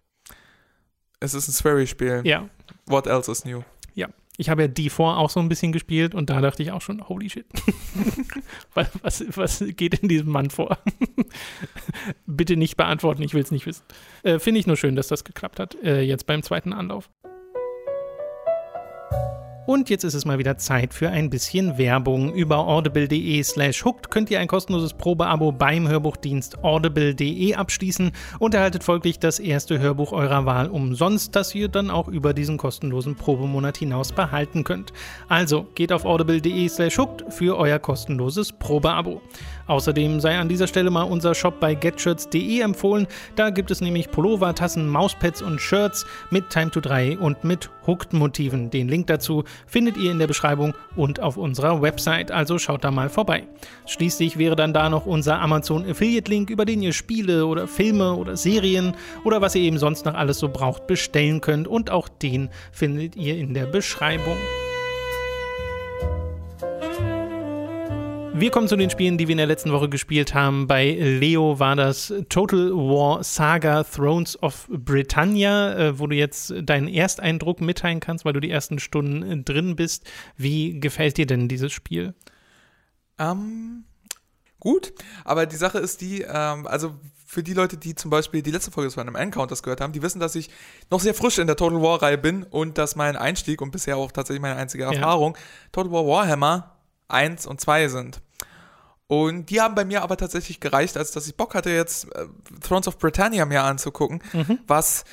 Es 1.19 1.33
ist 1.33 1.47
ein 1.49 1.53
Swery-Spiel. 1.53 2.21
Ja, 2.23 2.47
What 2.85 3.07
else 3.07 3.29
is 3.31 3.43
new? 3.43 3.63
ja. 3.93 4.07
Ich 4.35 4.49
habe 4.49 4.63
ja 4.63 4.67
D4 4.67 5.15
auch 5.17 5.29
so 5.29 5.39
ein 5.39 5.47
bisschen 5.47 5.71
gespielt 5.71 6.15
und 6.15 6.31
da 6.31 6.41
dachte 6.41 6.63
ich 6.63 6.71
auch 6.71 6.81
schon, 6.81 7.07
holy 7.07 7.29
shit. 7.29 7.45
was, 8.73 8.89
was, 9.03 9.23
was 9.37 9.63
geht 9.75 9.99
in 9.99 10.09
diesem 10.09 10.29
Mann 10.29 10.49
vor? 10.49 10.79
Bitte 12.25 12.57
nicht 12.57 12.75
beantworten, 12.75 13.21
ich 13.21 13.35
will 13.35 13.43
es 13.43 13.51
nicht 13.51 13.67
wissen. 13.67 13.83
Äh, 14.23 14.39
Finde 14.39 14.59
ich 14.59 14.65
nur 14.65 14.75
schön, 14.75 14.95
dass 14.95 15.07
das 15.07 15.23
geklappt 15.23 15.59
hat, 15.59 15.75
äh, 15.83 16.01
jetzt 16.01 16.25
beim 16.25 16.41
zweiten 16.41 16.73
Anlauf. 16.73 17.11
Und 19.65 19.89
jetzt 19.89 20.03
ist 20.03 20.13
es 20.13 20.25
mal 20.25 20.39
wieder 20.39 20.57
Zeit 20.57 20.93
für 20.93 21.09
ein 21.09 21.29
bisschen 21.29 21.77
Werbung. 21.77 22.33
Über 22.33 22.67
audible.de 22.67 23.41
slash 23.43 23.85
hooked 23.85 24.11
könnt 24.11 24.29
ihr 24.29 24.41
ein 24.41 24.49
kostenloses 24.49 24.93
Probeabo 24.93 25.53
beim 25.53 25.87
Hörbuchdienst 25.87 26.65
audible.de 26.65 27.55
abschließen 27.55 28.11
und 28.39 28.53
erhaltet 28.53 28.83
folglich 28.83 29.19
das 29.19 29.39
erste 29.39 29.79
Hörbuch 29.79 30.11
eurer 30.11 30.45
Wahl 30.45 30.67
umsonst, 30.67 31.33
das 31.37 31.55
ihr 31.55 31.69
dann 31.69 31.89
auch 31.89 32.09
über 32.09 32.33
diesen 32.33 32.57
kostenlosen 32.57 33.15
Probemonat 33.15 33.77
hinaus 33.77 34.11
behalten 34.11 34.65
könnt. 34.65 34.91
Also 35.29 35.65
geht 35.75 35.93
auf 35.93 36.03
audible.de 36.03 36.67
slash 36.67 36.97
hooked 36.97 37.33
für 37.33 37.57
euer 37.57 37.79
kostenloses 37.79 38.51
Probeabo. 38.51 39.21
Außerdem 39.67 40.19
sei 40.19 40.37
an 40.37 40.49
dieser 40.49 40.67
Stelle 40.67 40.89
mal 40.89 41.03
unser 41.03 41.35
Shop 41.35 41.59
bei 41.59 41.73
getshirts.de 41.73 42.59
empfohlen. 42.59 43.07
Da 43.35 43.49
gibt 43.49 43.71
es 43.71 43.81
nämlich 43.81 44.11
Pullover, 44.11 44.53
Tassen, 44.55 44.89
Mauspads 44.89 45.41
und 45.41 45.61
Shirts 45.61 46.05
mit 46.29 46.49
Time 46.49 46.71
to 46.71 46.81
3 46.81 47.17
und 47.17 47.43
mit 47.43 47.69
Hooked-Motiven. 47.87 48.69
Den 48.69 48.89
Link 48.89 49.07
dazu 49.07 49.43
findet 49.65 49.97
ihr 49.97 50.11
in 50.11 50.19
der 50.19 50.27
Beschreibung 50.27 50.73
und 50.95 51.19
auf 51.19 51.37
unserer 51.37 51.81
Website, 51.81 52.31
also 52.31 52.57
schaut 52.57 52.83
da 52.83 52.91
mal 52.91 53.09
vorbei. 53.09 53.43
Schließlich 53.85 54.37
wäre 54.37 54.55
dann 54.55 54.73
da 54.73 54.89
noch 54.89 55.05
unser 55.05 55.39
Amazon 55.39 55.89
Affiliate-Link, 55.89 56.49
über 56.49 56.65
den 56.65 56.81
ihr 56.81 56.93
Spiele 56.93 57.45
oder 57.45 57.67
Filme 57.67 58.13
oder 58.13 58.37
Serien 58.37 58.95
oder 59.23 59.41
was 59.41 59.55
ihr 59.55 59.61
eben 59.61 59.77
sonst 59.77 60.05
noch 60.05 60.15
alles 60.15 60.39
so 60.39 60.49
braucht 60.49 60.87
bestellen 60.87 61.41
könnt 61.41 61.67
und 61.67 61.89
auch 61.89 62.09
den 62.09 62.49
findet 62.71 63.15
ihr 63.15 63.37
in 63.37 63.53
der 63.53 63.65
Beschreibung. 63.65 64.37
Wir 68.35 68.49
kommen 68.49 68.67
zu 68.67 68.75
den 68.75 68.89
Spielen, 68.89 69.19
die 69.19 69.27
wir 69.27 69.33
in 69.33 69.37
der 69.37 69.45
letzten 69.45 69.71
Woche 69.71 69.89
gespielt 69.89 70.33
haben. 70.33 70.65
Bei 70.65 70.89
Leo 70.89 71.59
war 71.59 71.75
das 71.75 72.11
Total 72.29 72.71
War 72.71 73.23
Saga 73.23 73.83
Thrones 73.83 74.41
of 74.41 74.67
Britannia, 74.69 75.73
äh, 75.77 75.99
wo 75.99 76.07
du 76.07 76.15
jetzt 76.15 76.51
deinen 76.63 76.87
Ersteindruck 76.87 77.61
mitteilen 77.61 77.99
kannst, 77.99 78.25
weil 78.25 78.33
du 78.33 78.39
die 78.39 78.49
ersten 78.49 78.79
Stunden 78.79 79.23
äh, 79.23 79.43
drin 79.43 79.75
bist. 79.75 80.09
Wie 80.35 80.79
gefällt 80.79 81.17
dir 81.17 81.27
denn 81.27 81.47
dieses 81.47 81.71
Spiel? 81.71 82.15
Ähm, 83.19 83.85
gut, 84.59 84.93
aber 85.25 85.45
die 85.45 85.55
Sache 85.55 85.77
ist 85.77 86.01
die, 86.01 86.21
ähm, 86.21 86.65
also 86.65 86.95
für 87.33 87.43
die 87.43 87.53
Leute, 87.53 87.77
die 87.77 87.93
zum 87.93 88.09
Beispiel 88.09 88.41
die 88.41 88.51
letzte 88.51 88.71
Folge 88.71 88.89
von 88.89 89.07
einem 89.07 89.15
Encounters 89.15 89.61
gehört 89.61 89.79
haben, 89.79 89.93
die 89.93 90.01
wissen, 90.01 90.19
dass 90.19 90.33
ich 90.33 90.49
noch 90.89 90.99
sehr 90.99 91.13
frisch 91.13 91.37
in 91.37 91.45
der 91.45 91.55
Total 91.55 91.81
War-Reihe 91.81 92.17
bin 92.17 92.43
und 92.43 92.79
dass 92.79 92.95
mein 92.95 93.15
Einstieg 93.15 93.61
und 93.61 93.71
bisher 93.71 93.95
auch 93.95 94.11
tatsächlich 94.11 94.41
meine 94.41 94.55
einzige 94.55 94.85
Erfahrung 94.85 95.37
Total 95.71 95.91
War 95.91 96.07
Warhammer 96.07 96.72
1 97.07 97.45
und 97.47 97.59
2 97.61 97.87
sind. 97.89 98.21
Und 99.07 99.49
die 99.49 99.61
haben 99.61 99.75
bei 99.75 99.85
mir 99.85 100.01
aber 100.01 100.17
tatsächlich 100.17 100.59
gereicht, 100.59 100.97
als 100.97 101.11
dass 101.11 101.27
ich 101.27 101.35
Bock 101.35 101.53
hatte, 101.55 101.69
jetzt 101.69 102.05
äh, 102.15 102.25
Thrones 102.61 102.87
of 102.87 102.97
Britannia 102.97 103.45
mir 103.45 103.63
anzugucken, 103.63 104.21
was, 104.65 105.03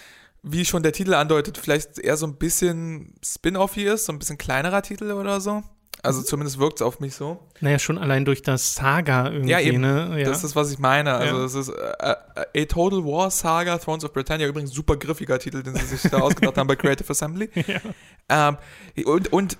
wie 0.42 0.64
schon 0.64 0.82
der 0.82 0.92
Titel 0.92 1.12
andeutet, 1.14 1.58
vielleicht 1.58 1.98
eher 1.98 2.16
so 2.16 2.26
ein 2.26 2.36
bisschen 2.36 3.14
Spin-off 3.22 3.74
hier 3.74 3.94
ist, 3.94 4.06
so 4.06 4.12
ein 4.12 4.18
bisschen 4.18 4.38
kleinerer 4.38 4.82
Titel 4.82 5.10
oder 5.12 5.40
so. 5.40 5.62
Also 6.02 6.22
zumindest 6.22 6.58
wirkt 6.58 6.80
es 6.80 6.82
auf 6.82 6.98
mich 7.00 7.14
so. 7.14 7.46
Naja, 7.60 7.78
schon 7.78 7.98
allein 7.98 8.24
durch 8.24 8.40
das 8.40 8.74
Saga 8.74 9.28
irgendwie, 9.28 9.50
Ja, 9.50 9.60
eben. 9.60 9.82
ne? 9.82 10.14
Ja. 10.20 10.24
Das 10.30 10.44
ist, 10.44 10.56
was 10.56 10.72
ich 10.72 10.78
meine. 10.78 11.12
Also 11.12 11.36
Ja. 11.38 11.44
es 11.44 11.54
ist 11.54 11.68
äh, 11.68 12.14
äh, 12.54 12.62
A 12.62 12.64
Total 12.64 13.04
War 13.04 13.30
Saga, 13.30 13.76
Thrones 13.76 14.04
of 14.04 14.14
Britannia, 14.14 14.46
übrigens 14.46 14.70
super 14.70 14.96
griffiger 14.96 15.38
Titel, 15.38 15.62
den 15.62 15.74
sie 15.74 15.84
sich 15.96 16.10
da 16.10 16.20
ausgedacht 16.20 16.56
haben 16.56 16.68
bei 16.68 16.76
Creative 16.76 17.10
Assembly. 17.10 17.50
Ähm, 18.30 18.56
und, 19.04 19.30
und 19.30 19.58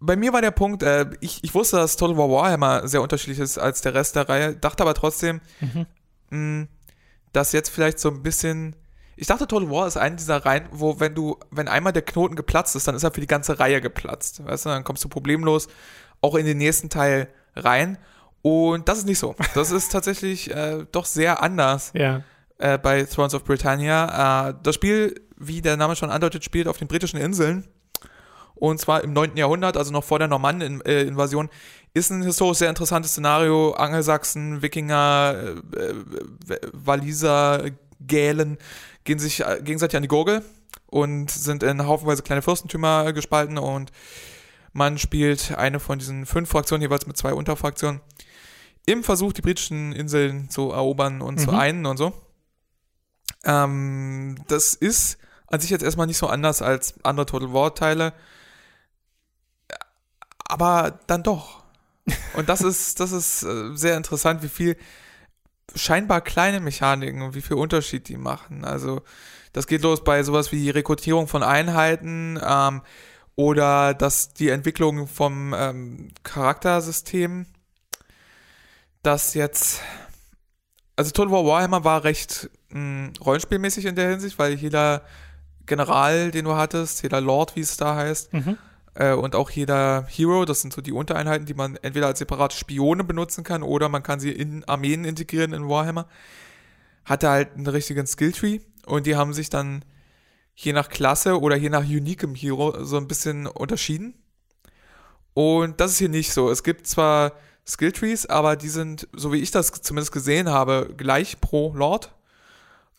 bei 0.00 0.16
mir 0.16 0.32
war 0.32 0.40
der 0.42 0.50
Punkt, 0.50 0.82
äh, 0.82 1.06
ich, 1.20 1.42
ich 1.42 1.54
wusste, 1.54 1.76
dass 1.76 1.96
Total 1.96 2.16
War 2.16 2.28
Warhammer 2.30 2.86
sehr 2.88 3.02
unterschiedlich 3.02 3.38
ist 3.38 3.58
als 3.58 3.80
der 3.80 3.94
Rest 3.94 4.16
der 4.16 4.28
Reihe, 4.28 4.54
dachte 4.56 4.82
aber 4.82 4.94
trotzdem, 4.94 5.40
Mhm. 5.60 5.86
mh, 6.30 6.66
dass 7.32 7.52
jetzt 7.52 7.68
vielleicht 7.70 7.98
so 7.98 8.10
ein 8.10 8.22
bisschen. 8.22 8.76
Ich 9.16 9.26
dachte, 9.26 9.46
Total 9.46 9.70
War 9.70 9.86
ist 9.86 9.96
eine 9.96 10.16
dieser 10.16 10.44
Reihen, 10.44 10.66
wo, 10.72 11.00
wenn 11.00 11.14
du, 11.14 11.38
wenn 11.50 11.68
einmal 11.68 11.92
der 11.94 12.02
Knoten 12.02 12.36
geplatzt 12.36 12.76
ist, 12.76 12.86
dann 12.86 12.94
ist 12.94 13.02
er 13.02 13.10
für 13.12 13.20
die 13.22 13.26
ganze 13.26 13.58
Reihe 13.58 13.80
geplatzt. 13.80 14.44
Weißt 14.44 14.66
du, 14.66 14.68
dann 14.68 14.84
kommst 14.84 15.02
du 15.04 15.08
problemlos 15.08 15.68
auch 16.20 16.34
in 16.34 16.44
den 16.44 16.58
nächsten 16.58 16.90
Teil 16.90 17.28
rein. 17.54 17.96
Und 18.42 18.88
das 18.88 18.98
ist 18.98 19.06
nicht 19.06 19.18
so. 19.18 19.34
Das 19.54 19.70
ist 19.70 19.90
tatsächlich 19.92 20.50
äh, 20.54 20.84
doch 20.92 21.06
sehr 21.06 21.42
anders 21.42 21.92
Ja. 21.94 22.22
äh, 22.58 22.76
bei 22.78 23.04
Thrones 23.04 23.32
of 23.34 23.44
Britannia. 23.44 24.50
Äh, 24.50 24.54
das 24.62 24.74
Spiel, 24.74 25.14
wie 25.38 25.62
der 25.62 25.76
Name 25.78 25.96
schon 25.96 26.10
andeutet, 26.10 26.44
spielt 26.44 26.68
auf 26.68 26.76
den 26.78 26.86
britischen 26.88 27.18
Inseln. 27.18 27.66
Und 28.56 28.80
zwar 28.80 29.04
im 29.04 29.12
9. 29.12 29.36
Jahrhundert, 29.36 29.76
also 29.76 29.92
noch 29.92 30.04
vor 30.04 30.18
der 30.18 30.28
Normannen-Invasion. 30.28 31.50
Ist 31.94 32.10
ein 32.10 32.22
historisch 32.22 32.58
sehr 32.58 32.68
interessantes 32.68 33.12
Szenario. 33.12 33.72
Angelsachsen, 33.72 34.62
Wikinger, 34.62 35.54
äh, 35.76 35.80
äh, 35.80 36.60
Waliser, 36.72 37.70
Gälen 38.00 38.58
gehen 39.04 39.18
sich 39.18 39.40
äh, 39.40 39.60
gegenseitig 39.62 39.96
an 39.96 40.02
die 40.02 40.08
Gurgel 40.08 40.42
und 40.86 41.30
sind 41.30 41.62
in 41.62 41.86
haufenweise 41.86 42.22
kleine 42.22 42.42
Fürstentümer 42.42 43.12
gespalten 43.12 43.58
und 43.58 43.92
man 44.72 44.98
spielt 44.98 45.56
eine 45.56 45.80
von 45.80 45.98
diesen 45.98 46.26
fünf 46.26 46.50
Fraktionen, 46.50 46.82
jeweils 46.82 47.06
mit 47.06 47.16
zwei 47.16 47.32
Unterfraktionen, 47.32 48.00
im 48.84 49.02
Versuch, 49.02 49.32
die 49.32 49.40
britischen 49.40 49.92
Inseln 49.92 50.50
zu 50.50 50.70
erobern 50.70 51.22
und 51.22 51.40
zu 51.40 51.50
Mhm. 51.50 51.58
einen 51.58 51.86
und 51.86 51.96
so. 51.96 52.12
Ähm, 53.44 54.36
das 54.48 54.74
ist 54.74 55.18
an 55.46 55.60
sich 55.60 55.70
jetzt 55.70 55.82
erstmal 55.82 56.06
nicht 56.06 56.18
so 56.18 56.26
anders 56.26 56.62
als 56.62 56.94
andere 57.04 57.26
Total 57.26 57.52
War-Teile, 57.52 58.12
aber 60.48 60.98
dann 61.06 61.22
doch. 61.22 61.62
Und 62.34 62.48
das 62.48 62.60
ist, 62.60 63.00
das 63.00 63.12
ist 63.12 63.42
äh, 63.42 63.74
sehr 63.74 63.96
interessant, 63.96 64.42
wie 64.42 64.48
viel 64.48 64.76
scheinbar 65.74 66.20
kleine 66.20 66.60
Mechaniken 66.60 67.22
und 67.22 67.34
wie 67.34 67.42
viel 67.42 67.56
Unterschied 67.56 68.08
die 68.08 68.16
machen. 68.16 68.64
Also 68.64 69.02
das 69.52 69.66
geht 69.66 69.82
los 69.82 70.04
bei 70.04 70.22
sowas 70.22 70.52
wie 70.52 70.70
Rekrutierung 70.70 71.26
von 71.28 71.42
Einheiten 71.42 72.38
ähm, 72.42 72.82
oder 73.34 73.92
dass 73.94 74.32
die 74.32 74.50
Entwicklung 74.50 75.08
vom 75.08 75.52
ähm, 75.56 76.08
Charaktersystem, 76.22 77.46
das 79.02 79.34
jetzt, 79.34 79.80
also 80.96 81.10
Total 81.10 81.32
War 81.32 81.44
Warhammer 81.44 81.84
war 81.84 82.04
recht 82.04 82.48
mh, 82.70 83.10
rollenspielmäßig 83.20 83.84
in 83.86 83.96
der 83.96 84.10
Hinsicht, 84.10 84.38
weil 84.38 84.54
jeder 84.54 85.02
General, 85.66 86.30
den 86.30 86.44
du 86.44 86.54
hattest, 86.54 87.02
jeder 87.02 87.20
Lord, 87.20 87.56
wie 87.56 87.60
es 87.60 87.76
da 87.76 87.96
heißt, 87.96 88.32
Mhm. 88.32 88.58
Äh, 88.96 89.12
und 89.12 89.34
auch 89.34 89.50
jeder 89.50 90.06
Hero, 90.08 90.44
das 90.44 90.62
sind 90.62 90.72
so 90.72 90.80
die 90.80 90.92
Untereinheiten, 90.92 91.46
die 91.46 91.54
man 91.54 91.76
entweder 91.76 92.06
als 92.06 92.18
separate 92.18 92.56
Spione 92.56 93.04
benutzen 93.04 93.44
kann 93.44 93.62
oder 93.62 93.88
man 93.88 94.02
kann 94.02 94.20
sie 94.20 94.32
in 94.32 94.64
Armeen 94.64 95.04
integrieren 95.04 95.52
in 95.52 95.68
Warhammer, 95.68 96.08
hatte 97.04 97.28
halt 97.28 97.54
einen 97.54 97.66
richtigen 97.66 98.06
Skilltree 98.06 98.60
und 98.86 99.06
die 99.06 99.16
haben 99.16 99.32
sich 99.34 99.50
dann 99.50 99.84
je 100.54 100.72
nach 100.72 100.88
Klasse 100.88 101.38
oder 101.40 101.56
je 101.56 101.68
nach 101.68 101.84
uniquem 101.84 102.34
Hero 102.34 102.82
so 102.82 102.96
ein 102.96 103.06
bisschen 103.06 103.46
unterschieden. 103.46 104.14
Und 105.34 105.80
das 105.80 105.92
ist 105.92 105.98
hier 105.98 106.08
nicht 106.08 106.32
so. 106.32 106.50
Es 106.50 106.62
gibt 106.62 106.86
zwar 106.86 107.32
Skilltrees, 107.66 108.24
aber 108.26 108.56
die 108.56 108.70
sind, 108.70 109.06
so 109.12 109.32
wie 109.32 109.40
ich 109.40 109.50
das 109.50 109.70
zumindest 109.70 110.12
gesehen 110.12 110.48
habe, 110.48 110.94
gleich 110.96 111.40
pro 111.42 111.74
Lord. 111.74 112.14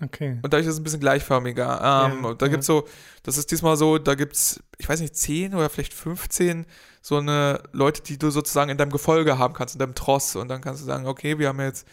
Okay. 0.02 0.40
Und 0.44 0.54
dadurch 0.54 0.68
ist 0.68 0.74
es 0.74 0.80
ein 0.80 0.84
bisschen 0.84 1.00
gleichförmiger. 1.00 2.12
Ähm, 2.14 2.24
Ja, 2.24 2.34
da 2.36 2.46
ja. 2.46 2.52
gibt's 2.52 2.68
so, 2.68 2.88
das 3.24 3.38
ist 3.38 3.50
diesmal 3.52 3.78
so, 3.78 3.98
da 3.98 4.16
gibt's, 4.16 4.62
ich 4.78 4.88
weiß 4.88 5.00
nicht, 5.02 5.16
10 5.16 5.56
oder 5.56 5.70
vielleicht 5.70 5.94
15 5.94 6.66
so 7.02 7.18
eine 7.18 7.64
Leute, 7.72 8.04
die 8.04 8.18
du 8.20 8.30
sozusagen 8.30 8.70
in 8.70 8.78
deinem 8.78 8.92
Gefolge 8.92 9.38
haben 9.40 9.54
kannst, 9.54 9.76
in 9.76 9.80
deinem 9.80 9.96
Tross. 9.96 10.36
Und 10.36 10.50
dann 10.50 10.62
kannst 10.62 10.82
du 10.82 10.86
sagen, 10.86 11.08
okay, 11.08 11.40
wir 11.40 11.48
haben 11.48 11.60
jetzt 11.62 11.88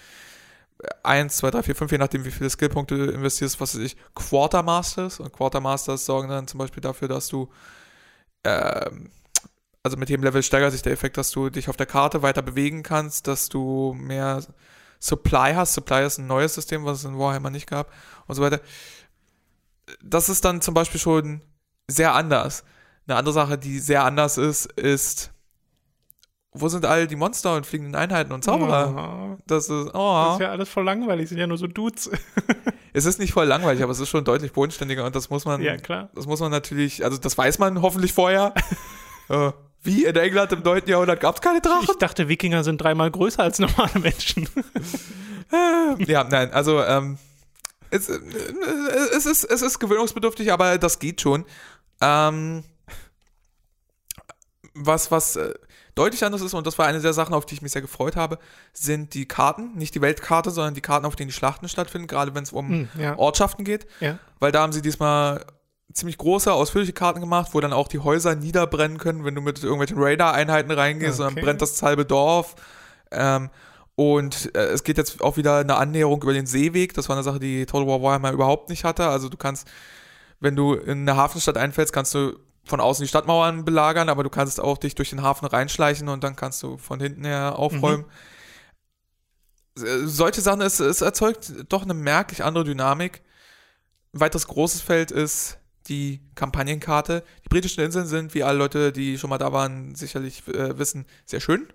1, 1.03 1.37
2, 1.37 1.51
3, 1.53 1.63
4, 1.63 1.75
5, 1.77 1.93
je 1.93 1.99
nachdem, 1.99 2.25
wie 2.25 2.31
viele 2.31 2.51
Skillpunkte 2.51 2.97
du 2.97 3.13
investierst, 3.13 3.61
was 3.61 3.75
weiß 3.75 3.83
ich, 3.83 3.97
Quartermasters. 4.15 5.21
Und 5.21 5.33
Quartermasters 5.33 6.05
sorgen 6.05 6.29
dann 6.29 6.47
zum 6.47 6.59
Beispiel 6.59 6.83
dafür, 6.83 7.09
dass 7.09 7.29
du, 7.29 7.49
ähm, 8.45 9.11
also 9.83 9.97
mit 9.97 10.11
jedem 10.11 10.25
Level 10.25 10.43
steigert 10.43 10.73
sich 10.73 10.83
der 10.83 10.93
Effekt, 10.93 11.17
dass 11.17 11.31
du 11.31 11.49
dich 11.51 11.69
auf 11.69 11.77
der 11.77 11.87
Karte 11.87 12.23
weiter 12.23 12.43
bewegen 12.43 12.83
kannst, 12.83 13.27
dass 13.29 13.49
du 13.49 13.95
mehr 13.99 14.43
Supply 15.05 15.53
hast. 15.55 15.75
Supply 15.75 16.07
ist 16.07 16.17
ein 16.17 16.27
neues 16.27 16.55
System, 16.55 16.87
was 16.87 17.01
es 17.01 17.05
in 17.05 17.19
Warhammer 17.19 17.51
nicht 17.51 17.69
gab 17.69 17.93
und 18.27 18.37
so 18.37 18.43
weiter. 18.43 18.61
Das 20.03 20.31
ist 20.31 20.47
dann 20.47 20.63
zum 20.63 20.73
Beispiel 20.73 20.99
schon 20.99 21.43
sehr 21.89 22.15
anders. 22.15 22.65
Eine 23.07 23.19
andere 23.19 23.35
Sache, 23.35 23.59
die 23.59 23.81
sehr 23.81 24.03
anders 24.03 24.39
ist, 24.39 24.65
ist, 24.65 25.31
wo 26.53 26.69
sind 26.69 26.87
all 26.87 27.07
die 27.07 27.17
Monster 27.17 27.55
und 27.55 27.67
fliegenden 27.67 27.97
Einheiten 27.97 28.33
und 28.33 28.45
Zauberer? 28.45 29.37
Oh, 29.37 29.43
Das 29.47 29.65
ist, 29.65 29.89
das 29.89 29.95
oh, 29.95 30.33
ist 30.33 30.41
ja 30.41 30.51
alles 30.51 30.71
voll 30.71 30.85
langweilig, 30.85 31.29
sind 31.29 31.37
ja 31.37 31.47
nur 31.47 31.59
so 31.59 31.67
Dudes. 31.67 32.11
es 32.95 33.05
ist 33.05 33.19
nicht 33.19 33.35
voll 33.35 33.45
langweilig, 33.45 33.83
aber 33.83 33.93
es 33.93 34.01
ist 34.01 34.09
schon 34.09 34.25
deutlich 34.25 34.55
bodenständiger 34.55 35.05
und 35.05 35.15
das 35.15 35.29
muss 35.29 35.45
man, 35.45 35.61
ja, 35.61 35.77
klar. 35.77 36.09
das 36.15 36.25
muss 36.27 36.41
man 36.41 36.51
natürlich, 36.51 37.05
also 37.05 37.19
das 37.19 37.37
weiß 37.37 37.59
man 37.59 37.83
hoffentlich 37.83 38.15
vorher. 38.15 38.55
Wie 39.85 40.05
in 40.05 40.17
England 40.17 40.51
im 40.53 40.63
9. 40.63 40.83
Jahrhundert 40.87 41.21
gab 41.21 41.37
es 41.37 41.41
keine 41.41 41.61
Drachen? 41.61 41.87
Ich 41.89 41.99
dachte, 41.99 42.29
Wikinger 42.29 42.65
sind 42.65 42.79
dreimal 42.81 43.11
größer 43.11 43.43
als 43.43 43.59
normale 43.61 43.99
Menschen. 44.01 44.49
Ja, 46.07 46.25
nein, 46.25 46.53
also 46.53 46.83
ähm, 46.83 47.17
es, 47.91 48.09
äh, 48.09 48.19
es, 49.15 49.25
ist, 49.27 49.45
es 49.45 49.63
ist 49.63 49.79
gewöhnungsbedürftig, 49.79 50.51
aber 50.53 50.79
das 50.79 50.99
geht 50.99 51.21
schon. 51.21 51.45
Ähm, 52.01 52.65
was 54.75 55.13
was 55.13 55.37
äh, 55.37 55.55
deutlich 55.95 56.25
anders 56.25 56.41
ist, 56.41 56.55
und 56.55 56.67
das 56.67 56.77
war 56.79 56.87
eine 56.87 57.01
der 57.01 57.13
Sachen, 57.13 57.35
auf 57.35 57.47
die 57.47 57.55
ich 57.55 57.63
mich 57.63 57.71
sehr 57.71 57.83
gefreut 57.83 58.17
habe, 58.17 58.39
sind 58.73 59.15
die 59.15 59.29
Karten. 59.29 59.75
Nicht 59.77 59.95
die 59.95 60.01
Weltkarte, 60.01 60.51
sondern 60.51 60.75
die 60.75 60.81
Karten, 60.81 61.07
auf 61.07 61.15
denen 61.15 61.29
die 61.29 61.35
Schlachten 61.35 61.69
stattfinden, 61.69 62.09
gerade 62.09 62.35
wenn 62.35 62.43
es 62.43 62.51
um 62.53 62.69
Hm, 62.69 62.89
ja. 62.99 63.17
Ortschaften 63.17 63.65
geht. 63.65 63.87
ja. 64.01 64.19
Weil 64.41 64.51
da 64.51 64.63
haben 64.63 64.73
sie 64.73 64.83
diesmal 64.83 65.45
ziemlich 65.95 66.19
große, 66.19 66.53
ausführliche 66.53 66.93
Karten 66.93 67.21
gemacht, 67.21 67.51
wo 67.53 67.61
dann 67.61 67.73
auch 67.73 67.89
die 67.89 68.01
Häuser 68.01 68.35
niederbrennen 68.35 68.99
können, 68.99 69.25
wenn 69.25 69.35
du 69.35 69.41
mit 69.41 69.63
irgendwelchen 69.63 69.97
Radar-Einheiten 69.99 70.71
reingehst, 70.73 71.21
und 71.21 71.27
Okay. 71.27 71.35
dann 71.37 71.45
brennt 71.45 71.63
das 71.63 71.83
halbe 71.83 72.05
Dorf. 72.05 72.57
Ähm, 73.11 73.49
und 73.97 74.55
äh, 74.57 74.65
es 74.67 74.83
geht 74.83 74.99
jetzt 74.99 75.21
auch 75.23 75.37
wieder 75.37 75.59
eine 75.59 75.77
Annäherung 75.77 76.21
über 76.21 76.33
den 76.33 76.47
Seeweg. 76.47 76.95
Das 76.95 77.09
war 77.09 77.17
eine 77.17 77.23
Sache, 77.23 77.39
die 77.39 77.65
Total 77.65 77.87
War 77.87 78.03
Warhammer 78.03 78.33
überhaupt 78.33 78.69
nicht 78.69 78.83
hatte. 78.83 79.07
Also 79.07 79.29
du 79.29 79.37
kannst, 79.37 79.69
wenn 80.41 80.57
du 80.57 80.75
in 80.75 81.09
eine 81.09 81.17
Hafenstadt 81.17 81.57
einfällst, 81.57 81.93
kannst 81.93 82.13
du 82.13 82.37
von 82.65 82.81
außen 82.81 83.05
die 83.05 83.09
Stadtmauern 83.09 83.65
belagern, 83.65 84.09
aber 84.09 84.25
du 84.25 84.31
kannst 84.31 84.59
auch 84.59 84.79
dich 84.79 84.97
durch 84.97 85.11
den 85.11 85.23
Hafen 85.23 85.47
reinschleichen 85.47 86.09
und 86.09 86.25
dann 86.25 86.35
kannst 86.35 86.63
du 86.65 86.77
von 86.77 86.99
hinten 86.99 87.25
her 87.25 87.57
aufräumen. 87.57 88.05
Äh, 89.79 90.07
Solche 90.07 90.41
Sachen, 90.41 90.61
es, 90.61 90.81
es 90.81 91.01
erzeugt 91.01 91.53
doch 91.69 91.83
eine 91.83 91.95
merklich 91.95 92.43
andere 92.43 92.65
Dynamik. 92.65 93.23
Ein 94.13 94.21
weiteres 94.21 94.49
großes 94.49 94.81
Feld 94.81 95.11
ist 95.13 95.59
die 95.89 96.21
Kampagnenkarte. 96.35 97.23
Die 97.45 97.49
britischen 97.49 97.83
Inseln 97.85 98.07
sind, 98.07 98.35
wie 98.35 98.43
alle 98.43 98.59
Leute, 98.59 98.93
die 98.93 99.19
schon 99.19 99.31
mal 99.31 99.39
da 99.39 99.53
waren, 99.53 99.95
sicherlich 99.95 100.47
äh, 100.49 100.79
wissen, 100.79 101.05
sehr 101.27 101.41
schön. 101.41 101.67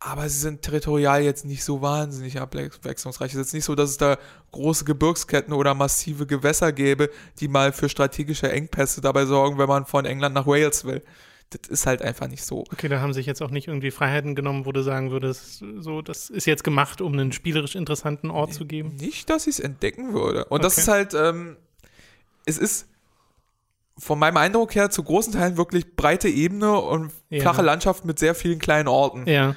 Aber 0.00 0.28
sie 0.28 0.38
sind 0.38 0.62
territorial 0.62 1.22
jetzt 1.22 1.44
nicht 1.44 1.64
so 1.64 1.82
wahnsinnig 1.82 2.40
abwechslungsreich. 2.40 3.32
Es 3.32 3.34
ist 3.34 3.46
jetzt 3.46 3.54
nicht 3.54 3.64
so, 3.64 3.74
dass 3.74 3.90
es 3.90 3.96
da 3.96 4.16
große 4.52 4.84
Gebirgsketten 4.84 5.52
oder 5.52 5.74
massive 5.74 6.24
Gewässer 6.26 6.72
gäbe, 6.72 7.10
die 7.40 7.48
mal 7.48 7.72
für 7.72 7.88
strategische 7.88 8.50
Engpässe 8.50 9.00
dabei 9.00 9.26
sorgen, 9.26 9.58
wenn 9.58 9.66
man 9.68 9.86
von 9.86 10.04
England 10.04 10.36
nach 10.36 10.46
Wales 10.46 10.84
will. 10.84 11.02
Das 11.50 11.68
ist 11.68 11.86
halt 11.86 12.02
einfach 12.02 12.28
nicht 12.28 12.44
so. 12.44 12.60
Okay, 12.72 12.88
da 12.88 13.00
haben 13.00 13.12
sich 13.12 13.26
jetzt 13.26 13.42
auch 13.42 13.50
nicht 13.50 13.66
irgendwie 13.68 13.90
Freiheiten 13.90 14.36
genommen, 14.36 14.66
wo 14.66 14.72
du 14.72 14.82
sagen 14.82 15.10
würdest, 15.10 15.64
so, 15.78 16.00
das 16.02 16.30
ist 16.30 16.46
jetzt 16.46 16.62
gemacht, 16.62 17.00
um 17.00 17.14
einen 17.14 17.32
spielerisch 17.32 17.74
interessanten 17.74 18.30
Ort 18.30 18.54
zu 18.54 18.66
geben. 18.66 18.94
Nicht, 18.96 19.30
dass 19.30 19.46
ich 19.48 19.54
es 19.54 19.60
entdecken 19.60 20.12
würde. 20.12 20.44
Und 20.44 20.62
das 20.62 20.74
Okay. 20.74 20.80
ist 20.82 20.88
halt, 20.88 21.14
ähm, 21.14 21.56
es 22.48 22.58
ist 22.58 22.88
von 23.98 24.18
meinem 24.18 24.36
Eindruck 24.36 24.74
her 24.74 24.90
zu 24.90 25.02
großen 25.02 25.32
Teilen 25.32 25.56
wirklich 25.56 25.96
breite 25.96 26.28
Ebene 26.28 26.78
und 26.80 27.12
Ja. 27.30 27.40
flache 27.42 27.62
Landschaft 27.62 28.04
mit 28.04 28.18
sehr 28.18 28.34
vielen 28.34 28.58
kleinen 28.58 28.88
Orten. 28.88 29.26
Ja, 29.28 29.56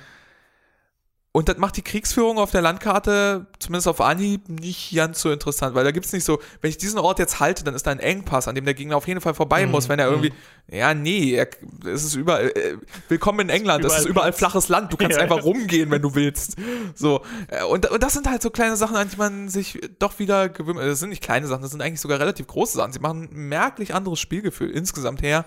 Und 1.33 1.47
das 1.47 1.57
macht 1.57 1.77
die 1.77 1.81
Kriegsführung 1.81 2.37
auf 2.37 2.51
der 2.51 2.61
Landkarte, 2.61 3.45
zumindest 3.57 3.87
auf 3.87 4.01
Anhieb, 4.01 4.49
nicht 4.49 4.93
ganz 4.93 5.21
so 5.21 5.31
interessant, 5.31 5.75
weil 5.75 5.85
da 5.85 5.91
gibt 5.91 6.05
es 6.05 6.11
nicht 6.11 6.25
so, 6.25 6.41
wenn 6.59 6.69
ich 6.69 6.77
diesen 6.77 6.99
Ort 6.99 7.19
jetzt 7.19 7.39
halte, 7.39 7.63
dann 7.63 7.73
ist 7.73 7.87
da 7.87 7.91
ein 7.91 7.99
Engpass, 7.99 8.49
an 8.49 8.55
dem 8.55 8.65
der 8.65 8.73
Gegner 8.73 8.97
auf 8.97 9.07
jeden 9.07 9.21
Fall 9.21 9.33
vorbei 9.33 9.65
Mhm, 9.65 9.71
muss, 9.71 9.87
wenn 9.87 9.97
er 9.97 10.07
mhm. 10.07 10.23
irgendwie, 10.23 10.33
ja, 10.69 10.93
nee, 10.93 11.35
er, 11.35 11.47
es 11.85 12.03
ist 12.03 12.15
überall, 12.15 12.49
äh, 12.49 12.75
willkommen 13.07 13.39
in 13.39 13.49
England, 13.49 13.85
es 13.85 13.99
ist 13.99 14.07
Überall 14.07 14.33
flaches 14.33 14.67
Land, 14.67 14.91
du 14.91 14.97
kannst 14.97 15.15
Ja, 15.17 15.23
einfach 15.23 15.41
rumgehen, 15.41 15.89
wenn 15.89 16.01
du 16.01 16.15
willst. 16.15 16.57
So, 16.95 17.21
äh, 17.47 17.63
und, 17.63 17.89
und 17.89 18.03
das 18.03 18.11
sind 18.11 18.29
halt 18.29 18.41
so 18.41 18.49
kleine 18.49 18.75
Sachen, 18.75 18.97
an 18.97 19.07
die 19.07 19.15
man 19.15 19.47
sich 19.47 19.79
doch 19.99 20.19
wieder 20.19 20.49
gewöhnt, 20.49 20.81
äh, 20.81 20.87
das 20.87 20.99
sind 20.99 21.11
nicht 21.11 21.23
kleine 21.23 21.47
Sachen, 21.47 21.61
das 21.61 21.71
sind 21.71 21.81
eigentlich 21.81 22.01
sogar 22.01 22.19
relativ 22.19 22.47
große 22.47 22.75
Sachen, 22.75 22.91
sie 22.91 22.99
machen 22.99 23.29
ein 23.31 23.47
merklich 23.47 23.95
anderes 23.95 24.19
Spielgefühl 24.19 24.69
insgesamt 24.69 25.21
her. 25.21 25.45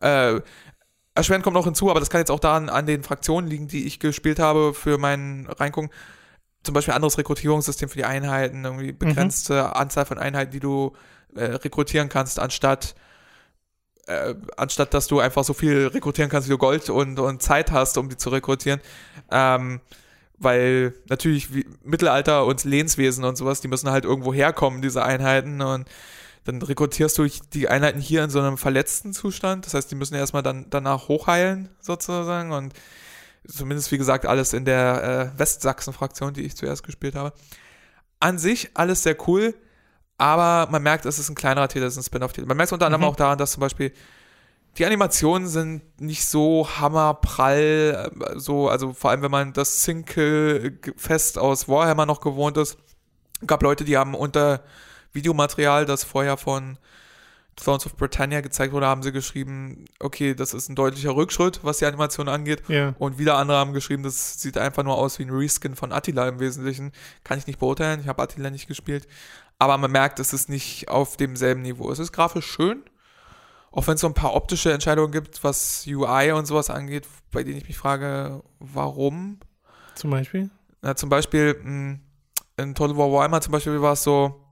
Äh, 0.00 0.40
Erschwerend 1.14 1.44
kommt 1.44 1.54
noch 1.54 1.64
hinzu, 1.64 1.90
aber 1.90 2.00
das 2.00 2.10
kann 2.10 2.20
jetzt 2.20 2.30
auch 2.30 2.40
daran 2.40 2.68
an 2.68 2.86
den 2.86 3.02
Fraktionen 3.02 3.48
liegen, 3.48 3.68
die 3.68 3.86
ich 3.86 4.00
gespielt 4.00 4.38
habe 4.38 4.74
für 4.74 4.98
meinen 4.98 5.46
Reingucken. 5.46 5.90
Zum 6.64 6.74
Beispiel 6.74 6.94
anderes 6.94 7.18
Rekrutierungssystem 7.18 7.88
für 7.88 7.98
die 7.98 8.04
Einheiten, 8.04 8.64
irgendwie 8.64 8.92
begrenzte 8.92 9.76
Anzahl 9.76 10.06
von 10.06 10.18
Einheiten, 10.18 10.50
die 10.50 10.60
du 10.60 10.92
äh, 11.34 11.44
rekrutieren 11.44 12.08
kannst, 12.08 12.38
anstatt 12.38 12.94
äh, 14.06 14.34
anstatt 14.56 14.92
dass 14.94 15.06
du 15.06 15.20
einfach 15.20 15.44
so 15.44 15.54
viel 15.54 15.86
rekrutieren 15.86 16.30
kannst, 16.30 16.48
wie 16.48 16.52
du 16.52 16.58
Gold 16.58 16.90
und, 16.90 17.18
und 17.18 17.42
Zeit 17.42 17.70
hast, 17.70 17.96
um 17.98 18.08
die 18.08 18.16
zu 18.16 18.30
rekrutieren. 18.30 18.80
Ähm, 19.30 19.80
weil 20.36 20.94
natürlich 21.08 21.54
wie 21.54 21.66
Mittelalter 21.82 22.44
und 22.44 22.64
Lehnswesen 22.64 23.24
und 23.24 23.36
sowas, 23.36 23.60
die 23.60 23.68
müssen 23.68 23.90
halt 23.90 24.04
irgendwo 24.04 24.34
herkommen, 24.34 24.82
diese 24.82 25.04
Einheiten. 25.04 25.62
Und 25.62 25.88
dann 26.44 26.60
rekrutierst 26.60 27.18
du 27.18 27.26
die 27.52 27.68
Einheiten 27.68 28.00
hier 28.00 28.22
in 28.24 28.30
so 28.30 28.40
einem 28.40 28.58
verletzten 28.58 29.12
Zustand. 29.12 29.66
Das 29.66 29.74
heißt, 29.74 29.90
die 29.90 29.94
müssen 29.94 30.14
erstmal 30.14 30.42
dann 30.42 30.66
danach 30.70 31.08
hochheilen, 31.08 31.70
sozusagen. 31.80 32.52
Und 32.52 32.74
Zumindest, 33.46 33.92
wie 33.92 33.98
gesagt, 33.98 34.24
alles 34.24 34.54
in 34.54 34.64
der 34.64 35.32
äh, 35.34 35.38
Westsachsen-Fraktion, 35.38 36.32
die 36.32 36.42
ich 36.42 36.56
zuerst 36.56 36.82
gespielt 36.82 37.14
habe. 37.14 37.34
An 38.18 38.38
sich 38.38 38.70
alles 38.72 39.02
sehr 39.02 39.16
cool, 39.28 39.54
aber 40.16 40.70
man 40.70 40.82
merkt, 40.82 41.04
es 41.04 41.18
ist 41.18 41.28
ein 41.28 41.34
kleinerer 41.34 41.68
Titel, 41.68 41.84
es 41.84 41.94
ist 41.94 41.98
ein 41.98 42.04
Spin-off-Titel. 42.04 42.46
Man 42.46 42.56
merkt 42.56 42.68
es 42.68 42.72
unter 42.72 42.86
anderem 42.86 43.02
mhm. 43.02 43.08
auch 43.08 43.16
daran, 43.16 43.36
dass 43.36 43.52
zum 43.52 43.60
Beispiel 43.60 43.92
die 44.78 44.86
Animationen 44.86 45.46
sind 45.46 46.00
nicht 46.00 46.26
so 46.26 46.66
hammerprall, 46.78 48.10
äh, 48.18 48.38
so, 48.38 48.70
also 48.70 48.94
vor 48.94 49.10
allem, 49.10 49.20
wenn 49.20 49.30
man 49.30 49.52
das 49.52 49.82
Single-Fest 49.82 51.38
aus 51.38 51.68
Warhammer 51.68 52.06
noch 52.06 52.22
gewohnt 52.22 52.56
ist. 52.56 52.78
gab 53.46 53.62
Leute, 53.62 53.84
die 53.84 53.98
haben 53.98 54.14
unter 54.14 54.64
Videomaterial, 55.14 55.86
das 55.86 56.04
vorher 56.04 56.36
von 56.36 56.78
Thrones 57.56 57.86
of 57.86 57.96
Britannia 57.96 58.40
gezeigt 58.40 58.72
wurde, 58.72 58.86
haben 58.86 59.02
sie 59.02 59.12
geschrieben, 59.12 59.84
okay, 60.00 60.34
das 60.34 60.54
ist 60.54 60.68
ein 60.68 60.74
deutlicher 60.74 61.14
Rückschritt, 61.14 61.60
was 61.62 61.78
die 61.78 61.86
Animation 61.86 62.28
angeht. 62.28 62.62
Ja. 62.68 62.94
Und 62.98 63.18
wieder 63.18 63.36
andere 63.36 63.58
haben 63.58 63.72
geschrieben, 63.72 64.02
das 64.02 64.40
sieht 64.40 64.58
einfach 64.58 64.82
nur 64.82 64.96
aus 64.96 65.18
wie 65.18 65.24
ein 65.24 65.30
Reskin 65.30 65.76
von 65.76 65.92
Attila 65.92 66.28
im 66.28 66.40
Wesentlichen. 66.40 66.92
Kann 67.22 67.38
ich 67.38 67.46
nicht 67.46 67.58
beurteilen, 67.58 68.00
ich 68.00 68.08
habe 68.08 68.22
Attila 68.22 68.50
nicht 68.50 68.66
gespielt. 68.66 69.06
Aber 69.58 69.78
man 69.78 69.90
merkt, 69.90 70.18
es 70.18 70.32
ist 70.32 70.48
nicht 70.48 70.88
auf 70.88 71.16
demselben 71.16 71.62
Niveau. 71.62 71.90
Es 71.90 72.00
ist 72.00 72.12
grafisch 72.12 72.46
schön, 72.46 72.82
auch 73.70 73.86
wenn 73.86 73.94
es 73.94 74.00
so 74.00 74.08
ein 74.08 74.14
paar 74.14 74.34
optische 74.34 74.72
Entscheidungen 74.72 75.12
gibt, 75.12 75.44
was 75.44 75.84
UI 75.86 76.32
und 76.32 76.46
sowas 76.46 76.70
angeht, 76.70 77.06
bei 77.30 77.44
denen 77.44 77.58
ich 77.58 77.68
mich 77.68 77.78
frage, 77.78 78.42
warum? 78.58 79.38
Zum 79.94 80.10
Beispiel? 80.10 80.50
Na, 80.82 80.96
zum 80.96 81.08
Beispiel 81.08 81.56
hm, 81.62 82.00
in 82.56 82.74
Total 82.74 82.96
War 82.96 83.12
Warhammer 83.12 83.40
zum 83.40 83.52
Beispiel 83.52 83.80
war 83.80 83.92
es 83.92 84.02
so, 84.02 84.43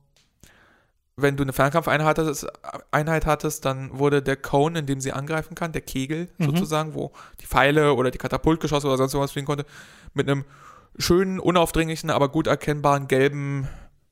wenn 1.16 1.37
du 1.37 1.42
eine 1.42 1.53
Fernkampfeinheit 1.53 2.18
hattest, 2.18 2.46
Einheit 2.90 3.27
hattest, 3.27 3.64
dann 3.64 3.98
wurde 3.98 4.22
der 4.22 4.37
Cone, 4.37 4.79
in 4.79 4.87
dem 4.87 5.01
sie 5.01 5.12
angreifen 5.12 5.55
kann, 5.55 5.72
der 5.72 5.83
Kegel 5.83 6.29
mhm. 6.38 6.46
sozusagen, 6.46 6.94
wo 6.94 7.12
die 7.40 7.46
Pfeile 7.46 7.94
oder 7.94 8.11
die 8.11 8.18
Katapultgeschosse 8.18 8.87
oder 8.87 8.96
sonst 8.96 9.14
irgendwas 9.14 9.33
fliegen 9.33 9.46
konnte, 9.46 9.66
mit 10.14 10.29
einem 10.29 10.44
schönen, 10.98 11.38
unaufdringlichen, 11.38 12.11
aber 12.11 12.29
gut 12.29 12.46
erkennbaren 12.46 13.09
gelben 13.09 13.68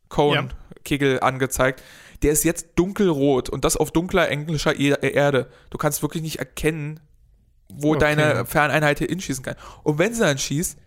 Cone-Kegel 0.09 1.15
ja. 1.15 1.19
angezeigt 1.21 1.83
der 2.23 2.33
ist 2.33 2.45
jetzt 2.45 2.69
dunkelrot 2.77 3.49
und 3.49 3.65
das 3.65 3.77
auf 3.77 3.91
dunkler 3.91 4.29
englischer 4.29 4.79
e 4.79 4.95
Erde. 5.01 5.51
Du 5.71 5.79
kannst 5.79 6.03
wirklich 6.03 6.23
nicht 6.23 6.39
erkennen, 6.39 7.01
wo 7.69 7.91
okay. 7.91 8.01
deine 8.01 8.47
Ferneinheit 8.47 8.99
hier 8.99 9.09
hinschießen 9.09 9.45
kann. 9.45 9.57
Und 9.83 9.99
wenn 9.99 10.13
sie 10.13 10.21
dann 10.21 10.39
schießt, 10.39 10.79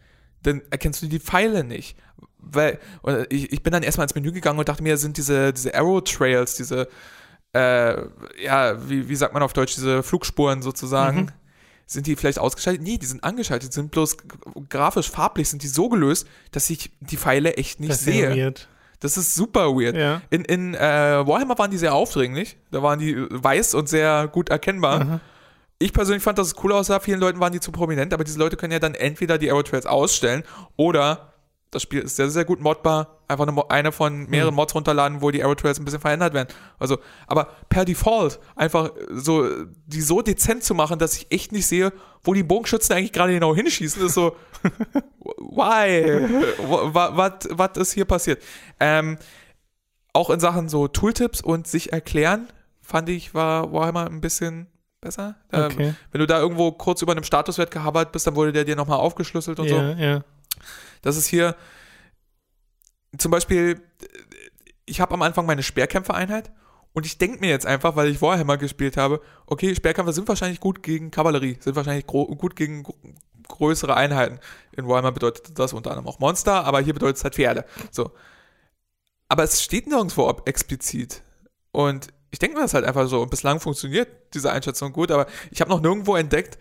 dann 0.43 0.61
erkennst 0.69 1.01
du 1.01 1.07
die 1.07 1.19
Pfeile 1.19 1.63
nicht. 1.63 1.97
Weil, 2.51 2.79
ich, 3.29 3.51
ich 3.51 3.63
bin 3.63 3.71
dann 3.71 3.83
erstmal 3.83 4.05
ins 4.05 4.15
Menü 4.15 4.31
gegangen 4.31 4.59
und 4.59 4.69
dachte 4.69 4.83
mir, 4.83 4.97
sind 4.97 5.17
diese, 5.17 5.53
diese 5.53 5.73
Arrow 5.73 6.03
Trails, 6.03 6.55
diese, 6.55 6.87
äh, 7.53 7.95
ja, 8.43 8.89
wie, 8.89 9.09
wie 9.09 9.15
sagt 9.15 9.33
man 9.33 9.43
auf 9.43 9.53
Deutsch, 9.53 9.75
diese 9.75 10.03
Flugspuren 10.03 10.61
sozusagen, 10.61 11.21
mhm. 11.21 11.29
sind 11.85 12.07
die 12.07 12.15
vielleicht 12.15 12.39
ausgeschaltet? 12.39 12.81
Nee, 12.83 12.97
die 12.97 13.05
sind 13.05 13.23
angeschaltet, 13.23 13.73
sind 13.73 13.91
bloß 13.91 14.17
grafisch, 14.69 15.09
farblich 15.09 15.49
sind 15.49 15.63
die 15.63 15.67
so 15.67 15.89
gelöst, 15.89 16.27
dass 16.51 16.69
ich 16.69 16.91
die 16.99 17.17
Pfeile 17.17 17.55
echt 17.57 17.79
nicht 17.79 17.91
das 17.91 18.01
sehe. 18.01 18.35
Weird. 18.35 18.67
Das 18.99 19.17
ist 19.17 19.35
super 19.35 19.75
weird. 19.75 19.97
Ja. 19.97 20.21
In, 20.29 20.45
in 20.45 20.75
äh, 20.75 20.79
Warhammer 20.79 21.57
waren 21.57 21.69
die 21.69 21.77
sehr 21.77 21.93
aufdringlich. 21.93 22.55
Da 22.71 22.81
waren 22.81 22.99
die 22.99 23.17
weiß 23.29 23.73
und 23.73 23.89
sehr 23.89 24.29
gut 24.29 24.47
erkennbar. 24.47 25.01
Aha. 25.01 25.19
Ich 25.77 25.91
persönlich 25.91 26.23
fand, 26.23 26.37
dass 26.37 26.47
es 26.47 26.55
cool 26.63 26.71
aussah. 26.71 27.01
Vielen 27.01 27.19
Leuten 27.19 27.41
waren 27.41 27.51
die 27.51 27.59
zu 27.59 27.73
prominent, 27.73 28.13
aber 28.13 28.23
diese 28.23 28.39
Leute 28.39 28.55
können 28.55 28.71
ja 28.71 28.79
dann 28.79 28.95
entweder 28.95 29.37
die 29.37 29.51
Arrow 29.51 29.63
Trails 29.63 29.85
ausstellen 29.85 30.43
oder 30.77 31.32
das 31.73 31.81
Spiel 31.81 32.01
ist 32.01 32.15
sehr, 32.15 32.29
sehr 32.29 32.45
gut 32.45 32.61
modbar. 32.61 33.19
Einfach 33.27 33.47
eine, 33.47 33.69
eine 33.69 33.91
von 33.91 34.29
mehreren 34.29 34.53
mhm. 34.53 34.57
Mods 34.57 34.75
runterladen, 34.75 35.21
wo 35.21 35.31
die 35.31 35.43
Arrow 35.43 35.55
Trails 35.55 35.79
ein 35.79 35.85
bisschen 35.85 35.99
verändert 35.99 36.33
werden. 36.33 36.47
Also, 36.79 36.99
aber 37.27 37.49
per 37.69 37.85
Default 37.85 38.39
einfach 38.55 38.91
so, 39.09 39.47
die 39.87 40.01
so 40.01 40.21
dezent 40.21 40.63
zu 40.63 40.75
machen, 40.75 40.99
dass 40.99 41.15
ich 41.15 41.31
echt 41.31 41.51
nicht 41.51 41.67
sehe, 41.67 41.91
wo 42.23 42.33
die 42.33 42.43
Bogenschützen 42.43 42.95
eigentlich 42.95 43.11
gerade 43.11 43.33
genau 43.33 43.55
hinschießen, 43.55 44.05
ist 44.05 44.13
so, 44.13 44.35
why? 45.23 46.19
Was 46.59 47.77
ist 47.77 47.93
hier 47.93 48.05
passiert? 48.05 48.41
Ähm, 48.79 49.17
auch 50.13 50.29
in 50.29 50.39
Sachen 50.39 50.69
so 50.69 50.87
Tooltips 50.87 51.41
und 51.41 51.67
sich 51.67 51.91
erklären, 51.91 52.47
fand 52.81 53.09
ich, 53.09 53.33
war 53.33 53.73
Warhammer 53.73 54.05
ein 54.05 54.21
bisschen 54.21 54.67
besser. 55.01 55.35
Okay. 55.51 55.95
wenn 56.11 56.19
du 56.19 56.27
da 56.27 56.39
irgendwo 56.39 56.71
kurz 56.71 57.01
über 57.01 57.11
einem 57.11 57.23
Statuswert 57.23 57.71
gehabert 57.71 58.11
bist, 58.11 58.25
dann 58.27 58.35
wurde 58.35 58.53
der 58.53 58.63
dir 58.63 58.75
nochmal 58.75 58.99
aufgeschlüsselt 58.99 59.59
und 59.59 59.67
ja, 59.67 59.95
so. 59.95 60.01
Ja. 60.01 60.23
Das 61.03 61.15
ist 61.15 61.27
hier 61.27 61.55
zum 63.17 63.29
Beispiel, 63.29 63.79
ich 64.85 64.99
habe 64.99 65.13
am 65.13 65.21
Anfang 65.21 65.45
meine 65.45 65.61
Speerkämpfereinheit 65.61 66.51
und 66.93 67.05
ich 67.05 67.17
denke 67.17 67.39
mir 67.39 67.49
jetzt 67.49 67.65
einfach, 67.65 67.95
weil 67.95 68.09
ich 68.09 68.21
Warhammer 68.21 68.57
gespielt 68.57 68.97
habe, 68.97 69.21
okay, 69.45 69.75
Speerkämpfer 69.75 70.13
sind 70.13 70.27
wahrscheinlich 70.27 70.59
gut 70.59 70.81
gegen 70.81 71.11
Kavallerie, 71.11 71.57
sind 71.59 71.75
wahrscheinlich 71.75 72.07
gut 72.07 72.55
gegen 72.55 72.83
größere 73.47 73.95
Einheiten. 73.95 74.39
In 74.71 74.87
Warhammer 74.87 75.11
bedeutet 75.11 75.57
das 75.59 75.73
unter 75.73 75.91
anderem 75.91 76.07
auch 76.07 76.19
Monster, 76.19 76.65
aber 76.65 76.81
hier 76.81 76.93
bedeutet 76.93 77.17
es 77.17 77.23
halt 77.23 77.35
Pferde. 77.35 77.65
So. 77.91 78.11
Aber 79.27 79.43
es 79.43 79.61
steht 79.61 79.87
nirgendwo 79.87 80.29
explizit. 80.45 81.23
Und 81.71 82.07
ich 82.31 82.39
denke 82.39 82.57
mir 82.57 82.63
das 82.63 82.73
halt 82.73 82.85
einfach 82.85 83.07
so. 83.07 83.21
Und 83.21 83.29
bislang 83.29 83.59
funktioniert 83.59 84.33
diese 84.33 84.51
Einschätzung 84.51 84.93
gut, 84.93 85.11
aber 85.11 85.27
ich 85.51 85.61
habe 85.61 85.69
noch 85.69 85.81
nirgendwo 85.81 86.15
entdeckt, 86.15 86.57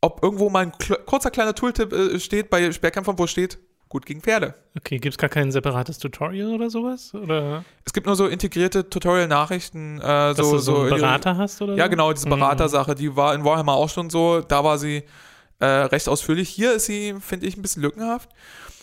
ob 0.00 0.22
irgendwo 0.22 0.50
mal 0.50 0.66
ein 0.66 0.72
kurzer 1.06 1.30
kleiner 1.30 1.54
Tooltip 1.54 1.92
äh, 1.92 2.18
steht 2.18 2.50
bei 2.50 2.72
Speerkämpfern, 2.72 3.18
wo 3.18 3.26
steht, 3.26 3.58
gut 3.90 4.06
gegen 4.06 4.22
Pferde. 4.22 4.54
Okay, 4.78 4.98
gibt 4.98 5.14
es 5.14 5.18
gar 5.18 5.28
kein 5.28 5.52
separates 5.52 5.98
Tutorial 5.98 6.54
oder 6.54 6.70
sowas? 6.70 7.12
Oder? 7.12 7.64
Es 7.84 7.92
gibt 7.92 8.06
nur 8.06 8.16
so 8.16 8.28
integrierte 8.28 8.88
Tutorial-Nachrichten. 8.88 10.00
Äh, 10.00 10.34
so, 10.34 10.52
du 10.52 10.58
so, 10.58 10.78
einen 10.78 10.90
Berater 10.90 11.36
hast 11.36 11.60
oder 11.60 11.74
Ja, 11.74 11.88
genau, 11.88 12.12
diese. 12.12 12.28
Beratersache, 12.28 12.94
die 12.94 13.16
war 13.16 13.34
in 13.34 13.44
Warhammer 13.44 13.74
auch 13.74 13.90
schon 13.90 14.08
so. 14.08 14.40
Da 14.40 14.62
war 14.64 14.78
sie 14.78 15.02
äh, 15.58 15.66
recht 15.66 16.08
ausführlich. 16.08 16.48
Hier 16.48 16.72
ist 16.72 16.86
sie, 16.86 17.16
finde 17.20 17.46
ich, 17.46 17.56
ein 17.56 17.62
bisschen 17.62 17.82
lückenhaft. 17.82 18.30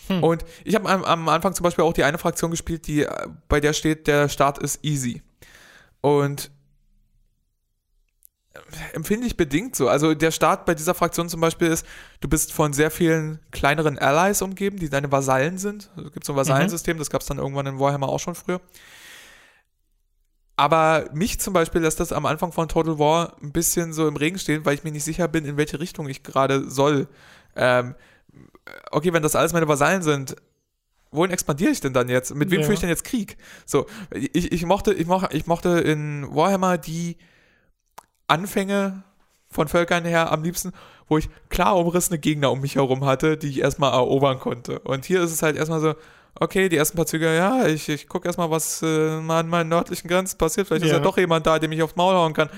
Hm. 0.08 0.22
Und 0.22 0.44
ich 0.64 0.74
habe 0.74 0.88
am, 0.88 1.02
am, 1.04 1.28
Anfang 1.28 1.54
zum 1.54 1.64
Beispiel 1.64 1.84
auch 1.84 1.94
die 1.94 2.04
eine 2.04 2.18
Fraktion 2.18 2.50
gespielt, 2.50 2.86
die 2.86 3.04
äh, 3.04 3.28
bei 3.48 3.60
der 3.60 3.72
steht, 3.72 4.06
der 4.06 4.28
Start 4.28 4.58
ist 4.58 4.84
easy. 4.84 5.22
Und 6.02 6.50
empfinde 8.92 9.26
ich 9.26 9.36
bedingt 9.36 9.76
so. 9.76 9.88
Also 9.88 10.14
der 10.14 10.30
Start 10.30 10.66
bei 10.66 10.74
dieser 10.74 10.94
Fraktion 10.94 11.28
zum 11.28 11.40
Beispiel 11.40 11.68
ist, 11.68 11.86
du 12.20 12.28
bist 12.28 12.52
von 12.52 12.72
sehr 12.72 12.90
vielen 12.90 13.40
kleineren 13.50 13.98
Allies 13.98 14.42
umgeben, 14.42 14.78
die 14.78 14.88
deine 14.88 15.10
Vasallen 15.10 15.58
sind. 15.58 15.90
Also 15.96 16.08
es 16.08 16.12
gibt 16.12 16.26
so 16.26 16.32
ein 16.32 16.36
Vasallensystem, 16.36 16.96
mhm. 16.96 16.98
das 16.98 17.10
gab 17.10 17.20
es 17.20 17.26
dann 17.26 17.38
irgendwann 17.38 17.66
in 17.66 17.78
Warhammer 17.78 18.08
auch 18.08 18.20
schon 18.20 18.34
früher. 18.34 18.60
Aber 20.56 21.08
mich 21.12 21.38
zum 21.38 21.52
Beispiel 21.52 21.82
lässt 21.82 22.00
das 22.00 22.12
am 22.12 22.26
Anfang 22.26 22.50
von 22.50 22.68
Total 22.68 22.98
War 22.98 23.36
ein 23.40 23.52
bisschen 23.52 23.92
so 23.92 24.08
im 24.08 24.16
Regen 24.16 24.38
stehen, 24.40 24.64
weil 24.64 24.74
ich 24.74 24.82
mir 24.82 24.90
nicht 24.90 25.04
sicher 25.04 25.28
bin, 25.28 25.44
in 25.44 25.56
welche 25.56 25.78
Richtung 25.78 26.08
ich 26.08 26.24
gerade 26.24 26.68
soll. 26.68 27.06
Ähm, 27.54 27.94
okay, 28.90 29.12
wenn 29.12 29.22
das 29.22 29.36
alles 29.36 29.52
meine 29.52 29.68
Vasallen 29.68 30.02
sind, 30.02 30.34
wohin 31.12 31.30
expandiere 31.30 31.70
ich 31.70 31.80
denn 31.80 31.92
dann 31.92 32.08
jetzt? 32.08 32.34
Mit 32.34 32.50
wem 32.50 32.60
ja. 32.60 32.64
führe 32.64 32.74
ich 32.74 32.80
denn 32.80 32.88
jetzt 32.88 33.04
Krieg? 33.04 33.36
So, 33.66 33.86
ich, 34.12 34.52
ich, 34.52 34.66
mochte, 34.66 34.92
ich, 34.92 35.06
mochte, 35.06 35.36
ich 35.36 35.46
mochte 35.46 35.68
in 35.78 36.26
Warhammer 36.34 36.76
die 36.76 37.16
Anfänge 38.28 39.02
von 39.50 39.68
Völkern 39.68 40.04
her 40.04 40.30
am 40.30 40.42
liebsten, 40.42 40.72
wo 41.08 41.18
ich 41.18 41.28
klar 41.48 41.76
umrissene 41.76 42.18
Gegner 42.18 42.52
um 42.52 42.60
mich 42.60 42.76
herum 42.76 43.04
hatte, 43.04 43.36
die 43.36 43.48
ich 43.48 43.60
erstmal 43.60 43.92
erobern 43.92 44.38
konnte. 44.38 44.78
Und 44.80 45.04
hier 45.04 45.22
ist 45.22 45.32
es 45.32 45.42
halt 45.42 45.56
erstmal 45.56 45.80
so, 45.80 45.94
okay, 46.34 46.68
die 46.68 46.76
ersten 46.76 46.96
paar 46.96 47.06
Züge, 47.06 47.34
ja, 47.34 47.66
ich, 47.66 47.88
ich 47.88 48.08
gucke 48.08 48.28
erstmal, 48.28 48.50
was 48.50 48.82
äh, 48.82 49.18
an 49.18 49.48
meinen 49.48 49.68
nördlichen 49.68 50.08
Grenzen 50.08 50.38
passiert. 50.38 50.68
Vielleicht 50.68 50.84
ja. 50.84 50.92
ist 50.92 50.96
ja 50.98 51.02
doch 51.02 51.16
jemand 51.16 51.46
da, 51.46 51.58
dem 51.58 51.72
ich 51.72 51.82
aufs 51.82 51.96
Maul 51.96 52.14
hauen 52.14 52.34
kann. 52.34 52.50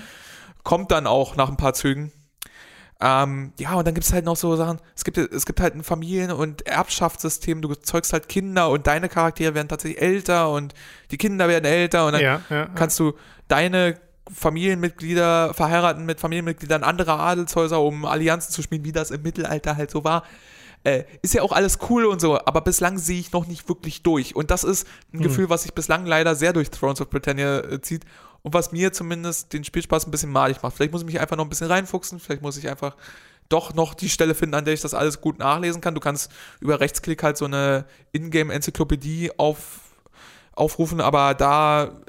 Kommt 0.64 0.90
dann 0.90 1.06
auch 1.06 1.36
nach 1.36 1.48
ein 1.48 1.56
paar 1.56 1.74
Zügen. 1.74 2.12
Ähm, 3.02 3.54
ja, 3.58 3.74
und 3.74 3.86
dann 3.86 3.94
gibt 3.94 4.04
es 4.04 4.12
halt 4.12 4.26
noch 4.26 4.36
so 4.36 4.56
Sachen, 4.56 4.78
es 4.94 5.04
gibt, 5.04 5.16
es 5.16 5.46
gibt 5.46 5.60
halt 5.60 5.74
ein 5.74 5.82
Familien- 5.82 6.32
und 6.32 6.66
Erbschaftssystem, 6.66 7.62
du 7.62 7.74
zeugst 7.74 8.12
halt 8.12 8.28
Kinder 8.28 8.68
und 8.68 8.86
deine 8.86 9.08
Charaktere 9.08 9.54
werden 9.54 9.68
tatsächlich 9.68 10.02
älter 10.02 10.50
und 10.50 10.74
die 11.10 11.16
Kinder 11.16 11.48
werden 11.48 11.64
älter 11.64 12.04
und 12.04 12.12
dann 12.12 12.20
ja, 12.20 12.42
ja, 12.50 12.66
kannst 12.66 12.98
du 12.98 13.14
deine 13.48 13.98
Familienmitglieder 14.32 15.54
verheiraten 15.54 16.06
mit 16.06 16.20
Familienmitgliedern 16.20 16.84
anderer 16.84 17.18
Adelshäuser, 17.20 17.80
um 17.80 18.04
Allianzen 18.04 18.52
zu 18.52 18.62
schmieden, 18.62 18.84
wie 18.84 18.92
das 18.92 19.10
im 19.10 19.22
Mittelalter 19.22 19.76
halt 19.76 19.90
so 19.90 20.04
war. 20.04 20.24
Äh, 20.82 21.04
ist 21.20 21.34
ja 21.34 21.42
auch 21.42 21.52
alles 21.52 21.78
cool 21.90 22.06
und 22.06 22.20
so, 22.20 22.38
aber 22.38 22.62
bislang 22.62 22.96
sehe 22.96 23.20
ich 23.20 23.32
noch 23.32 23.46
nicht 23.46 23.68
wirklich 23.68 24.02
durch. 24.02 24.34
Und 24.34 24.50
das 24.50 24.64
ist 24.64 24.86
ein 25.12 25.18
hm. 25.18 25.22
Gefühl, 25.24 25.50
was 25.50 25.64
sich 25.64 25.74
bislang 25.74 26.06
leider 26.06 26.34
sehr 26.34 26.52
durch 26.52 26.70
Thrones 26.70 27.00
of 27.00 27.10
Britannia 27.10 27.60
äh, 27.60 27.80
zieht 27.82 28.04
und 28.42 28.54
was 28.54 28.72
mir 28.72 28.92
zumindest 28.92 29.52
den 29.52 29.64
Spielspaß 29.64 30.06
ein 30.06 30.10
bisschen 30.10 30.32
malig 30.32 30.62
macht. 30.62 30.74
Vielleicht 30.76 30.92
muss 30.92 31.02
ich 31.02 31.06
mich 31.06 31.20
einfach 31.20 31.36
noch 31.36 31.44
ein 31.44 31.50
bisschen 31.50 31.66
reinfuchsen, 31.66 32.18
vielleicht 32.18 32.40
muss 32.40 32.56
ich 32.56 32.68
einfach 32.68 32.96
doch 33.50 33.74
noch 33.74 33.94
die 33.94 34.08
Stelle 34.08 34.34
finden, 34.34 34.54
an 34.54 34.64
der 34.64 34.74
ich 34.74 34.80
das 34.80 34.94
alles 34.94 35.20
gut 35.20 35.38
nachlesen 35.38 35.80
kann. 35.80 35.94
Du 35.94 36.00
kannst 36.00 36.30
über 36.60 36.80
Rechtsklick 36.80 37.22
halt 37.22 37.36
so 37.36 37.44
eine 37.44 37.84
Ingame-Enzyklopädie 38.12 39.32
auf, 39.36 39.80
aufrufen, 40.52 41.00
aber 41.00 41.34
da 41.34 42.00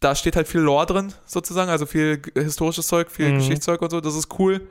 da 0.00 0.14
steht 0.14 0.36
halt 0.36 0.48
viel 0.48 0.60
Lore 0.60 0.86
drin, 0.86 1.12
sozusagen, 1.24 1.70
also 1.70 1.86
viel 1.86 2.22
historisches 2.34 2.86
Zeug, 2.86 3.10
viel 3.10 3.30
mhm. 3.30 3.38
Geschichtszeug 3.38 3.82
und 3.82 3.90
so, 3.90 4.00
das 4.00 4.14
ist 4.14 4.38
cool. 4.38 4.66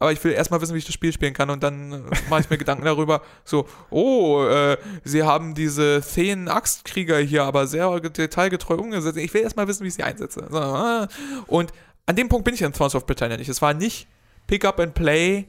Aber 0.00 0.12
ich 0.12 0.22
will 0.22 0.30
erstmal 0.30 0.60
wissen, 0.60 0.74
wie 0.74 0.78
ich 0.78 0.84
das 0.84 0.94
Spiel 0.94 1.12
spielen 1.12 1.34
kann 1.34 1.50
und 1.50 1.62
dann 1.62 2.04
mache 2.30 2.42
ich 2.42 2.50
mir 2.50 2.58
Gedanken 2.58 2.84
darüber, 2.84 3.22
so, 3.44 3.66
oh, 3.90 4.44
äh, 4.44 4.76
sie 5.02 5.24
haben 5.24 5.54
diese 5.54 6.00
zehn 6.02 6.48
Axtkrieger 6.48 7.18
hier 7.18 7.44
aber 7.44 7.66
sehr 7.66 7.98
detailgetreu 8.00 8.76
umgesetzt. 8.76 9.18
Ich 9.18 9.34
will 9.34 9.42
erstmal 9.42 9.66
wissen, 9.66 9.82
wie 9.82 9.88
ich 9.88 9.94
sie 9.94 10.04
einsetze. 10.04 10.46
So, 10.48 10.58
äh. 10.58 11.08
Und 11.48 11.72
an 12.06 12.14
dem 12.14 12.28
Punkt 12.28 12.44
bin 12.44 12.54
ich 12.54 12.62
in 12.62 12.72
Thrones 12.72 12.94
of 12.94 13.06
Britannia 13.06 13.36
nicht. 13.36 13.48
Es 13.48 13.60
war 13.60 13.74
nicht 13.74 14.06
Pick 14.46 14.64
up 14.64 14.78
and 14.78 14.94
play 14.94 15.48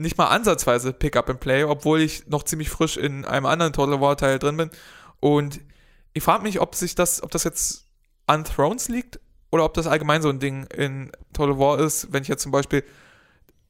nicht 0.00 0.16
mal 0.16 0.28
ansatzweise 0.28 0.92
Pick-up 0.92 1.28
and 1.28 1.40
Play, 1.40 1.64
obwohl 1.64 2.00
ich 2.00 2.26
noch 2.28 2.44
ziemlich 2.44 2.70
frisch 2.70 2.96
in 2.96 3.24
einem 3.24 3.46
anderen 3.46 3.72
Total 3.72 4.00
War 4.00 4.16
Teil 4.16 4.38
drin 4.38 4.56
bin. 4.56 4.70
Und 5.20 5.60
ich 6.14 6.22
frage 6.22 6.42
mich, 6.42 6.60
ob 6.60 6.74
sich 6.74 6.94
das, 6.94 7.22
ob 7.22 7.30
das 7.30 7.44
jetzt 7.44 7.86
an 8.32 8.44
Thrones 8.44 8.88
liegt 8.88 9.20
oder 9.50 9.64
ob 9.64 9.74
das 9.74 9.86
allgemein 9.86 10.22
so 10.22 10.28
ein 10.28 10.38
Ding 10.38 10.66
in 10.74 11.12
Total 11.32 11.58
War 11.58 11.78
ist, 11.78 12.12
wenn 12.12 12.22
ich 12.22 12.28
jetzt 12.28 12.42
zum 12.42 12.52
Beispiel 12.52 12.82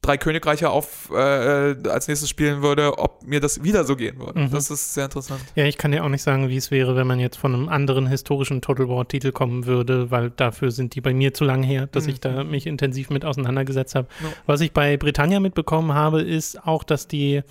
drei 0.01 0.17
Königreiche 0.17 0.69
auf 0.69 1.09
äh, 1.11 1.75
als 1.87 2.07
nächstes 2.07 2.29
spielen 2.29 2.61
würde, 2.61 2.97
ob 2.99 3.23
mir 3.23 3.39
das 3.39 3.63
wieder 3.63 3.85
so 3.85 3.95
gehen 3.95 4.19
würde. 4.19 4.41
Mhm. 4.41 4.51
Das 4.51 4.69
ist 4.69 4.93
sehr 4.93 5.05
interessant. 5.05 5.41
Ja, 5.55 5.65
ich 5.65 5.77
kann 5.77 5.91
dir 5.91 6.03
auch 6.03 6.09
nicht 6.09 6.21
sagen, 6.21 6.49
wie 6.49 6.57
es 6.57 6.71
wäre, 6.71 6.95
wenn 6.95 7.07
man 7.07 7.19
jetzt 7.19 7.37
von 7.37 7.53
einem 7.53 7.69
anderen 7.69 8.07
historischen 8.07 8.61
Total 8.61 8.89
War 8.89 9.07
Titel 9.07 9.31
kommen 9.31 9.65
würde, 9.65 10.11
weil 10.11 10.29
dafür 10.29 10.71
sind 10.71 10.95
die 10.95 11.01
bei 11.01 11.13
mir 11.13 11.33
zu 11.33 11.45
lang 11.45 11.63
her, 11.63 11.87
dass 11.87 12.03
mhm. 12.03 12.09
ich 12.09 12.19
da 12.19 12.43
mich 12.43 12.67
intensiv 12.67 13.09
mit 13.09 13.25
auseinandergesetzt 13.25 13.95
habe. 13.95 14.07
Ja. 14.21 14.29
Was 14.45 14.61
ich 14.61 14.73
bei 14.73 14.97
Britannia 14.97 15.39
mitbekommen 15.39 15.93
habe, 15.93 16.21
ist 16.21 16.65
auch, 16.65 16.83
dass 16.83 17.07
die 17.07 17.41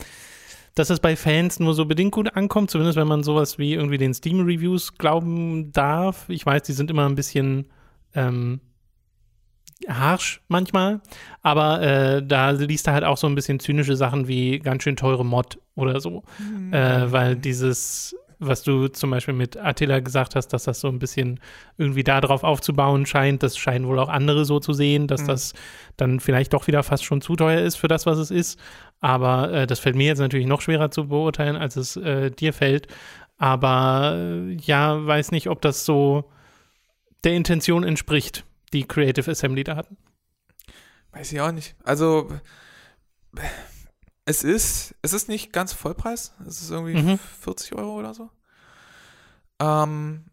dass 0.74 0.90
es 0.90 1.00
bei 1.00 1.16
Fans 1.16 1.60
nur 1.60 1.74
so 1.74 1.84
bedingt 1.84 2.12
gut 2.12 2.34
ankommt, 2.34 2.70
zumindest 2.70 2.96
wenn 2.96 3.08
man 3.08 3.22
sowas 3.22 3.58
wie 3.58 3.74
irgendwie 3.74 3.98
den 3.98 4.14
Steam-Reviews 4.14 4.94
glauben 4.94 5.72
darf. 5.72 6.28
Ich 6.28 6.46
weiß, 6.46 6.62
die 6.62 6.72
sind 6.72 6.90
immer 6.90 7.06
ein 7.08 7.14
bisschen 7.14 7.66
ähm, 8.14 8.60
harsh 9.88 10.40
manchmal, 10.48 11.00
aber 11.42 11.82
äh, 11.82 12.26
da 12.26 12.50
liest 12.50 12.86
er 12.86 12.94
halt 12.94 13.04
auch 13.04 13.16
so 13.16 13.26
ein 13.26 13.34
bisschen 13.34 13.60
zynische 13.60 13.96
Sachen 13.96 14.28
wie 14.28 14.58
ganz 14.58 14.82
schön 14.82 14.96
teure 14.96 15.24
Mod 15.24 15.58
oder 15.74 16.00
so, 16.00 16.22
mhm. 16.38 16.72
äh, 16.72 17.10
weil 17.10 17.36
dieses, 17.36 18.16
was 18.46 18.62
du 18.62 18.88
zum 18.88 19.10
Beispiel 19.10 19.34
mit 19.34 19.56
Attila 19.56 20.00
gesagt 20.00 20.34
hast, 20.34 20.48
dass 20.48 20.64
das 20.64 20.80
so 20.80 20.88
ein 20.88 20.98
bisschen 20.98 21.40
irgendwie 21.78 22.04
darauf 22.04 22.44
aufzubauen 22.44 23.06
scheint, 23.06 23.42
das 23.42 23.56
scheinen 23.56 23.86
wohl 23.86 23.98
auch 23.98 24.08
andere 24.08 24.44
so 24.44 24.60
zu 24.60 24.72
sehen, 24.72 25.06
dass 25.06 25.22
mhm. 25.22 25.26
das 25.28 25.54
dann 25.96 26.20
vielleicht 26.20 26.52
doch 26.52 26.66
wieder 26.66 26.82
fast 26.82 27.04
schon 27.04 27.20
zu 27.20 27.36
teuer 27.36 27.60
ist 27.60 27.76
für 27.76 27.88
das, 27.88 28.06
was 28.06 28.18
es 28.18 28.30
ist, 28.30 28.58
aber 29.00 29.52
äh, 29.52 29.66
das 29.66 29.78
fällt 29.78 29.96
mir 29.96 30.06
jetzt 30.06 30.18
natürlich 30.18 30.46
noch 30.46 30.60
schwerer 30.60 30.90
zu 30.90 31.08
beurteilen, 31.08 31.56
als 31.56 31.76
es 31.76 31.96
äh, 31.96 32.30
dir 32.30 32.52
fällt, 32.52 32.88
aber 33.38 34.14
äh, 34.16 34.52
ja, 34.54 35.06
weiß 35.06 35.30
nicht, 35.30 35.48
ob 35.48 35.62
das 35.62 35.84
so 35.84 36.30
der 37.24 37.34
Intention 37.34 37.84
entspricht 37.84 38.44
die 38.72 38.84
Creative 38.84 39.30
Assembly 39.30 39.64
da 39.64 39.76
hatten? 39.76 39.96
Weiß 41.12 41.32
ich 41.32 41.40
auch 41.40 41.52
nicht. 41.52 41.74
Also 41.84 42.28
es 44.24 44.44
ist, 44.44 44.94
es 45.02 45.12
ist 45.12 45.28
nicht 45.28 45.52
ganz 45.52 45.72
Vollpreis. 45.72 46.32
Es 46.46 46.62
ist 46.62 46.70
irgendwie 46.70 47.00
mhm. 47.00 47.18
40 47.40 47.74
Euro 47.74 47.98
oder 47.98 48.14
so. 48.14 48.30
Ähm, 49.60 50.24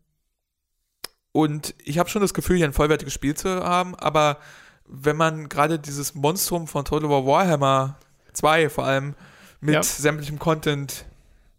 und 1.31 1.75
ich 1.83 1.99
habe 1.99 2.09
schon 2.09 2.21
das 2.21 2.33
Gefühl, 2.33 2.57
hier 2.57 2.65
ein 2.65 2.73
vollwertiges 2.73 3.13
Spiel 3.13 3.35
zu 3.35 3.63
haben, 3.63 3.95
aber 3.95 4.37
wenn 4.85 5.15
man 5.15 5.49
gerade 5.49 5.79
dieses 5.79 6.15
Monstrum 6.15 6.67
von 6.67 6.85
Total 6.85 7.09
War 7.09 7.25
Warhammer 7.25 7.99
2 8.33 8.69
vor 8.69 8.85
allem 8.85 9.15
mit 9.61 9.75
ja. 9.75 9.83
sämtlichem 9.83 10.39
Content 10.39 11.05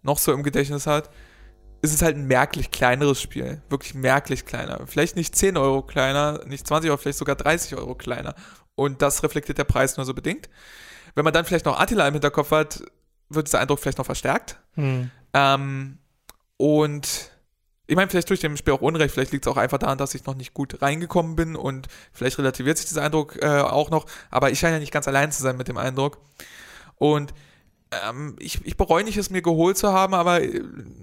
noch 0.03 0.19
so 0.19 0.33
im 0.33 0.43
Gedächtnis 0.43 0.87
hat, 0.87 1.11
ist 1.83 1.95
es 1.95 2.03
halt 2.03 2.17
ein 2.17 2.27
merklich 2.27 2.71
kleineres 2.71 3.23
Spiel. 3.23 3.63
Wirklich 3.69 3.95
merklich 3.95 4.45
kleiner. 4.45 4.87
Vielleicht 4.87 5.17
nicht 5.17 5.35
10 5.35 5.57
Euro 5.57 5.83
kleiner, 5.83 6.45
nicht 6.47 6.67
20 6.67 6.91
Euro, 6.91 6.99
vielleicht 6.99 7.19
sogar 7.19 7.37
30 7.37 7.77
Euro 7.77 7.95
kleiner. 7.95 8.35
Und 8.75 9.03
das 9.03 9.23
reflektiert 9.23 9.59
der 9.59 9.65
Preis 9.65 9.97
nur 9.97 10.07
so 10.07 10.15
bedingt. 10.15 10.49
Wenn 11.15 11.25
man 11.25 11.33
dann 11.33 11.45
vielleicht 11.45 11.67
noch 11.67 11.79
Attila 11.79 12.07
im 12.07 12.15
Hinterkopf 12.15 12.51
hat, 12.51 12.83
wird 13.29 13.47
dieser 13.47 13.61
Eindruck 13.61 13.79
vielleicht 13.79 13.99
noch 13.99 14.07
verstärkt. 14.07 14.59
Hm. 14.75 15.11
Ähm, 15.33 15.99
und 16.57 17.31
ich 17.87 17.97
meine, 17.97 18.09
vielleicht 18.09 18.29
tue 18.29 18.35
ich 18.35 18.41
dem 18.41 18.57
Spiel 18.57 18.75
auch 18.75 18.83
Unrecht, 18.83 19.13
vielleicht 19.13 19.33
liegt 19.33 19.47
es 19.47 19.53
auch 19.53 19.57
einfach 19.57 19.79
daran, 19.79 19.99
dass 19.99 20.15
ich 20.15 20.25
noch 20.25 20.37
nicht 20.37 20.55
gut 20.55 20.81
reingekommen 20.81 21.35
bin 21.35 21.57
und 21.57 21.89
vielleicht 22.13 22.39
relativiert 22.39 22.79
sich 22.79 22.87
dieser 22.87 23.03
Eindruck 23.03 23.43
äh, 23.43 23.61
auch 23.61 23.91
noch, 23.91 24.07
aber 24.31 24.51
ich 24.51 24.61
scheine 24.61 24.75
ja 24.75 24.81
nicht 24.81 24.93
ganz 24.93 25.09
allein 25.09 25.33
zu 25.33 25.43
sein 25.43 25.57
mit 25.57 25.67
dem 25.67 25.77
Eindruck. 25.77 26.19
Und 26.97 27.35
ähm, 27.91 28.37
ich, 28.39 28.65
ich 28.65 28.77
bereue 28.77 29.03
nicht, 29.03 29.17
es 29.17 29.31
mir 29.31 29.43
geholt 29.43 29.77
zu 29.77 29.93
haben, 29.93 30.15
aber 30.15 30.41
äh, 30.41 30.63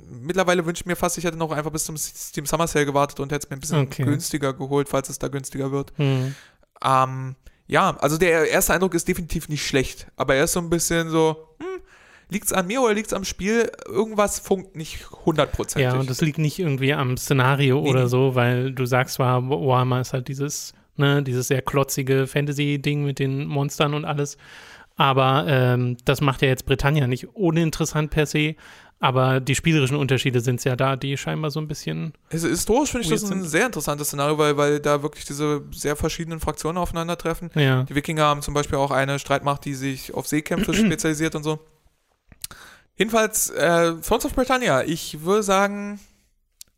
mittlerweile 0.10 0.65
wünsche 0.65 0.82
ich 0.82 0.86
mir 0.86 0.96
fast, 0.96 1.17
ich 1.17 1.26
hätte 1.26 1.38
noch 1.38 1.52
einfach 1.52 1.72
bis 1.72 1.84
zum 1.84 1.98
Steam 1.98 2.46
Summer 2.46 2.67
Sale 2.67 2.86
gewartet 2.86 3.20
und 3.20 3.32
hätte 3.32 3.46
es 3.46 3.50
mir 3.50 3.58
ein 3.58 3.60
bisschen 3.60 3.82
okay. 3.82 4.04
günstiger 4.04 4.54
geholt, 4.54 4.88
falls 4.88 5.10
es 5.10 5.20
da 5.20 5.28
günstiger 5.28 5.72
wird. 5.72 5.91
Hm. 5.98 6.36
Ähm, 6.82 7.36
ja, 7.67 7.97
also 7.99 8.17
der 8.17 8.49
erste 8.49 8.73
Eindruck 8.73 8.93
ist 8.93 9.08
definitiv 9.08 9.49
nicht 9.49 9.65
schlecht, 9.65 10.08
aber 10.15 10.36
er 10.36 10.45
ist 10.45 10.53
so 10.53 10.60
ein 10.60 10.69
bisschen 10.69 11.10
so, 11.10 11.49
hm, 11.60 11.82
liegt 12.30 12.45
es 12.45 12.53
an 12.53 12.67
mir 12.67 12.82
oder 12.82 12.93
liegt 12.93 13.08
es 13.08 13.13
am 13.13 13.25
Spiel? 13.25 13.69
Irgendwas 13.86 14.39
funkt 14.39 14.75
nicht 14.75 15.10
hundertprozentig. 15.25 15.91
Ja, 15.91 15.99
und 15.99 16.10
das 16.10 16.21
liegt 16.21 16.38
nicht 16.38 16.60
irgendwie 16.60 16.93
am 16.93 17.17
Szenario 17.17 17.82
nee. 17.82 17.89
oder 17.89 18.08
so, 18.08 18.36
weil 18.36 18.71
du 18.71 18.86
sagst 18.86 19.15
zwar, 19.15 19.49
Warhammer 19.49 20.01
ist 20.01 20.13
halt 20.13 20.27
dieses, 20.30 20.73
ne, 20.95 21.21
dieses 21.23 21.49
sehr 21.49 21.62
klotzige 21.62 22.25
Fantasy-Ding 22.25 23.03
mit 23.03 23.19
den 23.19 23.45
Monstern 23.45 23.93
und 23.93 24.06
alles. 24.06 24.38
Aber 24.95 25.45
ähm, 25.47 25.97
das 26.06 26.21
macht 26.21 26.41
ja 26.41 26.47
jetzt 26.47 26.65
Britannia 26.65 27.06
nicht 27.06 27.36
uninteressant 27.36 28.10
per 28.10 28.25
se. 28.25 28.56
Aber 29.00 29.40
die 29.40 29.54
spielerischen 29.54 29.96
Unterschiede 29.96 30.40
sind 30.42 30.56
es 30.56 30.64
ja 30.64 30.76
da, 30.76 30.96
die 30.96 31.18
scheinbar 31.18 31.52
so 31.52 31.60
ein 31.60 31.68
bisschen. 31.68 32.14
Also 32.32 32.48
historisch 32.48 32.92
finde 32.92 33.06
ich 33.06 33.12
das 33.12 33.30
ein 33.32 33.44
sehr 33.44 33.68
interessantes 33.68 34.08
Szenario, 34.08 34.40
weil, 34.40 34.58
weil 34.58 34.80
da 34.80 35.04
wirklich 35.04 35.26
diese 35.26 35.64
sehr 35.72 35.96
verschiedenen 35.96 36.40
Fraktionen 36.40 36.78
aufeinandertreffen. 36.78 37.52
Ja. 37.54 37.84
Die 37.84 37.94
Wikinger 37.94 38.24
haben 38.24 38.42
zum 38.42 38.56
Beispiel 38.56 38.80
auch 38.80 38.90
eine 38.90 39.20
Streitmacht, 39.20 39.66
die 39.66 39.76
sich 39.76 40.16
auf 40.16 40.28
Seekämpfe 40.28 40.74
spezialisiert 40.74 41.36
und 41.36 41.44
so. 41.44 41.60
Jedenfalls, 42.96 43.52
äh, 43.52 43.94
Thrones 44.02 44.26
of 44.26 44.34
Britannia, 44.34 44.82
ich 44.82 45.22
würde 45.22 45.44
sagen, 45.44 46.00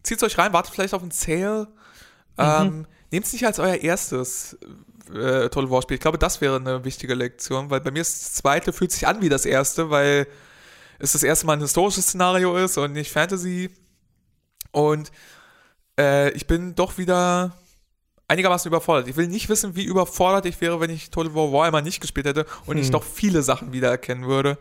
zieht 0.04 0.22
euch 0.22 0.38
rein, 0.38 0.52
wartet 0.52 0.74
vielleicht 0.74 0.94
auf 0.94 1.02
einen 1.02 1.12
Sale. 1.12 1.68
Mhm. 2.38 2.44
Ähm, 2.44 2.88
Nehmt 3.12 3.26
es 3.26 3.34
nicht 3.34 3.46
als 3.46 3.60
euer 3.60 3.76
erstes 3.76 4.58
äh, 5.14 5.50
Total 5.50 5.70
War 5.72 5.82
Spiel. 5.82 5.96
Ich 5.96 6.02
glaube, 6.02 6.18
das 6.18 6.42
wäre 6.42 6.58
eine 6.58 6.84
wichtige 6.86 7.16
Lektion, 7.16 7.70
weil 7.70 7.82
bei 7.82 7.92
mir 7.92 8.02
ist 8.02 8.22
das 8.22 8.34
zweite 8.34 8.74
fühlt 8.74 8.92
sich 8.92 9.08
an 9.08 9.22
wie 9.22 9.30
das 9.30 9.46
erste, 9.46 9.90
weil 9.90 10.28
es 11.00 11.14
das 11.14 11.24
erste 11.24 11.46
Mal 11.46 11.54
ein 11.54 11.62
historisches 11.62 12.06
Szenario 12.06 12.56
ist 12.58 12.78
und 12.78 12.94
nicht 12.94 13.12
Fantasy. 13.12 13.72
Und 14.72 15.12
äh, 16.00 16.32
ich 16.32 16.46
bin 16.46 16.76
doch 16.76 16.98
wieder 16.98 17.54
einigermaßen 18.28 18.70
überfordert. 18.70 19.08
Ich 19.08 19.18
will 19.18 19.28
nicht 19.28 19.50
wissen, 19.50 19.76
wie 19.76 19.84
überfordert 19.84 20.46
ich 20.46 20.62
wäre, 20.62 20.80
wenn 20.80 20.92
ich 20.92 21.10
Total 21.10 21.34
War 21.34 21.52
Warhammer 21.52 21.82
nicht 21.82 22.00
gespielt 22.00 22.28
hätte 22.28 22.46
und 22.66 22.76
hm. 22.76 22.84
ich 22.84 22.92
doch 22.92 23.04
viele 23.04 23.42
Sachen 23.42 23.74
wiedererkennen 23.74 24.28
würde. 24.28 24.58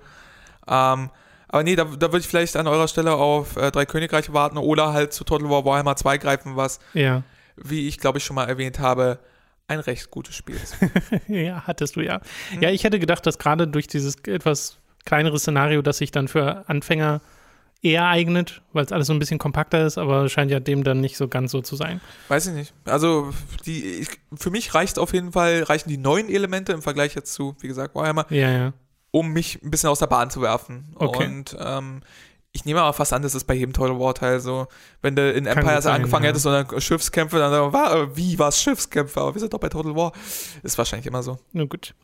Ähm, 0.66 1.10
aber 1.48 1.62
nee, 1.62 1.76
da, 1.76 1.84
da 1.84 2.08
würde 2.08 2.18
ich 2.18 2.28
vielleicht 2.28 2.56
an 2.56 2.66
eurer 2.66 2.88
Stelle 2.88 3.14
auf 3.14 3.56
äh, 3.56 3.70
Drei 3.70 3.86
Königreiche 3.86 4.32
warten 4.32 4.58
oder 4.58 4.92
halt 4.92 5.12
zu 5.12 5.24
Total 5.24 5.48
War 5.48 5.64
Warhammer 5.64 5.96
2 5.96 6.18
greifen, 6.18 6.56
was, 6.56 6.78
ja. 6.94 7.22
wie 7.56 7.88
ich 7.88 7.98
glaube 7.98 8.18
ich 8.18 8.24
schon 8.24 8.36
mal 8.36 8.48
erwähnt 8.48 8.78
habe, 8.78 9.18
ein 9.66 9.80
recht 9.80 10.10
gutes 10.10 10.34
Spiel 10.34 10.56
ist. 10.56 10.76
ja, 11.28 11.62
hattest 11.66 11.96
du 11.96 12.00
ja. 12.00 12.20
Hm. 12.50 12.62
Ja, 12.62 12.70
ich 12.70 12.84
hätte 12.84 12.98
gedacht, 12.98 13.26
dass 13.26 13.38
gerade 13.38 13.68
durch 13.68 13.86
dieses 13.86 14.16
etwas 14.26 14.78
kleinere 15.08 15.38
Szenario, 15.38 15.80
das 15.80 15.96
sich 15.96 16.10
dann 16.10 16.28
für 16.28 16.68
Anfänger 16.68 17.22
eher 17.80 18.06
eignet, 18.06 18.60
weil 18.74 18.84
es 18.84 18.92
alles 18.92 19.06
so 19.06 19.14
ein 19.14 19.18
bisschen 19.18 19.38
kompakter 19.38 19.86
ist, 19.86 19.96
aber 19.96 20.28
scheint 20.28 20.50
ja 20.50 20.60
dem 20.60 20.84
dann 20.84 21.00
nicht 21.00 21.16
so 21.16 21.28
ganz 21.28 21.50
so 21.50 21.62
zu 21.62 21.76
sein. 21.76 22.02
Weiß 22.28 22.46
ich 22.48 22.52
nicht. 22.52 22.74
Also 22.84 23.32
die, 23.64 23.84
ich, 23.84 24.08
für 24.34 24.50
mich 24.50 24.74
reicht 24.74 24.98
auf 24.98 25.14
jeden 25.14 25.32
Fall, 25.32 25.62
reichen 25.62 25.88
die 25.88 25.96
neuen 25.96 26.28
Elemente 26.28 26.72
im 26.72 26.82
Vergleich 26.82 27.14
jetzt 27.14 27.32
zu, 27.32 27.56
wie 27.60 27.68
gesagt, 27.68 27.94
Warhammer, 27.94 28.26
ja, 28.28 28.50
ja. 28.50 28.72
um 29.12 29.32
mich 29.32 29.62
ein 29.62 29.70
bisschen 29.70 29.88
aus 29.88 30.00
der 30.00 30.08
Bahn 30.08 30.28
zu 30.28 30.42
werfen. 30.42 30.92
Okay. 30.96 31.24
Und 31.24 31.56
ähm, 31.58 32.02
ich 32.52 32.64
nehme 32.64 32.80
aber 32.80 32.94
fast 32.94 33.12
an, 33.12 33.22
das 33.22 33.34
ist 33.34 33.44
bei 33.44 33.54
jedem 33.54 33.74
Total 33.74 33.98
War 34.00 34.14
Teil 34.14 34.40
so. 34.40 34.66
Wenn 35.02 35.14
du 35.14 35.30
in 35.30 35.46
Empires 35.46 35.84
sein, 35.84 35.96
angefangen 35.96 36.24
ja. 36.24 36.30
hättest 36.30 36.46
und 36.46 36.52
dann 36.52 36.80
Schiffskämpfe, 36.80 37.38
dann 37.38 37.72
war, 37.72 38.16
wie 38.16 38.38
war 38.38 38.48
es 38.48 38.60
Schiffskämpfe? 38.60 39.20
Aber 39.20 39.34
wir 39.34 39.40
sind 39.40 39.52
doch 39.52 39.60
bei 39.60 39.68
Total 39.68 39.94
War. 39.94 40.12
Ist 40.62 40.78
wahrscheinlich 40.78 41.06
immer 41.06 41.22
so. 41.22 41.38
Na 41.52 41.64
gut. 41.64 41.94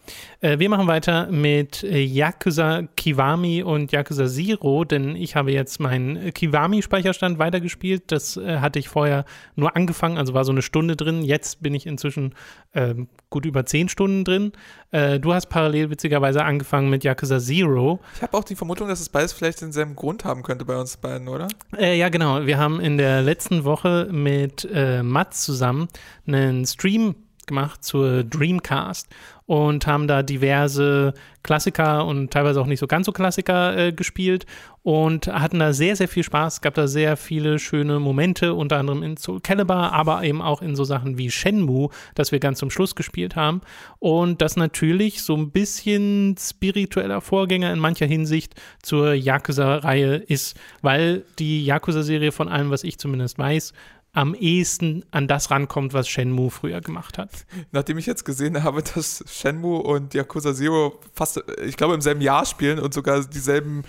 Äh, 0.42 0.58
wir 0.58 0.68
machen 0.68 0.86
weiter 0.86 1.28
mit 1.30 1.82
äh, 1.82 1.98
Yakuza 1.98 2.82
Kiwami 2.94 3.62
und 3.62 3.90
Yakuza 3.90 4.26
Zero, 4.26 4.84
denn 4.84 5.16
ich 5.16 5.34
habe 5.34 5.50
jetzt 5.50 5.80
meinen 5.80 6.32
Kiwami-Speicherstand 6.32 7.38
weitergespielt. 7.38 8.12
Das 8.12 8.36
äh, 8.36 8.58
hatte 8.58 8.78
ich 8.78 8.88
vorher 8.88 9.24
nur 9.56 9.74
angefangen, 9.74 10.18
also 10.18 10.34
war 10.34 10.44
so 10.44 10.52
eine 10.52 10.62
Stunde 10.62 10.94
drin. 10.94 11.22
Jetzt 11.22 11.62
bin 11.62 11.74
ich 11.74 11.86
inzwischen 11.86 12.34
ähm, 12.74 13.08
gut 13.30 13.46
über 13.46 13.64
zehn 13.64 13.88
Stunden 13.88 14.24
drin. 14.24 14.52
Äh, 14.90 15.18
du 15.18 15.32
hast 15.32 15.46
parallel 15.46 15.90
witzigerweise 15.90 16.44
angefangen 16.44 16.90
mit 16.90 17.02
Yakuza 17.02 17.40
Zero. 17.40 17.98
Ich 18.14 18.22
habe 18.22 18.36
auch 18.36 18.44
die 18.44 18.54
Vermutung, 18.54 18.88
dass 18.88 19.00
es 19.00 19.08
beides 19.08 19.32
vielleicht 19.32 19.62
denselben 19.62 19.96
Grund 19.96 20.24
haben 20.24 20.33
könnte 20.42 20.64
bei 20.64 20.76
uns 20.76 20.96
beiden, 20.96 21.28
oder? 21.28 21.48
Äh, 21.76 21.96
ja, 21.98 22.08
genau. 22.08 22.46
Wir 22.46 22.58
haben 22.58 22.80
in 22.80 22.98
der 22.98 23.22
letzten 23.22 23.64
Woche 23.64 24.08
mit 24.10 24.68
äh, 24.72 25.02
Mats 25.02 25.44
zusammen 25.44 25.88
einen 26.26 26.66
Stream 26.66 27.14
gemacht 27.46 27.84
zur 27.84 28.24
Dreamcast 28.24 29.08
und 29.46 29.86
haben 29.86 30.08
da 30.08 30.22
diverse 30.22 31.14
Klassiker 31.42 32.06
und 32.06 32.32
teilweise 32.32 32.60
auch 32.60 32.66
nicht 32.66 32.80
so 32.80 32.86
ganz 32.86 33.04
so 33.06 33.12
Klassiker 33.12 33.76
äh, 33.76 33.92
gespielt 33.92 34.46
und 34.82 35.26
hatten 35.28 35.58
da 35.58 35.72
sehr, 35.72 35.96
sehr 35.96 36.08
viel 36.08 36.22
Spaß. 36.22 36.54
Es 36.54 36.60
gab 36.62 36.74
da 36.74 36.86
sehr 36.86 37.16
viele 37.16 37.58
schöne 37.58 38.00
Momente, 38.00 38.54
unter 38.54 38.78
anderem 38.78 39.02
in 39.02 39.16
Soul 39.16 39.40
Calibur, 39.40 39.92
aber 39.92 40.24
eben 40.24 40.40
auch 40.40 40.62
in 40.62 40.76
so 40.76 40.84
Sachen 40.84 41.18
wie 41.18 41.30
Shenmue, 41.30 41.90
das 42.14 42.32
wir 42.32 42.38
ganz 42.38 42.58
zum 42.58 42.70
Schluss 42.70 42.94
gespielt 42.94 43.36
haben. 43.36 43.60
Und 43.98 44.40
das 44.40 44.56
natürlich 44.56 45.22
so 45.22 45.36
ein 45.36 45.50
bisschen 45.50 46.36
spiritueller 46.38 47.20
Vorgänger 47.20 47.72
in 47.72 47.78
mancher 47.78 48.06
Hinsicht 48.06 48.54
zur 48.82 49.12
Yakuza-Reihe 49.12 50.16
ist, 50.16 50.56
weil 50.80 51.24
die 51.38 51.64
Yakuza-Serie 51.64 52.32
von 52.32 52.48
allem, 52.48 52.70
was 52.70 52.84
ich 52.84 52.98
zumindest 52.98 53.38
weiß, 53.38 53.74
am 54.14 54.34
ehesten 54.34 55.04
an 55.10 55.28
das 55.28 55.50
rankommt, 55.50 55.92
was 55.92 56.08
Shenmue 56.08 56.50
früher 56.50 56.80
gemacht 56.80 57.18
hat. 57.18 57.30
Nachdem 57.72 57.98
ich 57.98 58.06
jetzt 58.06 58.24
gesehen 58.24 58.62
habe, 58.62 58.82
dass 58.94 59.24
Shenmue 59.28 59.82
und 59.82 60.14
Yakuza 60.14 60.54
Zero 60.54 61.00
fast, 61.12 61.42
ich 61.64 61.76
glaube, 61.76 61.94
im 61.94 62.00
selben 62.00 62.20
Jahr 62.20 62.46
spielen 62.46 62.78
und 62.78 62.94
sogar 62.94 63.24
dieselben 63.24 63.82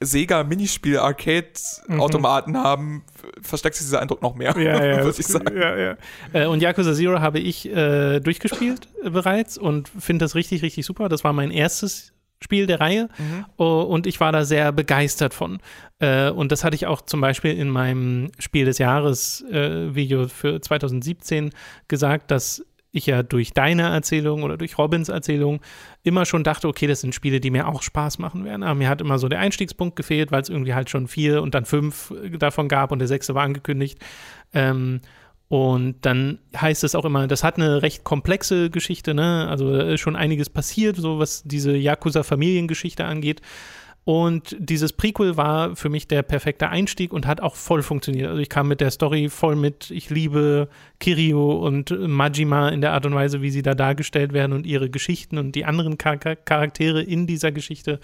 Sega 0.00 0.44
Minispiel 0.44 0.98
Arcade 0.98 1.52
Automaten 1.98 2.52
mhm. 2.52 2.58
haben, 2.58 3.04
versteckt 3.40 3.76
sich 3.76 3.86
dieser 3.86 4.00
Eindruck 4.00 4.22
noch 4.22 4.34
mehr, 4.34 4.56
ja, 4.56 4.84
ja, 4.84 4.96
würde 5.04 5.18
ich 5.18 5.26
sagen. 5.26 5.56
Ja, 5.56 5.76
ja. 5.76 5.96
Äh, 6.32 6.46
und 6.46 6.60
Yakuza 6.60 6.94
Zero 6.94 7.20
habe 7.20 7.38
ich 7.38 7.68
äh, 7.68 8.20
durchgespielt 8.20 8.88
äh, 9.02 9.10
bereits 9.10 9.58
und 9.58 9.88
finde 9.88 10.24
das 10.24 10.34
richtig, 10.34 10.62
richtig 10.62 10.86
super. 10.86 11.08
Das 11.08 11.24
war 11.24 11.32
mein 11.32 11.50
erstes 11.50 12.12
Spiel 12.42 12.66
der 12.66 12.80
Reihe 12.80 13.08
mhm. 13.18 13.44
uh, 13.58 13.82
und 13.82 14.06
ich 14.06 14.20
war 14.20 14.32
da 14.32 14.44
sehr 14.44 14.72
begeistert 14.72 15.34
von. 15.34 15.58
Uh, 16.02 16.30
und 16.32 16.52
das 16.52 16.62
hatte 16.62 16.76
ich 16.76 16.86
auch 16.86 17.00
zum 17.02 17.20
Beispiel 17.20 17.56
in 17.56 17.68
meinem 17.68 18.30
Spiel 18.38 18.64
des 18.64 18.78
Jahres 18.78 19.44
uh, 19.50 19.94
Video 19.94 20.28
für 20.28 20.60
2017 20.60 21.50
gesagt, 21.88 22.30
dass 22.30 22.64
ich 22.90 23.06
ja 23.06 23.22
durch 23.22 23.52
deine 23.52 23.82
Erzählung 23.82 24.42
oder 24.42 24.56
durch 24.56 24.78
Robins 24.78 25.08
Erzählung 25.08 25.60
immer 26.02 26.24
schon 26.24 26.44
dachte, 26.44 26.68
okay, 26.68 26.86
das 26.86 27.00
sind 27.00 27.14
Spiele, 27.14 27.40
die 27.40 27.50
mir 27.50 27.68
auch 27.68 27.82
Spaß 27.82 28.18
machen 28.18 28.44
werden. 28.44 28.62
Aber 28.62 28.74
mir 28.74 28.88
hat 28.88 29.00
immer 29.00 29.18
so 29.18 29.28
der 29.28 29.40
Einstiegspunkt 29.40 29.96
gefehlt, 29.96 30.32
weil 30.32 30.42
es 30.42 30.48
irgendwie 30.48 30.74
halt 30.74 30.88
schon 30.88 31.06
vier 31.08 31.42
und 31.42 31.54
dann 31.54 31.64
fünf 31.64 32.12
davon 32.38 32.68
gab 32.68 32.92
und 32.92 32.98
der 32.98 33.08
sechste 33.08 33.34
war 33.34 33.44
angekündigt. 33.44 33.98
Ähm, 34.54 35.00
und 35.48 35.96
dann 36.02 36.38
heißt 36.54 36.84
es 36.84 36.94
auch 36.94 37.06
immer, 37.06 37.26
das 37.26 37.42
hat 37.42 37.56
eine 37.56 37.82
recht 37.82 38.04
komplexe 38.04 38.68
Geschichte, 38.68 39.14
ne? 39.14 39.48
Also 39.48 39.74
ist 39.74 40.00
schon 40.00 40.16
einiges 40.16 40.50
passiert, 40.50 40.96
so 40.96 41.18
was 41.18 41.42
diese 41.44 41.74
Yakuza-Familiengeschichte 41.74 43.04
angeht. 43.06 43.40
Und 44.04 44.56
dieses 44.58 44.94
Prequel 44.94 45.36
war 45.36 45.76
für 45.76 45.90
mich 45.90 46.08
der 46.08 46.22
perfekte 46.22 46.70
Einstieg 46.70 47.12
und 47.12 47.26
hat 47.26 47.42
auch 47.42 47.56
voll 47.56 47.82
funktioniert. 47.82 48.28
Also 48.28 48.40
ich 48.40 48.48
kam 48.48 48.68
mit 48.68 48.80
der 48.80 48.90
Story 48.90 49.28
voll 49.28 49.54
mit. 49.54 49.90
Ich 49.90 50.08
liebe 50.08 50.68
Kirio 50.98 51.52
und 51.52 51.94
Majima 52.08 52.70
in 52.70 52.80
der 52.80 52.92
Art 52.92 53.04
und 53.04 53.14
Weise, 53.14 53.42
wie 53.42 53.50
sie 53.50 53.60
da 53.60 53.74
dargestellt 53.74 54.32
werden 54.32 54.54
und 54.54 54.66
ihre 54.66 54.88
Geschichten 54.88 55.36
und 55.36 55.52
die 55.52 55.66
anderen 55.66 55.98
Char 56.02 56.16
Charaktere 56.16 57.02
in 57.02 57.26
dieser 57.26 57.52
Geschichte. 57.52 58.00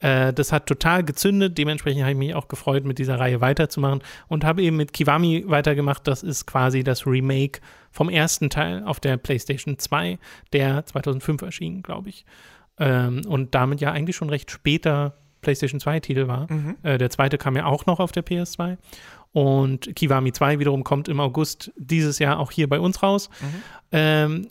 Äh, 0.00 0.32
das 0.32 0.52
hat 0.52 0.66
total 0.66 1.04
gezündet. 1.04 1.56
Dementsprechend 1.58 2.02
habe 2.02 2.12
ich 2.12 2.18
mich 2.18 2.34
auch 2.34 2.48
gefreut, 2.48 2.84
mit 2.84 2.98
dieser 2.98 3.18
Reihe 3.18 3.40
weiterzumachen 3.40 4.02
und 4.28 4.44
habe 4.44 4.62
eben 4.62 4.76
mit 4.76 4.92
Kiwami 4.92 5.44
weitergemacht. 5.46 6.06
Das 6.06 6.22
ist 6.22 6.46
quasi 6.46 6.84
das 6.84 7.06
Remake 7.06 7.60
vom 7.90 8.08
ersten 8.08 8.50
Teil 8.50 8.82
auf 8.84 9.00
der 9.00 9.16
PlayStation 9.16 9.78
2, 9.78 10.18
der 10.52 10.84
2005 10.84 11.42
erschien, 11.42 11.82
glaube 11.82 12.10
ich. 12.10 12.24
Ähm, 12.78 13.22
und 13.26 13.54
damit 13.54 13.80
ja 13.80 13.92
eigentlich 13.92 14.16
schon 14.16 14.28
recht 14.28 14.50
später 14.50 15.14
PlayStation 15.40 15.80
2-Titel 15.80 16.26
war. 16.26 16.50
Mhm. 16.52 16.76
Äh, 16.82 16.98
der 16.98 17.08
zweite 17.10 17.38
kam 17.38 17.56
ja 17.56 17.64
auch 17.64 17.86
noch 17.86 18.00
auf 18.00 18.12
der 18.12 18.24
PS2. 18.24 18.76
Und 19.32 19.94
Kiwami 19.94 20.32
2 20.32 20.58
wiederum 20.58 20.82
kommt 20.82 21.08
im 21.08 21.20
August 21.20 21.70
dieses 21.76 22.18
Jahr 22.18 22.38
auch 22.38 22.50
hier 22.50 22.68
bei 22.68 22.80
uns 22.80 23.02
raus. 23.02 23.30
Mhm. 23.40 23.62
Ähm, 23.92 24.48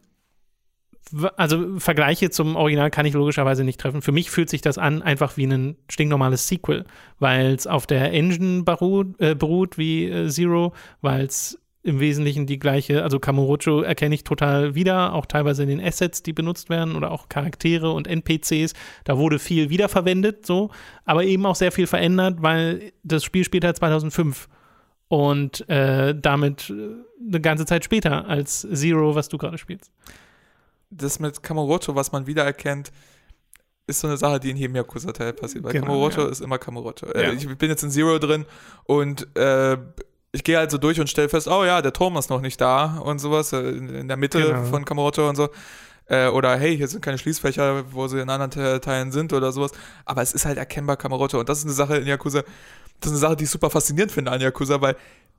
also 1.38 1.80
Vergleiche 1.80 2.30
zum 2.30 2.56
Original 2.56 2.90
kann 2.90 3.06
ich 3.06 3.14
logischerweise 3.14 3.64
nicht 3.64 3.80
treffen. 3.80 4.02
Für 4.02 4.12
mich 4.12 4.32
fühlt 4.32 4.50
sich 4.50 4.62
das 4.62 4.78
an 4.78 5.02
einfach 5.02 5.38
wie 5.38 5.46
ein 5.46 5.78
stinknormales 5.90 6.48
Sequel, 6.48 6.86
weil 7.20 7.54
es 7.54 7.68
auf 7.68 7.86
der 7.86 8.12
Engine 8.12 8.64
beruht, 8.64 9.20
äh, 9.20 9.36
beruht 9.36 9.78
wie 9.78 10.06
äh, 10.06 10.30
Zero, 10.30 10.74
weil 11.02 11.26
es 11.26 11.60
im 11.84 12.00
Wesentlichen 12.00 12.48
die 12.48 12.58
gleiche, 12.58 13.04
also 13.04 13.20
Kamurocho 13.20 13.82
erkenne 13.82 14.16
ich 14.16 14.24
total 14.24 14.74
wieder, 14.74 15.14
auch 15.14 15.28
teilweise 15.28 15.62
in 15.62 15.70
den 15.70 15.80
Assets, 15.82 16.24
die 16.24 16.34
benutzt 16.34 16.72
werden 16.72 16.96
oder 16.96 17.12
auch 17.12 17.30
Charaktere 17.30 17.92
und 17.92 18.08
NPCs. 18.08 18.74
Da 19.04 19.20
wurde 19.20 19.38
viel 19.38 19.70
wiederverwendet, 19.70 20.48
so, 20.48 20.72
aber 21.06 21.24
eben 21.26 21.46
auch 21.46 21.56
sehr 21.56 21.72
viel 21.72 21.86
verändert, 21.86 22.38
weil 22.42 22.92
das 23.04 23.24
Spiel 23.24 23.44
spielt 23.44 23.64
halt 23.64 23.78
2005 23.78 24.50
und 25.10 25.70
äh, 25.70 26.16
damit 26.20 26.72
äh, 26.72 26.74
eine 27.28 27.40
ganze 27.40 27.68
Zeit 27.68 27.84
später 27.84 28.28
als 28.28 28.68
Zero, 28.74 29.14
was 29.14 29.30
du 29.30 29.38
gerade 29.38 29.60
spielst 29.60 29.92
das 30.96 31.20
mit 31.20 31.44
Kamurocho, 31.44 31.96
was 31.96 32.12
man 32.12 32.28
wiedererkennt, 32.28 32.92
ist 33.88 34.00
so 34.00 34.08
eine 34.08 34.18
Sache, 34.18 34.40
die 34.40 34.50
in 34.50 34.58
jedem 34.58 34.76
Yakuza-Teil 34.76 35.34
passiert. 35.34 35.64
Weil 35.64 35.74
genau, 35.74 35.88
Kamurocho 35.88 36.22
ja. 36.22 36.30
ist 36.30 36.42
immer 36.42 36.58
Kamurocho. 36.58 37.08
Äh, 37.08 37.28
ja. 37.28 37.34
Ich 37.34 37.48
bin 37.58 37.70
jetzt 37.70 37.84
in 37.84 37.92
Zero 37.92 38.18
drin 38.20 38.46
und 38.86 39.28
äh, 39.38 39.78
ich 40.32 40.44
gehe 40.44 40.58
halt 40.58 40.72
so 40.72 40.78
durch 40.78 41.00
und 41.00 41.10
stelle 41.10 41.30
fest, 41.30 41.48
oh 41.48 41.64
ja, 41.64 41.82
der 41.82 41.94
Turm 41.94 42.18
ist 42.18 42.30
noch 42.30 42.42
nicht 42.42 42.60
da 42.60 42.98
und 42.98 43.20
sowas, 43.20 43.54
äh, 43.54 43.70
in 43.70 44.08
der 44.08 44.18
Mitte 44.18 44.42
genau. 44.42 44.64
von 44.66 44.86
Kamurocho 44.86 45.30
und 45.30 45.36
so. 45.36 45.50
Äh, 46.08 46.28
oder 46.28 46.58
hey, 46.58 46.76
hier 46.78 46.88
sind 46.88 47.02
keine 47.02 47.18
Schließfächer, 47.18 47.92
wo 47.92 48.08
sie 48.08 48.20
in 48.20 48.30
anderen 48.30 48.82
Teilen 48.82 49.12
sind 49.12 49.34
oder 49.34 49.52
sowas. 49.52 49.72
Aber 50.04 50.22
es 50.22 50.34
ist 50.34 50.46
halt 50.46 50.58
erkennbar 50.58 50.98
Kamurocho. 50.98 51.40
Und 51.40 51.50
das 51.50 51.60
ist 51.60 51.66
eine 51.66 51.74
Sache 51.74 51.98
in 51.98 52.08
Yakuza, 52.08 52.44
das 53.00 53.12
ist 53.12 53.12
eine 53.12 53.20
Sache, 53.20 53.36
die 53.36 53.46
ich 53.46 53.50
super 53.50 53.70
faszinierend 53.70 54.12
finde 54.12 54.32
an 54.32 54.42
Yakuza, 54.42 54.82
weil 54.82 54.96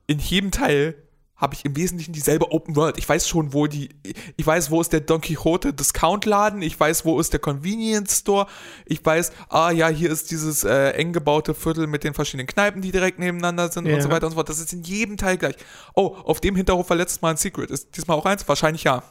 in 0.07 0.19
jedem 0.19 0.51
Teil 0.51 0.95
habe 1.37 1.55
ich 1.55 1.65
im 1.65 1.77
Wesentlichen 1.77 2.13
dieselbe 2.13 2.51
Open 2.51 2.77
World. 2.77 2.97
Ich 2.99 3.09
weiß 3.09 3.29
schon, 3.29 3.53
wo 3.53 3.67
die, 3.67 3.91
ich 4.37 4.47
weiß, 4.47 4.71
wo 4.71 4.81
ist 4.81 4.93
der 4.93 5.01
Don 5.01 5.21
Quixote 5.21 5.73
Discount 5.75 6.25
Laden, 6.25 6.63
ich 6.63 6.79
weiß, 6.79 7.05
wo 7.05 7.21
ist 7.21 7.33
der 7.33 7.41
Convenience 7.41 8.19
Store, 8.21 8.47
ich 8.87 9.05
weiß, 9.05 9.33
ah 9.51 9.71
ja, 9.71 9.89
hier 9.89 10.11
ist 10.11 10.31
dieses 10.31 10.65
äh, 10.65 10.91
eng 10.91 11.13
gebaute 11.13 11.55
Viertel 11.55 11.87
mit 11.87 12.05
den 12.05 12.15
verschiedenen 12.15 12.47
Kneipen, 12.47 12.81
die 12.81 12.91
direkt 12.91 13.19
nebeneinander 13.19 13.71
sind 13.71 13.87
ja. 13.87 13.95
und 13.95 14.03
so 14.03 14.11
weiter 14.11 14.27
und 14.27 14.33
so 14.33 14.37
fort. 14.37 14.49
Das 14.49 14.59
ist 14.59 14.73
in 14.73 14.83
jedem 14.83 15.19
Teil 15.19 15.37
gleich. 15.37 15.57
Oh, 15.95 16.17
auf 16.25 16.41
dem 16.41 16.57
Hinterhof 16.57 16.89
war 16.89 16.97
letztes 16.97 17.21
Mal 17.21 17.31
ein 17.31 17.37
Secret. 17.37 17.71
Ist 17.71 17.95
diesmal 17.97 18.17
auch 18.17 18.27
eins? 18.27 18.49
Wahrscheinlich 18.49 18.85
ja. 18.85 19.03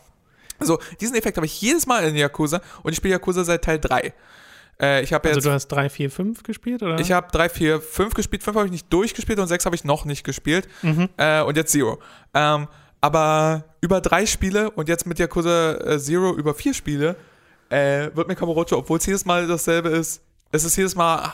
Also, 0.58 0.80
diesen 1.02 1.16
Effekt 1.16 1.38
habe 1.38 1.46
ich 1.46 1.62
jedes 1.62 1.86
Mal 1.86 2.06
in 2.06 2.16
Yakuza 2.16 2.62
und 2.82 2.92
ich 2.92 2.98
spiele 2.98 3.16
Yakuza 3.16 3.44
seit 3.44 3.64
Teil 3.64 3.80
3. 3.80 4.14
Äh, 4.82 5.04
ich 5.04 5.14
also 5.14 5.28
jetzt, 5.30 5.46
du 5.46 5.52
hast 5.52 5.68
3, 5.70 5.90
4, 5.90 6.12
5 6.12 6.44
gespielt, 6.44 6.84
oder? 6.84 7.00
Ich 7.00 7.12
habe 7.12 7.28
3, 7.32 7.50
4, 7.50 7.82
5 7.82 8.14
gespielt, 8.14 8.44
5 8.44 8.58
habe 8.58 8.66
ich 8.68 8.72
nicht 8.72 8.92
durchgespielt 8.92 9.40
und 9.40 9.48
6 9.48 9.66
habe 9.66 9.76
ich 9.76 9.84
noch 9.84 10.06
nicht 10.06 10.24
gespielt. 10.24 10.68
Mhm. 10.82 11.10
Äh, 11.18 11.42
und 11.42 11.56
jetzt 11.56 11.72
Zero. 11.72 12.00
Ähm, 12.34 12.68
aber 13.02 13.64
über 13.82 14.02
drei 14.02 14.26
Spiele 14.26 14.72
und 14.72 14.90
jetzt 14.90 15.06
mit 15.06 15.20
Yakuza 15.20 15.76
äh, 15.76 16.00
Zero 16.00 16.34
über 16.34 16.56
vier 16.56 16.74
Spiele 16.74 17.16
äh, 17.70 18.10
wird 18.16 18.28
mir 18.28 18.36
Kamurocho, 18.36 18.78
obwohl 18.78 18.98
es 18.98 19.06
jedes 19.06 19.26
Mal 19.26 19.48
dasselbe 19.48 19.90
ist, 19.90 20.24
es 20.56 20.64
ist 20.64 20.76
jedes 20.76 20.96
Mal 20.96 21.34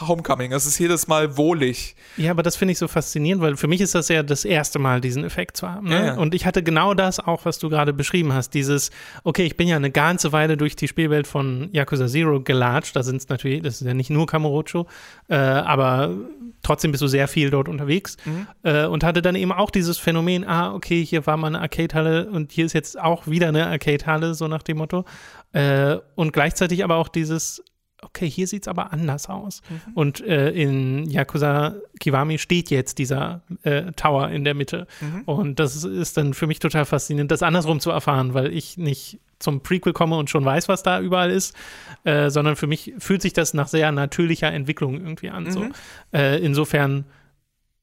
Homecoming, 0.00 0.52
es 0.52 0.66
ist 0.66 0.78
jedes 0.78 1.08
Mal 1.08 1.36
wohlig. 1.36 1.96
Ja, 2.16 2.30
aber 2.30 2.42
das 2.42 2.56
finde 2.56 2.72
ich 2.72 2.78
so 2.78 2.88
faszinierend, 2.88 3.42
weil 3.42 3.56
für 3.56 3.68
mich 3.68 3.80
ist 3.80 3.94
das 3.94 4.08
ja 4.08 4.22
das 4.22 4.44
erste 4.44 4.78
Mal, 4.78 5.00
diesen 5.00 5.24
Effekt 5.24 5.56
zu 5.56 5.68
haben. 5.68 5.88
Ne? 5.88 5.94
Ja, 5.94 6.04
ja. 6.06 6.14
Und 6.14 6.34
ich 6.34 6.46
hatte 6.46 6.62
genau 6.62 6.94
das 6.94 7.20
auch, 7.20 7.44
was 7.44 7.58
du 7.58 7.68
gerade 7.68 7.92
beschrieben 7.92 8.32
hast. 8.32 8.54
Dieses, 8.54 8.90
okay, 9.24 9.44
ich 9.44 9.56
bin 9.56 9.68
ja 9.68 9.76
eine 9.76 9.90
ganze 9.90 10.32
Weile 10.32 10.56
durch 10.56 10.76
die 10.76 10.88
Spielwelt 10.88 11.26
von 11.26 11.68
Yakuza 11.72 12.06
Zero 12.06 12.40
gelatscht. 12.40 12.96
Da 12.96 13.02
sind 13.02 13.16
es 13.16 13.28
natürlich, 13.28 13.62
das 13.62 13.80
ist 13.80 13.86
ja 13.86 13.94
nicht 13.94 14.10
nur 14.10 14.26
Kamurocho, 14.26 14.86
äh, 15.28 15.34
aber 15.34 16.14
trotzdem 16.62 16.92
bist 16.92 17.02
du 17.02 17.06
sehr 17.06 17.28
viel 17.28 17.50
dort 17.50 17.68
unterwegs. 17.68 18.16
Mhm. 18.24 18.46
Äh, 18.62 18.86
und 18.86 19.04
hatte 19.04 19.22
dann 19.22 19.34
eben 19.34 19.52
auch 19.52 19.70
dieses 19.70 19.98
Phänomen, 19.98 20.46
ah, 20.46 20.74
okay, 20.74 21.04
hier 21.04 21.26
war 21.26 21.36
mal 21.36 21.48
eine 21.48 21.60
Arcade-Halle 21.60 22.30
und 22.30 22.52
hier 22.52 22.66
ist 22.66 22.72
jetzt 22.72 22.98
auch 23.00 23.26
wieder 23.26 23.48
eine 23.48 23.66
Arcade-Halle, 23.66 24.34
so 24.34 24.48
nach 24.48 24.62
dem 24.62 24.78
Motto. 24.78 25.04
Äh, 25.52 25.96
und 26.14 26.32
gleichzeitig 26.32 26.84
aber 26.84 26.96
auch 26.96 27.08
dieses, 27.08 27.62
okay, 28.02 28.28
hier 28.28 28.46
sieht 28.46 28.62
es 28.62 28.68
aber 28.68 28.92
anders 28.92 29.28
aus. 29.28 29.62
Mhm. 29.68 29.92
Und 29.94 30.20
äh, 30.20 30.50
in 30.50 31.08
Yakuza 31.08 31.76
Kiwami 31.98 32.38
steht 32.38 32.70
jetzt 32.70 32.98
dieser 32.98 33.42
äh, 33.62 33.92
Tower 33.92 34.28
in 34.30 34.44
der 34.44 34.54
Mitte. 34.54 34.86
Mhm. 35.00 35.22
Und 35.24 35.60
das 35.60 35.84
ist 35.84 36.16
dann 36.16 36.34
für 36.34 36.46
mich 36.46 36.58
total 36.58 36.84
faszinierend, 36.84 37.30
das 37.30 37.42
andersrum 37.42 37.80
zu 37.80 37.90
erfahren, 37.90 38.34
weil 38.34 38.52
ich 38.52 38.76
nicht 38.76 39.20
zum 39.38 39.62
Prequel 39.62 39.92
komme 39.92 40.16
und 40.16 40.28
schon 40.28 40.44
weiß, 40.44 40.68
was 40.68 40.82
da 40.82 41.00
überall 41.00 41.30
ist, 41.30 41.56
äh, 42.04 42.30
sondern 42.30 42.56
für 42.56 42.66
mich 42.66 42.92
fühlt 42.98 43.22
sich 43.22 43.32
das 43.32 43.54
nach 43.54 43.68
sehr 43.68 43.90
natürlicher 43.90 44.52
Entwicklung 44.52 44.94
irgendwie 44.94 45.30
an. 45.30 45.44
Mhm. 45.44 45.50
So. 45.50 45.66
Äh, 46.12 46.38
insofern, 46.44 47.04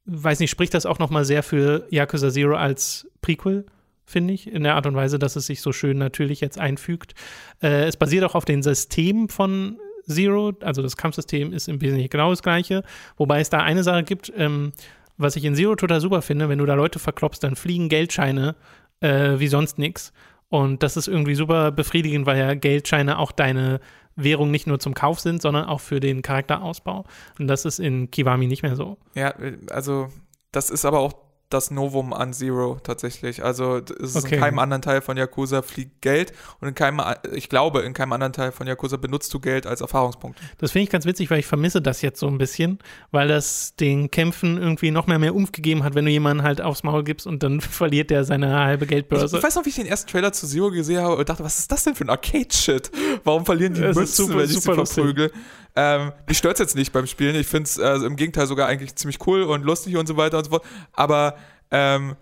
weiß 0.06 0.40
nicht, 0.40 0.52
spricht 0.52 0.74
das 0.74 0.86
auch 0.86 1.00
noch 1.00 1.10
mal 1.10 1.26
sehr 1.26 1.44
für 1.44 1.88
Yakuza 1.90 2.30
Zero 2.32 2.56
als 2.56 3.08
Prequel 3.22 3.66
finde 4.10 4.34
ich, 4.34 4.50
in 4.50 4.64
der 4.64 4.76
Art 4.76 4.88
und 4.88 4.96
Weise, 4.96 5.20
dass 5.20 5.36
es 5.36 5.48
sich 5.48 5.60
so 5.60 5.74
schön 5.74 5.98
natürlich 5.98 6.40
jetzt 6.40 6.58
einfügt. 6.58 7.14
Äh, 7.62 7.84
es 7.88 7.98
basiert 7.98 8.24
auch 8.24 8.36
auf 8.36 8.46
den 8.46 8.64
Systemen 8.64 9.28
von 9.28 9.78
Zero, 10.08 10.54
also 10.62 10.82
das 10.82 10.98
Kampfsystem 10.98 11.54
ist 11.54 11.68
im 11.68 11.82
Wesentlichen 11.82 12.10
genau 12.10 12.30
das 12.30 12.42
gleiche, 12.42 12.84
wobei 13.18 13.40
es 13.40 13.50
da 13.50 13.60
eine 13.60 13.84
Sache 13.84 14.04
gibt, 14.04 14.32
ähm, 14.36 14.72
was 15.18 15.36
ich 15.36 15.46
in 15.46 15.56
Zero 15.56 15.76
total 15.76 16.02
super 16.02 16.22
finde, 16.22 16.50
wenn 16.50 16.60
du 16.60 16.66
da 16.66 16.76
Leute 16.76 17.00
verklopst, 17.00 17.44
dann 17.44 17.56
fliegen 17.56 17.90
Geldscheine 17.90 18.56
äh, 19.02 19.40
wie 19.40 19.48
sonst 19.48 19.78
nichts. 19.78 20.14
Und 20.50 20.82
das 20.84 20.96
ist 20.96 21.08
irgendwie 21.08 21.36
super 21.36 21.72
befriedigend, 21.72 22.26
weil 22.26 22.38
ja 22.38 22.54
Geldscheine 22.54 23.20
auch 23.20 23.32
deine 23.32 23.80
Währung 24.16 24.50
nicht 24.50 24.66
nur 24.66 24.80
zum 24.80 24.94
Kauf 24.94 25.20
sind, 25.20 25.42
sondern 25.42 25.66
auch 25.66 25.82
für 25.82 26.00
den 26.00 26.22
Charakterausbau. 26.22 27.06
Und 27.38 27.48
das 27.48 27.66
ist 27.66 27.80
in 27.80 28.10
Kiwami 28.12 28.48
nicht 28.48 28.64
mehr 28.64 28.76
so. 28.76 28.98
Ja, 29.14 29.34
also 29.70 30.10
das 30.52 30.70
ist 30.70 30.86
aber 30.86 31.00
auch 31.00 31.27
das 31.50 31.72
Novum 31.72 32.14
an 32.14 32.34
Zero 32.34 32.78
tatsächlich. 32.84 33.44
Also 33.44 33.78
es 33.78 34.16
ist 34.16 34.26
okay. 34.26 34.36
in 34.36 34.42
keinem 34.42 34.60
anderen 34.60 34.82
Teil 34.82 35.02
von 35.02 35.16
Yakuza 35.16 35.62
fliegt 35.62 36.02
Geld 36.02 36.34
und 36.60 36.68
in 36.68 36.76
keinem, 36.76 37.02
ich 37.34 37.48
glaube, 37.48 37.82
in 37.82 37.94
keinem 37.94 38.14
anderen 38.14 38.34
Teil 38.34 38.52
von 38.52 38.68
Yakuza 38.68 38.98
benutzt 38.98 39.34
du 39.34 39.40
Geld 39.40 39.66
als 39.66 39.80
Erfahrungspunkt. 39.80 40.40
Das 40.58 40.72
finde 40.72 40.84
ich 40.84 40.90
ganz 40.90 41.06
witzig, 41.06 41.30
weil 41.30 41.40
ich 41.40 41.46
vermisse 41.46 41.82
das 41.82 42.02
jetzt 42.02 42.20
so 42.20 42.28
ein 42.28 42.38
bisschen, 42.38 42.80
weil 43.12 43.30
das 43.30 43.76
den 43.76 44.12
Kämpfen 44.12 44.58
irgendwie 44.58 44.92
noch 44.92 45.08
mehr 45.08 45.20
mehr 45.20 45.34
Umf 45.34 45.54
gegeben 45.54 45.84
hat, 45.84 45.96
wenn 45.96 46.06
du 46.06 46.12
jemanden 46.12 46.44
halt 46.44 46.62
aufs 46.62 46.84
Maul 46.84 47.04
gibst 47.04 47.26
und 47.26 47.44
dann 47.44 47.62
verliert 47.62 48.10
der 48.10 48.26
seine 48.26 48.54
halbe 48.54 48.86
Geldbörse. 48.86 49.26
Ich, 49.28 49.34
ich 49.34 49.44
weiß 49.44 49.56
noch, 49.56 49.66
wie 49.66 49.70
ich 49.70 49.76
den 49.76 49.88
ersten 49.88 50.12
Trailer 50.12 50.34
zu 50.34 50.48
Zero 50.48 50.70
gesehen 50.70 51.02
habe 51.02 51.16
und 51.16 51.30
dachte, 51.30 51.44
was 51.44 51.60
ist 51.60 51.72
das 51.72 51.86
denn 51.86 51.96
für 51.96 52.04
ein 52.04 52.10
Arcade-Shit? 52.10 52.92
Warum 53.24 53.46
verlieren 53.46 53.74
die 53.74 53.82
Münzen, 53.82 54.08
super, 54.08 54.40
wenn 54.40 54.46
ich 54.46 54.60
sie 54.60 54.62
verprügel? 54.62 55.32
Ähm, 55.80 56.12
mich 56.28 56.40
stört 56.40 56.56
es 56.56 56.60
jetzt 56.60 56.76
nicht 56.76 56.92
beim 56.92 57.06
Spielen. 57.06 57.36
Ich 57.36 57.46
finde 57.46 57.70
es 57.70 57.78
äh, 57.78 57.98
im 58.06 58.16
Gegenteil 58.16 58.48
sogar 58.48 58.68
eigentlich 58.68 58.96
ziemlich 58.96 59.20
cool 59.28 59.44
und 59.44 59.64
lustig 59.64 59.96
und 59.96 60.08
so 60.08 60.18
weiter 60.18 60.40
und 60.40 60.46
so 60.46 60.50
fort. 60.50 60.66
Aber 60.94 61.38
ähm, 61.70 62.16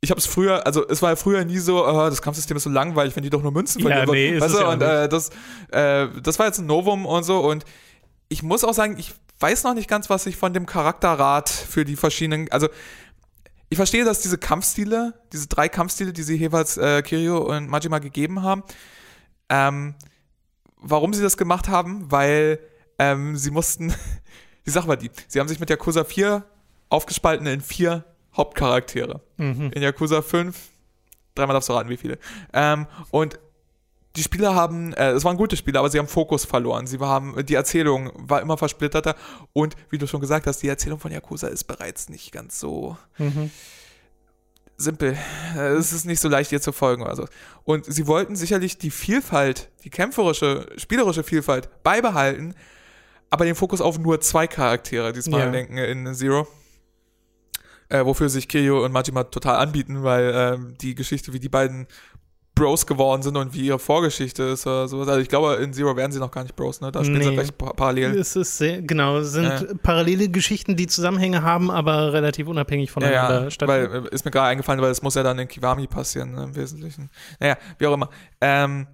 ich 0.00 0.10
habe 0.10 0.18
es 0.18 0.26
früher, 0.26 0.64
also 0.64 0.88
es 0.88 1.02
war 1.02 1.10
ja 1.10 1.16
früher 1.16 1.44
nie 1.44 1.58
so, 1.58 1.86
oh, 1.86 2.08
das 2.08 2.22
Kampfsystem 2.22 2.56
ist 2.56 2.62
so 2.62 2.70
langweilig, 2.70 3.14
wenn 3.14 3.24
die 3.24 3.30
doch 3.30 3.42
nur 3.42 3.52
Münzen 3.52 3.82
Ja, 3.82 3.88
verlieren. 3.88 4.10
nee, 4.12 4.36
ist 4.36 4.42
weißt 4.42 4.54
du, 4.54 4.58
ja 4.60 4.68
und 4.72 4.80
äh, 4.80 5.08
das, 5.08 5.28
äh, 5.70 6.08
das 6.22 6.38
war 6.38 6.46
jetzt 6.46 6.60
ein 6.60 6.66
Novum 6.66 7.04
und 7.04 7.24
so 7.24 7.40
und 7.40 7.64
ich 8.28 8.42
muss 8.42 8.64
auch 8.64 8.72
sagen, 8.74 8.96
ich 8.98 9.12
weiß 9.40 9.64
noch 9.64 9.74
nicht 9.74 9.88
ganz, 9.88 10.08
was 10.08 10.24
ich 10.24 10.36
von 10.36 10.54
dem 10.54 10.64
Charakterrat 10.64 11.50
für 11.50 11.84
die 11.84 11.96
verschiedenen, 11.96 12.50
also 12.52 12.68
ich 13.68 13.76
verstehe, 13.76 14.04
dass 14.04 14.20
diese 14.20 14.38
Kampfstile, 14.38 15.12
diese 15.32 15.46
drei 15.48 15.68
Kampfstile, 15.68 16.14
die 16.14 16.22
sie 16.22 16.36
jeweils 16.36 16.78
äh, 16.78 17.02
Kirio 17.02 17.38
und 17.38 17.68
Majima 17.68 17.98
gegeben 17.98 18.42
haben, 18.42 18.62
ähm, 19.50 19.94
warum 20.76 21.12
sie 21.12 21.22
das 21.22 21.36
gemacht 21.36 21.68
haben, 21.68 22.10
weil 22.10 22.60
ähm, 22.98 23.36
sie 23.36 23.50
mussten, 23.50 23.94
die 24.66 24.70
Sache 24.70 24.88
war 24.88 24.96
die, 24.96 25.10
sie 25.28 25.40
haben 25.40 25.48
sich 25.48 25.60
mit 25.60 25.70
Yakuza 25.70 26.04
4 26.04 26.44
aufgespalten 26.88 27.46
in 27.46 27.60
vier 27.60 28.04
Hauptcharaktere. 28.36 29.20
Mhm. 29.36 29.70
In 29.74 29.82
Yakuza 29.82 30.22
5, 30.22 30.56
dreimal 31.34 31.54
darfst 31.54 31.68
du 31.68 31.72
raten, 31.74 31.88
wie 31.90 31.96
viele. 31.96 32.18
Ähm, 32.52 32.86
und 33.10 33.38
die 34.16 34.22
Spieler 34.22 34.54
haben, 34.54 34.94
äh, 34.94 35.10
es 35.10 35.22
waren 35.24 35.36
gute 35.36 35.56
Spiele, 35.56 35.78
aber 35.78 35.90
sie 35.90 35.98
haben 35.98 36.08
Fokus 36.08 36.44
verloren. 36.44 36.86
Sie 36.86 36.98
haben, 36.98 37.44
die 37.46 37.54
Erzählung 37.54 38.10
war 38.16 38.40
immer 38.40 38.56
versplitterter 38.56 39.14
und 39.52 39.76
wie 39.90 39.98
du 39.98 40.06
schon 40.06 40.20
gesagt 40.20 40.46
hast, 40.46 40.62
die 40.62 40.68
Erzählung 40.68 40.98
von 40.98 41.12
Yakuza 41.12 41.48
ist 41.48 41.64
bereits 41.64 42.08
nicht 42.08 42.32
ganz 42.32 42.58
so 42.58 42.96
Mhm. 43.18 43.50
simpel. 44.76 45.16
Äh, 45.56 45.72
Es 45.74 45.92
ist 45.92 46.04
nicht 46.04 46.20
so 46.20 46.28
leicht, 46.28 46.52
ihr 46.52 46.60
zu 46.60 46.72
folgen 46.72 47.02
oder 47.02 47.16
so. 47.16 47.26
Und 47.64 47.84
sie 47.84 48.06
wollten 48.06 48.34
sicherlich 48.36 48.78
die 48.78 48.90
Vielfalt, 48.90 49.68
die 49.84 49.90
kämpferische, 49.90 50.66
spielerische 50.76 51.22
Vielfalt 51.22 51.68
beibehalten, 51.82 52.54
aber 53.30 53.44
den 53.44 53.54
Fokus 53.54 53.80
auf 53.80 53.98
nur 53.98 54.20
zwei 54.20 54.46
Charaktere 54.46 55.12
diesmal 55.12 55.40
Ja. 55.40 55.50
lenken 55.50 55.76
in 55.78 56.14
Zero. 56.14 56.46
Äh, 57.90 58.04
wofür 58.04 58.28
sich 58.28 58.48
Kiryu 58.48 58.84
und 58.84 58.92
Majima 58.92 59.24
total 59.24 59.56
anbieten, 59.56 60.02
weil 60.02 60.32
ähm, 60.34 60.74
die 60.78 60.94
Geschichte, 60.94 61.32
wie 61.32 61.40
die 61.40 61.48
beiden 61.48 61.86
Bros 62.54 62.86
geworden 62.86 63.22
sind 63.22 63.36
und 63.36 63.54
wie 63.54 63.60
ihre 63.66 63.78
Vorgeschichte 63.78 64.42
ist 64.42 64.66
oder 64.66 64.88
sowas. 64.88 65.08
Also 65.08 65.20
ich 65.20 65.28
glaube, 65.28 65.54
in 65.62 65.72
Zero 65.72 65.96
werden 65.96 66.10
sie 66.12 66.18
noch 66.18 66.30
gar 66.32 66.42
nicht 66.42 66.54
Bros, 66.56 66.80
ne? 66.82 66.90
Da 66.92 67.02
spielen 67.04 67.22
sie 67.22 67.30
Nee. 67.30 67.38
recht 67.38 67.56
pa 67.56 67.72
parallel. 67.72 68.18
Es 68.18 68.34
ist 68.36 68.58
sehr, 68.58 68.82
genau, 68.82 69.18
es 69.18 69.32
sind 69.32 69.44
Ja. 69.44 69.62
parallele 69.82 70.28
Geschichten, 70.28 70.76
die 70.76 70.86
Zusammenhänge 70.88 71.42
haben, 71.42 71.70
aber 71.70 72.12
relativ 72.12 72.48
unabhängig 72.48 72.90
voneinander 72.90 73.44
ja, 73.44 73.50
stattfinden. 73.50 73.92
weil 73.94 74.06
äh, 74.06 74.14
ist 74.14 74.24
mir 74.26 74.32
gerade 74.32 74.48
eingefallen, 74.48 74.82
weil 74.82 74.90
es 74.90 75.00
muss 75.00 75.14
ja 75.14 75.22
dann 75.22 75.38
in 75.38 75.48
Kiwami 75.48 75.86
passieren, 75.86 76.32
ne, 76.34 76.42
im 76.44 76.56
Wesentlichen. 76.56 77.10
Naja, 77.40 77.56
wie 77.78 77.86
auch 77.86 77.94
immer. 77.94 78.10
Ähm, 78.42 78.86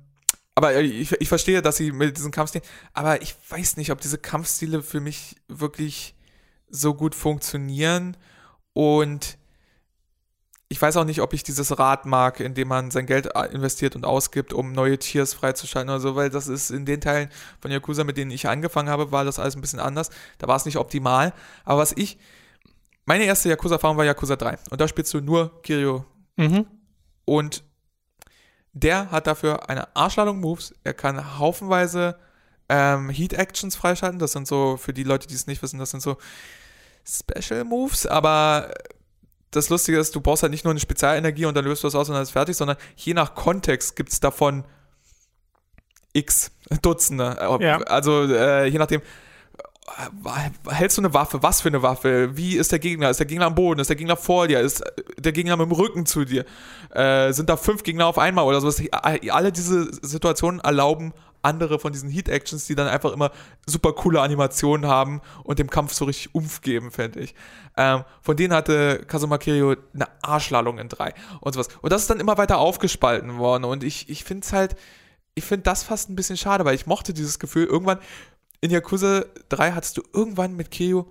aber 0.54 0.74
äh, 0.74 0.82
ich, 0.82 1.12
ich 1.12 1.28
verstehe, 1.28 1.62
dass 1.62 1.76
sie 1.76 1.92
mit 1.92 2.16
diesen 2.16 2.30
Kampfstilen, 2.30 2.66
aber 2.92 3.22
ich 3.22 3.34
weiß 3.48 3.76
nicht, 3.76 3.90
ob 3.90 4.00
diese 4.00 4.18
Kampfstile 4.18 4.82
für 4.82 5.00
mich 5.00 5.36
wirklich 5.48 6.14
so 6.68 6.94
gut 6.94 7.14
funktionieren 7.14 8.16
und 8.72 9.38
ich 10.68 10.80
weiß 10.80 10.96
auch 10.96 11.04
nicht, 11.04 11.20
ob 11.20 11.32
ich 11.34 11.42
dieses 11.42 11.78
Rad 11.78 12.06
mag, 12.06 12.40
in 12.40 12.54
dem 12.54 12.68
man 12.68 12.90
sein 12.90 13.06
Geld 13.06 13.28
äh, 13.34 13.46
investiert 13.52 13.94
und 13.94 14.04
ausgibt, 14.04 14.52
um 14.52 14.72
neue 14.72 14.98
Tiers 14.98 15.34
freizuschalten 15.34 15.90
oder 15.90 16.00
so, 16.00 16.16
weil 16.16 16.30
das 16.30 16.48
ist 16.48 16.70
in 16.70 16.84
den 16.84 17.00
Teilen 17.00 17.28
von 17.60 17.70
Yakuza, 17.70 18.02
mit 18.02 18.16
denen 18.16 18.30
ich 18.30 18.48
angefangen 18.48 18.88
habe, 18.88 19.12
war 19.12 19.24
das 19.24 19.38
alles 19.38 19.54
ein 19.54 19.60
bisschen 19.60 19.78
anders. 19.78 20.10
Da 20.38 20.48
war 20.48 20.56
es 20.56 20.64
nicht 20.64 20.78
optimal. 20.78 21.32
Aber 21.64 21.80
was 21.80 21.92
ich, 21.96 22.18
meine 23.04 23.24
erste 23.24 23.50
Yakuza-Erfahrung 23.50 23.98
war 23.98 24.04
Yakuza 24.04 24.34
3. 24.34 24.56
Und 24.70 24.80
da 24.80 24.88
spielst 24.88 25.12
du 25.14 25.20
nur 25.20 25.62
Kiryu. 25.62 26.04
Mhm. 26.36 26.66
Und 27.24 27.62
der 28.74 29.10
hat 29.10 29.26
dafür 29.26 29.70
eine 29.70 29.94
Arschladung 29.96 30.40
Moves. 30.40 30.74
Er 30.84 30.94
kann 30.94 31.38
haufenweise 31.38 32.16
ähm, 32.68 33.08
Heat-Actions 33.08 33.76
freischalten. 33.76 34.18
Das 34.18 34.32
sind 34.32 34.46
so, 34.46 34.76
für 34.76 34.92
die 34.92 35.04
Leute, 35.04 35.26
die 35.26 35.34
es 35.34 35.46
nicht 35.46 35.62
wissen, 35.62 35.78
das 35.78 35.90
sind 35.90 36.02
so 36.02 36.16
Special 37.06 37.64
Moves, 37.64 38.06
aber 38.06 38.72
das 39.50 39.68
Lustige 39.68 39.98
ist, 39.98 40.14
du 40.14 40.20
brauchst 40.20 40.42
halt 40.42 40.50
nicht 40.50 40.64
nur 40.64 40.72
eine 40.72 40.80
Spezialenergie 40.80 41.44
und 41.46 41.54
dann 41.54 41.64
löst 41.64 41.84
du 41.84 41.86
das 41.86 41.94
aus 41.94 42.08
und 42.08 42.14
dann 42.14 42.22
ist 42.22 42.30
fertig, 42.30 42.56
sondern 42.56 42.76
je 42.96 43.14
nach 43.14 43.34
Kontext 43.34 43.94
gibt 43.94 44.12
es 44.12 44.20
davon 44.20 44.64
x 46.12 46.50
Dutzende. 46.82 47.36
Ja. 47.60 47.78
Also 47.82 48.24
äh, 48.24 48.66
je 48.66 48.78
nachdem, 48.78 49.02
hältst 50.70 50.96
du 50.98 51.02
eine 51.02 51.12
Waffe? 51.12 51.42
Was 51.42 51.60
für 51.60 51.68
eine 51.68 51.82
Waffe? 51.82 52.36
Wie 52.36 52.56
ist 52.56 52.72
der 52.72 52.78
Gegner? 52.78 53.10
Ist 53.10 53.20
der 53.20 53.26
Gegner 53.26 53.46
am 53.46 53.54
Boden? 53.54 53.80
Ist 53.80 53.90
der 53.90 53.96
Gegner 53.96 54.16
vor 54.16 54.48
dir? 54.48 54.60
Ist 54.60 54.82
der 55.18 55.32
Gegner 55.32 55.56
mit 55.56 55.66
dem 55.66 55.72
Rücken 55.72 56.06
zu 56.06 56.24
dir? 56.24 56.44
Äh, 56.90 57.32
sind 57.32 57.50
da 57.50 57.56
fünf 57.56 57.82
Gegner 57.82 58.06
auf 58.06 58.18
einmal 58.18 58.44
oder 58.44 58.60
sowas? 58.60 58.82
Alle 58.92 59.52
diese 59.52 59.92
Situationen 60.06 60.60
erlauben 60.60 61.12
andere 61.44 61.78
von 61.78 61.92
diesen 61.92 62.10
Heat-Actions, 62.10 62.66
die 62.66 62.74
dann 62.74 62.88
einfach 62.88 63.12
immer 63.12 63.30
super 63.66 63.92
coole 63.92 64.20
Animationen 64.20 64.86
haben 64.90 65.20
und 65.44 65.58
dem 65.58 65.70
Kampf 65.70 65.92
so 65.92 66.06
richtig 66.06 66.34
Umf 66.34 66.62
geben, 66.62 66.90
fände 66.90 67.20
ich. 67.20 67.34
Ähm, 67.76 68.04
von 68.22 68.36
denen 68.36 68.54
hatte 68.54 69.04
Kazuma 69.06 69.38
Kiryu 69.38 69.76
eine 69.94 70.08
Arschladung 70.22 70.78
in 70.78 70.88
drei 70.88 71.12
und 71.40 71.52
sowas. 71.52 71.68
Und 71.82 71.92
das 71.92 72.02
ist 72.02 72.10
dann 72.10 72.20
immer 72.20 72.38
weiter 72.38 72.58
aufgespalten 72.58 73.38
worden 73.38 73.64
und 73.64 73.84
ich, 73.84 74.08
ich 74.08 74.24
finde 74.24 74.44
es 74.44 74.52
halt, 74.52 74.76
ich 75.34 75.44
finde 75.44 75.64
das 75.64 75.82
fast 75.82 76.08
ein 76.08 76.16
bisschen 76.16 76.36
schade, 76.36 76.64
weil 76.64 76.74
ich 76.74 76.86
mochte 76.86 77.12
dieses 77.12 77.38
Gefühl, 77.38 77.66
irgendwann 77.66 77.98
in 78.64 78.70
Yakuza 78.70 79.26
3 79.50 79.72
hattest 79.72 79.98
du 79.98 80.02
irgendwann 80.14 80.56
mit 80.56 80.70
Kiryu 80.70 81.04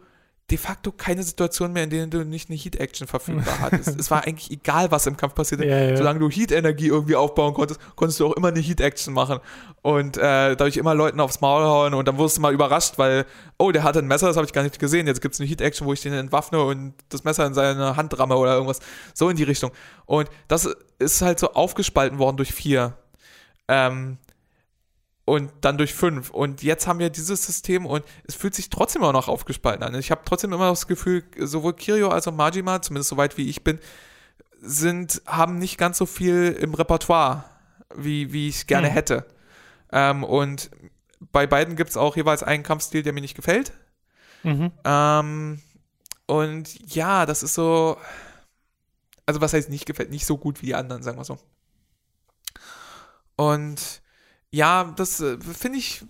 de 0.49 0.57
facto 0.57 0.91
keine 0.91 1.21
Situation 1.21 1.71
mehr, 1.71 1.83
in 1.83 1.91
denen 1.91 2.09
du 2.09 2.25
nicht 2.25 2.49
eine 2.49 2.57
Heat-Action 2.57 3.07
verfügbar 3.07 3.59
hattest. 3.61 3.95
es 3.99 4.09
war 4.09 4.25
eigentlich 4.25 4.49
egal, 4.49 4.89
was 4.89 5.05
im 5.05 5.15
Kampf 5.15 5.35
passierte. 5.35 5.63
Ja, 5.63 5.77
ja. 5.77 5.95
Solange 5.95 6.19
du 6.19 6.31
Heat-Energie 6.31 6.87
irgendwie 6.87 7.15
aufbauen 7.15 7.53
konntest, 7.53 7.79
konntest 7.95 8.19
du 8.19 8.25
auch 8.25 8.33
immer 8.33 8.47
eine 8.47 8.59
Heat-Action 8.59 9.13
machen. 9.13 9.39
Und 9.83 10.17
äh, 10.17 10.55
dadurch 10.55 10.77
immer 10.77 10.95
Leuten 10.95 11.19
aufs 11.19 11.41
Maul 11.41 11.63
hauen 11.63 11.93
und 11.93 12.07
dann 12.07 12.17
wurdest 12.17 12.37
du 12.37 12.41
mal 12.41 12.53
überrascht, 12.53 12.97
weil, 12.97 13.25
oh, 13.59 13.71
der 13.71 13.83
hatte 13.83 13.99
ein 13.99 14.07
Messer, 14.07 14.27
das 14.27 14.35
habe 14.35 14.47
ich 14.47 14.53
gar 14.53 14.63
nicht 14.63 14.79
gesehen. 14.79 15.05
Jetzt 15.05 15.21
gibt 15.21 15.35
es 15.35 15.39
eine 15.39 15.47
Heat-Action, 15.47 15.85
wo 15.85 15.93
ich 15.93 16.01
den 16.01 16.13
entwaffne 16.13 16.59
und 16.59 16.95
das 17.09 17.23
Messer 17.23 17.45
in 17.45 17.53
seine 17.53 17.95
Hand 17.95 18.17
ramme 18.17 18.35
oder 18.35 18.55
irgendwas. 18.55 18.79
So 19.13 19.29
in 19.29 19.37
die 19.37 19.43
Richtung. 19.43 19.71
Und 20.07 20.27
das 20.47 20.67
ist 20.97 21.21
halt 21.21 21.37
so 21.37 21.53
aufgespalten 21.53 22.17
worden 22.17 22.37
durch 22.37 22.51
vier. 22.51 22.97
Ähm, 23.67 24.17
und 25.25 25.51
dann 25.61 25.77
durch 25.77 25.93
fünf. 25.93 26.29
Und 26.29 26.63
jetzt 26.63 26.87
haben 26.87 26.99
wir 26.99 27.09
dieses 27.09 27.45
System 27.45 27.85
und 27.85 28.03
es 28.25 28.35
fühlt 28.35 28.55
sich 28.55 28.69
trotzdem 28.69 29.01
immer 29.01 29.13
noch 29.13 29.27
aufgespalten 29.27 29.83
an. 29.83 29.95
Ich 29.95 30.11
habe 30.11 30.21
trotzdem 30.25 30.51
immer 30.51 30.69
das 30.69 30.87
Gefühl, 30.87 31.23
sowohl 31.37 31.73
Kirio 31.73 32.09
als 32.09 32.27
auch 32.27 32.33
Majima, 32.33 32.81
zumindest 32.81 33.09
soweit 33.09 33.37
wie 33.37 33.49
ich 33.49 33.63
bin, 33.63 33.79
sind, 34.59 35.21
haben 35.25 35.59
nicht 35.59 35.77
ganz 35.77 35.97
so 35.97 36.05
viel 36.05 36.57
im 36.59 36.73
Repertoire, 36.73 37.45
wie, 37.95 38.33
wie 38.33 38.49
ich 38.49 38.67
gerne 38.67 38.87
Hm. 38.87 38.93
hätte. 38.93 39.25
Ähm, 39.91 40.23
und 40.23 40.71
bei 41.31 41.47
beiden 41.47 41.75
gibt 41.75 41.91
es 41.91 41.97
auch 41.97 42.15
jeweils 42.15 42.43
einen 42.43 42.63
Kampfstil, 42.63 43.03
der 43.03 43.13
mir 43.13 43.21
nicht 43.21 43.35
gefällt. 43.35 43.73
Mhm. 44.43 44.71
Ähm, 44.83 45.61
und 46.25 46.93
ja, 46.93 47.25
das 47.25 47.43
ist 47.43 47.53
so. 47.53 47.97
Also, 49.25 49.39
was 49.39 49.53
heißt 49.53 49.69
nicht 49.69 49.85
gefällt? 49.85 50.09
Nicht 50.09 50.25
so 50.25 50.37
gut 50.37 50.61
wie 50.61 50.67
die 50.67 50.75
anderen, 50.75 51.01
sagen 51.01 51.17
wir 51.17 51.23
so. 51.23 51.37
Und 53.37 54.02
ja, 54.55 54.93
das 54.95 55.19
äh, 55.19 55.37
finde 55.39 55.79
ich, 55.79 56.03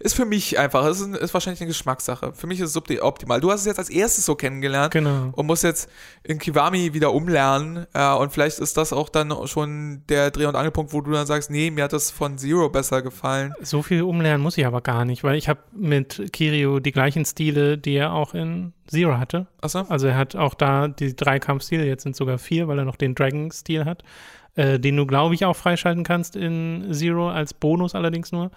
ist 0.00 0.14
für 0.14 0.24
mich 0.24 0.58
einfach, 0.58 0.86
ist, 0.86 1.00
ist 1.02 1.34
wahrscheinlich 1.34 1.60
eine 1.60 1.68
Geschmackssache. 1.68 2.32
Für 2.32 2.46
mich 2.46 2.58
ist 2.58 2.70
es 2.70 2.76
opti- 2.76 3.00
optimal. 3.00 3.40
Du 3.40 3.50
hast 3.50 3.60
es 3.60 3.66
jetzt 3.66 3.78
als 3.78 3.90
erstes 3.90 4.24
so 4.24 4.34
kennengelernt 4.34 4.92
Genau. 4.92 5.30
und 5.36 5.46
musst 5.46 5.62
jetzt 5.62 5.90
in 6.24 6.38
Kiwami 6.38 6.94
wieder 6.94 7.12
umlernen. 7.12 7.86
Äh, 7.92 8.14
und 8.14 8.32
vielleicht 8.32 8.58
ist 8.60 8.78
das 8.78 8.94
auch 8.94 9.10
dann 9.10 9.30
schon 9.46 10.02
der 10.08 10.30
Dreh- 10.30 10.46
und 10.46 10.56
Angelpunkt, 10.56 10.92
wo 10.94 11.02
du 11.02 11.12
dann 11.12 11.26
sagst, 11.26 11.50
nee, 11.50 11.70
mir 11.70 11.84
hat 11.84 11.92
das 11.92 12.10
von 12.10 12.38
Zero 12.38 12.70
besser 12.70 13.02
gefallen. 13.02 13.52
So 13.60 13.82
viel 13.82 14.02
umlernen 14.02 14.42
muss 14.42 14.56
ich 14.56 14.64
aber 14.66 14.80
gar 14.80 15.04
nicht, 15.04 15.22
weil 15.22 15.36
ich 15.36 15.48
habe 15.50 15.60
mit 15.72 16.30
Kirio 16.32 16.80
die 16.80 16.92
gleichen 16.92 17.26
Stile, 17.26 17.76
die 17.76 17.94
er 17.94 18.14
auch 18.14 18.32
in 18.32 18.72
Zero 18.86 19.18
hatte. 19.18 19.46
Achso? 19.60 19.80
Also 19.88 20.06
er 20.06 20.16
hat 20.16 20.34
auch 20.34 20.54
da 20.54 20.88
die 20.88 21.14
drei 21.14 21.38
Kampfstile, 21.38 21.84
jetzt 21.86 22.02
sind 22.04 22.16
sogar 22.16 22.38
vier, 22.38 22.68
weil 22.68 22.78
er 22.78 22.84
noch 22.86 22.96
den 22.96 23.14
Dragon-Stil 23.14 23.84
hat, 23.84 24.02
äh, 24.54 24.78
den 24.78 24.96
du, 24.96 25.06
glaube 25.06 25.34
ich, 25.34 25.44
auch 25.44 25.56
freischalten 25.56 26.04
kannst 26.04 26.36
in 26.36 26.88
Zero, 26.92 27.30
als 27.30 27.54
Bonus 27.54 27.94
allerdings 27.94 28.32
nur. 28.32 28.50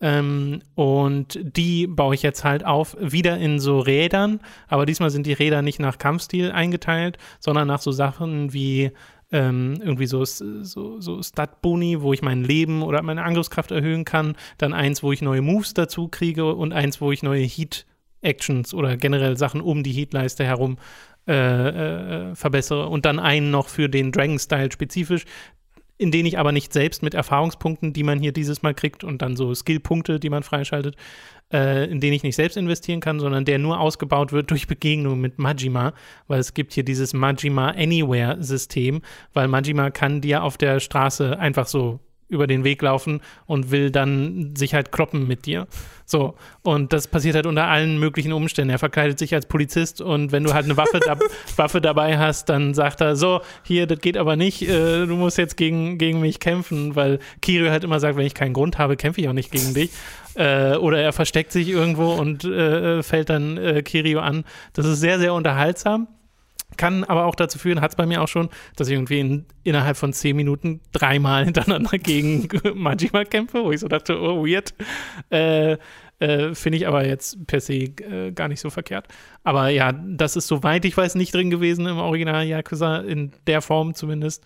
Ähm, 0.00 0.60
und 0.74 1.40
die 1.42 1.86
baue 1.88 2.14
ich 2.14 2.22
jetzt 2.22 2.44
halt 2.44 2.64
auf, 2.64 2.96
wieder 3.00 3.38
in 3.38 3.58
so 3.58 3.80
Rädern, 3.80 4.40
aber 4.68 4.86
diesmal 4.86 5.10
sind 5.10 5.26
die 5.26 5.32
Räder 5.32 5.62
nicht 5.62 5.80
nach 5.80 5.98
Kampfstil 5.98 6.52
eingeteilt, 6.52 7.18
sondern 7.40 7.66
nach 7.66 7.80
so 7.80 7.90
Sachen 7.90 8.52
wie 8.52 8.92
ähm, 9.32 9.78
irgendwie 9.80 10.06
so, 10.06 10.24
so, 10.24 11.00
so 11.00 11.22
Stat-Boni, 11.22 12.00
wo 12.00 12.12
ich 12.12 12.22
mein 12.22 12.44
Leben 12.44 12.82
oder 12.82 13.02
meine 13.02 13.24
Angriffskraft 13.24 13.72
erhöhen 13.72 14.04
kann, 14.04 14.36
dann 14.56 14.72
eins, 14.72 15.02
wo 15.02 15.12
ich 15.12 15.20
neue 15.20 15.42
Moves 15.42 15.74
dazu 15.74 16.08
kriege 16.08 16.54
und 16.54 16.72
eins, 16.72 17.00
wo 17.00 17.12
ich 17.12 17.22
neue 17.22 17.42
Heat-Actions 17.42 18.72
oder 18.72 18.96
generell 18.96 19.36
Sachen 19.36 19.60
um 19.60 19.82
die 19.82 19.92
Heat-Leiste 19.92 20.44
herum 20.44 20.78
äh, 21.28 22.30
äh, 22.30 22.34
verbessere 22.34 22.88
und 22.88 23.04
dann 23.04 23.18
einen 23.18 23.50
noch 23.50 23.68
für 23.68 23.88
den 23.88 24.12
Dragon-Style 24.12 24.72
spezifisch, 24.72 25.24
in 25.98 26.10
den 26.10 26.26
ich 26.26 26.38
aber 26.38 26.52
nicht 26.52 26.72
selbst 26.72 27.02
mit 27.02 27.12
Erfahrungspunkten, 27.12 27.92
die 27.92 28.04
man 28.04 28.20
hier 28.20 28.32
dieses 28.32 28.62
Mal 28.62 28.72
kriegt 28.72 29.04
und 29.04 29.20
dann 29.20 29.36
so 29.36 29.54
Skillpunkte, 29.54 30.20
die 30.20 30.30
man 30.30 30.42
freischaltet, 30.42 30.96
äh, 31.52 31.90
in 31.90 32.00
den 32.00 32.12
ich 32.12 32.22
nicht 32.22 32.36
selbst 32.36 32.56
investieren 32.56 33.00
kann, 33.00 33.20
sondern 33.20 33.44
der 33.44 33.58
nur 33.58 33.80
ausgebaut 33.80 34.32
wird 34.32 34.50
durch 34.50 34.68
Begegnung 34.68 35.20
mit 35.20 35.38
Majima, 35.38 35.92
weil 36.28 36.40
es 36.40 36.54
gibt 36.54 36.72
hier 36.72 36.84
dieses 36.84 37.12
Majima 37.12 37.70
Anywhere 37.70 38.42
System, 38.42 39.02
weil 39.34 39.48
Majima 39.48 39.90
kann 39.90 40.20
dir 40.20 40.44
auf 40.44 40.56
der 40.56 40.80
Straße 40.80 41.38
einfach 41.38 41.66
so 41.66 42.00
über 42.28 42.46
den 42.46 42.64
Weg 42.64 42.82
laufen 42.82 43.20
und 43.46 43.70
will 43.70 43.90
dann 43.90 44.54
sich 44.56 44.74
halt 44.74 44.92
kloppen 44.92 45.26
mit 45.26 45.46
dir. 45.46 45.66
So. 46.04 46.34
Und 46.62 46.92
das 46.92 47.06
passiert 47.08 47.34
halt 47.34 47.46
unter 47.46 47.66
allen 47.66 47.98
möglichen 47.98 48.32
Umständen. 48.32 48.70
Er 48.70 48.78
verkleidet 48.78 49.18
sich 49.18 49.34
als 49.34 49.46
Polizist 49.46 50.00
und 50.00 50.32
wenn 50.32 50.44
du 50.44 50.54
halt 50.54 50.64
eine 50.64 50.76
Waffe, 50.76 51.00
da, 51.00 51.18
Waffe 51.56 51.80
dabei 51.80 52.18
hast, 52.18 52.48
dann 52.48 52.74
sagt 52.74 53.00
er, 53.00 53.16
so, 53.16 53.40
hier, 53.62 53.86
das 53.86 54.00
geht 54.00 54.16
aber 54.16 54.36
nicht, 54.36 54.62
äh, 54.62 55.06
du 55.06 55.16
musst 55.16 55.38
jetzt 55.38 55.56
gegen, 55.56 55.98
gegen 55.98 56.20
mich 56.20 56.40
kämpfen, 56.40 56.96
weil 56.96 57.18
Kirio 57.40 57.70
halt 57.70 57.84
immer 57.84 58.00
sagt, 58.00 58.16
wenn 58.16 58.26
ich 58.26 58.34
keinen 58.34 58.54
Grund 58.54 58.78
habe, 58.78 58.96
kämpfe 58.96 59.20
ich 59.20 59.28
auch 59.28 59.34
nicht 59.34 59.50
gegen 59.50 59.74
dich. 59.74 59.90
Äh, 60.34 60.76
oder 60.76 61.00
er 61.00 61.12
versteckt 61.12 61.50
sich 61.50 61.68
irgendwo 61.68 62.12
und 62.12 62.44
äh, 62.44 63.02
fällt 63.02 63.28
dann 63.28 63.56
äh, 63.56 63.82
Kirio 63.82 64.20
an. 64.20 64.44
Das 64.72 64.86
ist 64.86 65.00
sehr, 65.00 65.18
sehr 65.18 65.34
unterhaltsam 65.34 66.06
kann 66.76 67.04
aber 67.04 67.24
auch 67.26 67.34
dazu 67.34 67.58
führen, 67.58 67.80
hat 67.80 67.92
es 67.92 67.96
bei 67.96 68.06
mir 68.06 68.22
auch 68.22 68.28
schon, 68.28 68.48
dass 68.76 68.88
ich 68.88 68.94
irgendwie 68.94 69.20
in, 69.20 69.46
innerhalb 69.64 69.96
von 69.96 70.12
zehn 70.12 70.36
Minuten 70.36 70.80
dreimal 70.92 71.44
hintereinander 71.46 71.98
gegen 71.98 72.48
Majima 72.74 73.24
kämpfe, 73.24 73.64
wo 73.64 73.72
ich 73.72 73.80
so 73.80 73.88
dachte, 73.88 74.20
oh, 74.20 74.44
weird. 74.46 74.74
Äh, 75.30 75.78
äh, 76.20 76.54
Finde 76.54 76.78
ich 76.78 76.88
aber 76.88 77.06
jetzt 77.06 77.46
per 77.46 77.60
se 77.60 77.74
äh, 77.74 78.32
gar 78.32 78.48
nicht 78.48 78.60
so 78.60 78.70
verkehrt. 78.70 79.06
Aber 79.44 79.68
ja, 79.68 79.92
das 79.92 80.34
ist 80.34 80.48
soweit 80.48 80.84
ich 80.84 80.96
weiß 80.96 81.14
nicht 81.14 81.32
drin 81.32 81.48
gewesen 81.48 81.86
im 81.86 81.98
Original 81.98 82.44
Yakuza, 82.44 82.98
in 82.98 83.32
der 83.46 83.62
Form 83.62 83.94
zumindest. 83.94 84.44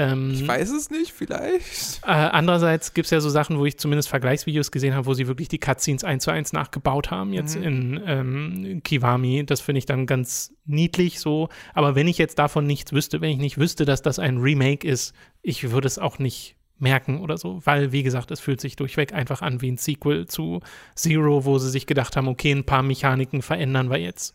Ähm, 0.00 0.30
ich 0.32 0.48
weiß 0.48 0.70
es 0.70 0.88
nicht, 0.88 1.12
vielleicht. 1.12 2.00
Äh, 2.04 2.10
andererseits 2.10 2.94
gibt 2.94 3.04
es 3.04 3.10
ja 3.10 3.20
so 3.20 3.28
Sachen, 3.28 3.58
wo 3.58 3.66
ich 3.66 3.76
zumindest 3.76 4.08
Vergleichsvideos 4.08 4.70
gesehen 4.70 4.94
habe, 4.94 5.04
wo 5.04 5.12
sie 5.12 5.26
wirklich 5.26 5.48
die 5.48 5.58
Cutscenes 5.58 6.04
eins 6.04 6.24
zu 6.24 6.30
eins 6.30 6.54
nachgebaut 6.54 7.10
haben, 7.10 7.34
jetzt 7.34 7.56
mhm. 7.56 7.62
in 7.62 8.02
ähm, 8.06 8.82
Kiwami. 8.82 9.44
Das 9.44 9.60
finde 9.60 9.80
ich 9.80 9.86
dann 9.86 10.06
ganz 10.06 10.54
niedlich 10.64 11.20
so. 11.20 11.50
Aber 11.74 11.94
wenn 11.94 12.08
ich 12.08 12.16
jetzt 12.16 12.38
davon 12.38 12.66
nichts 12.66 12.94
wüsste, 12.94 13.20
wenn 13.20 13.30
ich 13.30 13.38
nicht 13.38 13.58
wüsste, 13.58 13.84
dass 13.84 14.00
das 14.00 14.18
ein 14.18 14.38
Remake 14.38 14.88
ist, 14.88 15.14
ich 15.42 15.70
würde 15.70 15.86
es 15.86 15.98
auch 15.98 16.18
nicht 16.18 16.56
merken 16.78 17.20
oder 17.20 17.36
so, 17.36 17.60
weil, 17.64 17.92
wie 17.92 18.02
gesagt, 18.02 18.30
es 18.30 18.40
fühlt 18.40 18.62
sich 18.62 18.76
durchweg 18.76 19.12
einfach 19.12 19.42
an 19.42 19.60
wie 19.60 19.70
ein 19.70 19.76
Sequel 19.76 20.26
zu 20.26 20.60
Zero, 20.94 21.44
wo 21.44 21.58
sie 21.58 21.68
sich 21.68 21.86
gedacht 21.86 22.16
haben, 22.16 22.26
okay, 22.26 22.52
ein 22.52 22.64
paar 22.64 22.82
Mechaniken 22.82 23.42
verändern 23.42 23.90
wir 23.90 23.98
jetzt. 23.98 24.34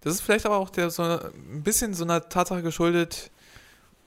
Das 0.00 0.14
ist 0.14 0.22
vielleicht 0.22 0.44
aber 0.44 0.56
auch 0.56 0.70
der, 0.70 0.90
so 0.90 1.04
ein 1.04 1.62
bisschen 1.62 1.94
so 1.94 2.02
einer 2.02 2.28
Tatsache 2.28 2.62
geschuldet, 2.62 3.30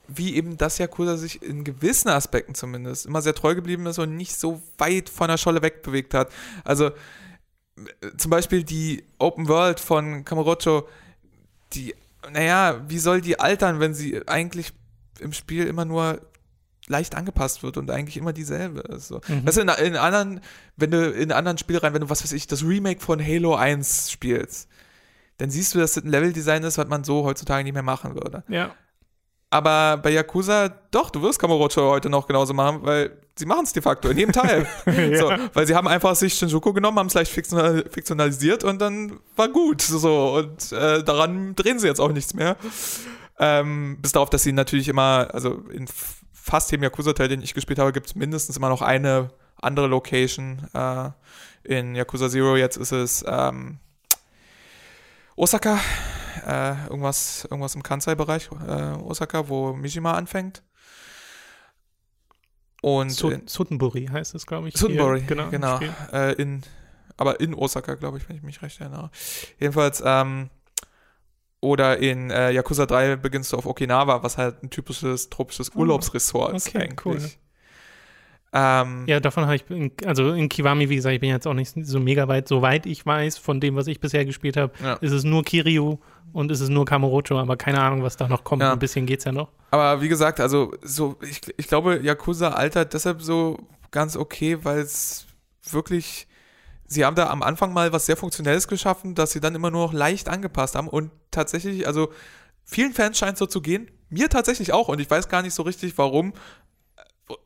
wie 0.07 0.35
eben 0.35 0.57
das 0.57 0.77
Yakuza 0.77 1.17
sich 1.17 1.41
in 1.41 1.63
gewissen 1.63 2.09
Aspekten 2.09 2.55
zumindest 2.55 3.05
immer 3.05 3.21
sehr 3.21 3.35
treu 3.35 3.55
geblieben 3.55 3.85
ist 3.85 3.99
und 3.99 4.15
nicht 4.15 4.37
so 4.37 4.61
weit 4.77 5.09
von 5.09 5.27
der 5.27 5.37
Scholle 5.37 5.61
wegbewegt 5.61 6.13
hat. 6.13 6.31
Also 6.63 6.91
zum 8.17 8.31
Beispiel 8.31 8.63
die 8.63 9.03
Open 9.19 9.47
World 9.47 9.79
von 9.79 10.25
Kamurocho, 10.25 10.87
die, 11.73 11.93
naja, 12.31 12.81
wie 12.87 12.99
soll 12.99 13.21
die 13.21 13.39
altern, 13.39 13.79
wenn 13.79 13.93
sie 13.93 14.27
eigentlich 14.27 14.73
im 15.19 15.33
Spiel 15.33 15.67
immer 15.67 15.85
nur 15.85 16.21
leicht 16.87 17.15
angepasst 17.15 17.63
wird 17.63 17.77
und 17.77 17.91
eigentlich 17.91 18.17
immer 18.17 18.33
dieselbe 18.33 18.79
ist. 18.79 19.09
So. 19.09 19.21
Mhm. 19.27 19.45
Weißt 19.45 19.57
du, 19.57 19.61
in, 19.61 19.69
in, 19.69 19.95
anderen, 19.97 20.39
wenn 20.77 20.91
du 20.91 21.11
in 21.11 21.31
anderen 21.31 21.57
Spielreihen, 21.57 21.93
wenn 21.93 22.01
du, 22.01 22.09
was 22.09 22.23
weiß 22.23 22.31
ich, 22.31 22.47
das 22.47 22.63
Remake 22.63 23.01
von 23.01 23.23
Halo 23.23 23.55
1 23.55 24.11
spielst, 24.11 24.69
dann 25.37 25.49
siehst 25.49 25.75
du, 25.75 25.79
dass 25.79 25.93
das 25.93 26.03
ein 26.03 26.09
Leveldesign 26.09 26.63
ist, 26.63 26.77
was 26.77 26.87
man 26.87 27.03
so 27.03 27.23
heutzutage 27.25 27.63
nicht 27.63 27.73
mehr 27.73 27.83
machen 27.83 28.15
würde. 28.15 28.43
Ja. 28.47 28.73
Aber 29.49 29.97
bei 29.97 30.11
Yakuza, 30.11 30.69
doch, 30.91 31.09
du 31.09 31.21
wirst 31.21 31.39
Kamurocho 31.39 31.89
heute 31.89 32.09
noch 32.09 32.27
genauso 32.27 32.53
machen, 32.53 32.79
weil 32.83 33.17
sie 33.37 33.45
machen 33.45 33.63
es 33.63 33.71
de 33.71 33.81
facto 33.81 34.09
in 34.09 34.17
jedem 34.17 34.33
Teil. 34.33 34.67
ja. 34.85 35.17
so, 35.17 35.31
weil 35.53 35.65
sie 35.65 35.73
haben 35.73 35.87
einfach 35.87 36.15
sich 36.15 36.33
Shinjuku 36.33 36.73
genommen, 36.73 36.99
haben 36.99 37.07
es 37.07 37.13
leicht 37.13 37.31
fiktionalisiert 37.31 38.63
und 38.65 38.79
dann 38.79 39.19
war 39.35 39.47
gut. 39.47 39.81
So, 39.81 40.35
und 40.35 40.71
äh, 40.73 41.01
daran 41.03 41.55
drehen 41.55 41.79
sie 41.79 41.87
jetzt 41.87 42.01
auch 42.01 42.11
nichts 42.11 42.33
mehr. 42.33 42.57
Ähm, 43.39 43.99
bis 44.01 44.11
darauf, 44.11 44.29
dass 44.29 44.43
sie 44.43 44.51
natürlich 44.51 44.89
immer, 44.89 45.29
also 45.31 45.63
in 45.71 45.87
fast 46.33 46.71
jedem 46.71 46.83
Yakuza-Teil, 46.83 47.29
den 47.29 47.41
ich 47.41 47.53
gespielt 47.53 47.79
habe, 47.79 47.93
gibt 47.93 48.07
es 48.07 48.15
mindestens 48.15 48.57
immer 48.57 48.69
noch 48.69 48.81
eine 48.81 49.29
andere 49.61 49.87
Location. 49.87 50.67
Äh, 50.73 51.11
in 51.63 51.95
Yakuza 51.95 52.29
Zero 52.29 52.57
jetzt 52.57 52.77
ist 52.77 52.91
es 52.91 53.23
ähm, 53.27 53.79
Osaka 55.35 55.79
äh, 56.47 56.85
irgendwas, 56.85 57.45
irgendwas 57.45 57.75
im 57.75 57.83
Kansai-Bereich, 57.83 58.49
äh, 58.67 58.93
Osaka, 59.03 59.49
wo 59.49 59.73
Mishima 59.73 60.13
anfängt. 60.13 60.63
Und 62.81 63.11
Suttenbury 63.11 64.05
heißt 64.05 64.33
es, 64.35 64.45
glaube 64.45 64.69
ich. 64.69 64.77
Suttenbury, 64.77 65.21
genau. 65.21 65.49
genau 65.49 65.79
äh, 66.13 66.33
in, 66.33 66.63
aber 67.17 67.39
in 67.41 67.53
Osaka, 67.53 67.95
glaube 67.95 68.17
ich, 68.17 68.29
wenn 68.29 68.37
ich 68.37 68.43
mich 68.43 68.61
recht 68.61 68.79
erinnere. 68.79 69.09
Jedenfalls, 69.59 70.01
ähm, 70.05 70.49
oder 71.59 71.97
in 71.97 72.29
äh, 72.29 72.51
Yakuza 72.51 72.85
3 72.85 73.17
beginnst 73.17 73.51
du 73.51 73.57
auf 73.57 73.65
Okinawa, 73.65 74.23
was 74.23 74.37
halt 74.37 74.63
ein 74.63 74.69
typisches 74.69 75.29
tropisches 75.29 75.75
oh, 75.75 75.79
Urlaubsressort 75.79 76.55
ist 76.55 76.69
okay, 76.69 76.83
eigentlich. 76.83 77.23
Cool. 77.23 77.29
Ähm, 78.53 79.03
ja, 79.07 79.19
davon 79.19 79.45
habe 79.45 79.55
ich, 79.55 79.69
in, 79.69 79.91
also 80.05 80.31
in 80.31 80.49
Kiwami, 80.49 80.89
wie 80.89 80.95
gesagt, 80.95 81.13
ich 81.13 81.19
bin 81.19 81.29
jetzt 81.29 81.45
auch 81.45 81.53
nicht 81.53 81.73
so 81.81 81.99
mega 81.99 82.27
weit. 82.27 82.47
Soweit 82.47 82.85
ich 82.85 83.05
weiß, 83.05 83.37
von 83.37 83.59
dem, 83.59 83.75
was 83.75 83.87
ich 83.87 83.99
bisher 83.99 84.25
gespielt 84.25 84.57
habe, 84.57 84.73
ja. 84.81 84.93
ist 84.95 85.11
es 85.11 85.23
nur 85.23 85.43
Kiryu 85.43 85.97
und 86.33 86.51
ist 86.51 86.61
es 86.61 86.69
nur 86.69 86.85
Kamurocho, 86.85 87.37
aber 87.37 87.57
keine 87.57 87.81
Ahnung, 87.81 88.03
was 88.03 88.17
da 88.17 88.27
noch 88.27 88.43
kommt. 88.43 88.61
Ja. 88.61 88.73
Ein 88.73 88.79
bisschen 88.79 89.05
geht 89.05 89.19
es 89.19 89.25
ja 89.25 89.31
noch. 89.31 89.49
Aber 89.71 90.01
wie 90.01 90.07
gesagt, 90.07 90.39
also 90.39 90.73
so, 90.81 91.17
ich, 91.21 91.41
ich 91.57 91.67
glaube, 91.67 91.99
Yakuza 92.01 92.49
altert 92.49 92.93
deshalb 92.93 93.21
so 93.21 93.57
ganz 93.91 94.15
okay, 94.15 94.59
weil 94.63 94.79
es 94.79 95.25
wirklich, 95.69 96.27
sie 96.85 97.03
haben 97.03 97.15
da 97.15 97.29
am 97.29 97.43
Anfang 97.43 97.73
mal 97.73 97.91
was 97.91 98.05
sehr 98.05 98.17
Funktionelles 98.17 98.67
geschaffen, 98.67 99.13
dass 99.13 99.31
sie 99.31 99.39
dann 99.39 99.55
immer 99.55 99.71
nur 99.71 99.87
noch 99.87 99.93
leicht 99.93 100.29
angepasst 100.29 100.75
haben 100.75 100.87
und 100.87 101.11
tatsächlich, 101.31 101.85
also 101.85 102.11
vielen 102.63 102.93
Fans 102.93 103.17
scheint 103.17 103.33
es 103.33 103.39
so 103.39 103.45
zu 103.45 103.61
gehen, 103.61 103.91
mir 104.09 104.29
tatsächlich 104.29 104.71
auch 104.71 104.87
und 104.87 104.99
ich 104.99 105.09
weiß 105.09 105.27
gar 105.27 105.41
nicht 105.41 105.53
so 105.53 105.63
richtig, 105.63 105.97
warum, 105.97 106.33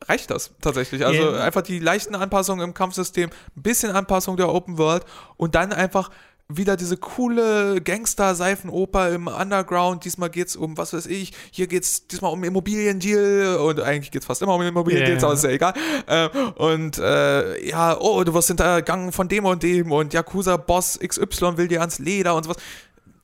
reicht 0.06 0.30
das 0.30 0.52
tatsächlich. 0.60 1.04
Also 1.04 1.22
yeah. 1.22 1.44
einfach 1.44 1.62
die 1.62 1.78
leichten 1.78 2.14
Anpassungen 2.14 2.64
im 2.64 2.74
Kampfsystem, 2.74 3.30
ein 3.30 3.62
bisschen 3.62 3.92
Anpassung 3.92 4.36
der 4.36 4.48
Open 4.48 4.78
World 4.78 5.04
und 5.36 5.54
dann 5.54 5.72
einfach 5.72 6.10
wieder 6.48 6.76
diese 6.76 6.96
coole 6.96 7.80
Gangster-Seifenoper 7.80 9.10
im 9.10 9.26
Underground. 9.26 10.04
Diesmal 10.04 10.30
geht 10.30 10.48
es 10.48 10.56
um, 10.56 10.76
was 10.76 10.92
weiß 10.92 11.06
ich, 11.06 11.32
hier 11.50 11.66
geht 11.66 11.84
es 11.84 12.06
diesmal 12.06 12.32
um 12.32 12.44
Immobiliendeal 12.44 13.56
und 13.56 13.80
eigentlich 13.80 14.10
geht 14.10 14.22
es 14.22 14.26
fast 14.26 14.42
immer 14.42 14.54
um 14.54 14.62
Immobiliendeals, 14.62 15.22
yeah. 15.22 15.28
aber 15.28 15.34
ist 15.34 15.44
ja 15.44 15.50
egal. 15.50 15.74
Äh, 16.06 16.28
und 16.56 16.98
äh, 16.98 17.66
ja, 17.68 17.98
oh, 17.98 18.22
du 18.24 18.34
wirst 18.34 18.48
hintergangen 18.48 19.12
von 19.12 19.28
dem 19.28 19.44
und 19.44 19.62
dem 19.62 19.92
und 19.92 20.12
Yakuza-Boss 20.12 20.98
XY 21.06 21.56
will 21.56 21.68
dir 21.68 21.80
ans 21.80 21.98
Leder 21.98 22.34
und 22.34 22.44
sowas 22.44 22.58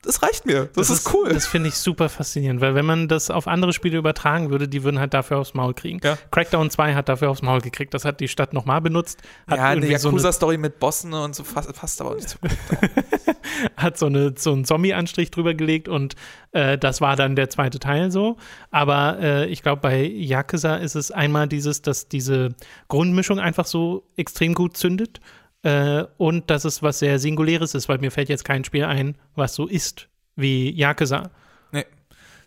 das 0.01 0.23
reicht 0.23 0.45
mir. 0.45 0.65
Das, 0.73 0.87
das 0.87 0.89
ist, 0.89 1.07
ist, 1.07 1.13
cool. 1.13 1.29
Das 1.29 1.45
finde 1.45 1.67
ich 1.69 1.75
super 1.75 2.07
faszinierend, 2.07 2.61
weil 2.61 2.73
wenn 2.73 2.85
man 2.85 3.09
das 3.09 3.29
auf 3.29 3.47
andere 3.47 3.73
Spiele 3.73 3.97
übertragen 3.97 4.49
würde, 4.49 4.69
die 4.69 4.83
würden 4.83 4.99
halt 4.99 5.13
dafür 5.13 5.39
aufs 5.39 5.53
Maul 5.53 5.73
kriegen. 5.73 5.99
Ja. 6.03 6.17
Crackdown 6.31 6.69
2 6.69 6.95
hat 6.95 7.09
dafür 7.09 7.29
aufs 7.29 7.41
Maul 7.41 7.59
gekriegt. 7.59 7.93
Das 7.93 8.05
hat 8.05 8.21
die 8.21 8.29
Stadt 8.29 8.53
nochmal 8.53 8.79
benutzt. 8.79 9.21
ja, 9.49 9.57
eine 9.57 9.85
Yakuza-Story 9.85 10.55
so 10.55 10.61
mit 10.61 10.79
Bossen 10.79 11.13
und 11.13 11.35
so 11.35 11.43
fast, 11.43 11.75
fast 11.75 11.99
aber 12.01 12.15
nicht 12.15 12.29
so 12.29 12.37
gut. 12.39 12.51
hat 13.77 13.97
so, 13.97 14.05
eine, 14.05 14.33
so 14.37 14.53
einen 14.53 14.63
Zombie-Anstrich 14.63 15.31
drüber 15.31 15.53
gelegt 15.53 15.89
und 15.89 16.15
äh, 16.53 16.77
das 16.77 17.01
war 17.01 17.17
dann 17.17 17.35
der 17.35 17.49
zweite 17.49 17.79
Teil 17.79 18.09
so. 18.09 18.37
Aber 18.71 19.19
äh, 19.19 19.45
ich 19.47 19.63
glaube, 19.63 19.81
bei 19.81 20.01
Yakuza 20.03 20.77
ist 20.77 20.95
es 20.95 21.11
einmal 21.11 21.47
dieses, 21.47 21.81
dass 21.81 22.07
diese 22.07 22.55
Grundmischung 22.87 23.39
einfach 23.39 23.65
so 23.65 24.03
extrem 24.15 24.53
gut 24.53 24.77
zündet 24.77 25.19
äh, 25.63 26.05
und 26.17 26.49
dass 26.49 26.65
es 26.65 26.81
was 26.81 26.99
sehr 26.99 27.19
Singuläres 27.19 27.75
ist, 27.75 27.89
weil 27.89 27.99
mir 27.99 28.11
fällt 28.11 28.29
jetzt 28.29 28.45
kein 28.45 28.63
Spiel 28.63 28.85
ein, 28.85 29.15
was 29.35 29.55
so 29.55 29.67
ist 29.67 30.09
wie 30.35 30.71
Yakuza. 30.71 31.31
Nee, 31.71 31.85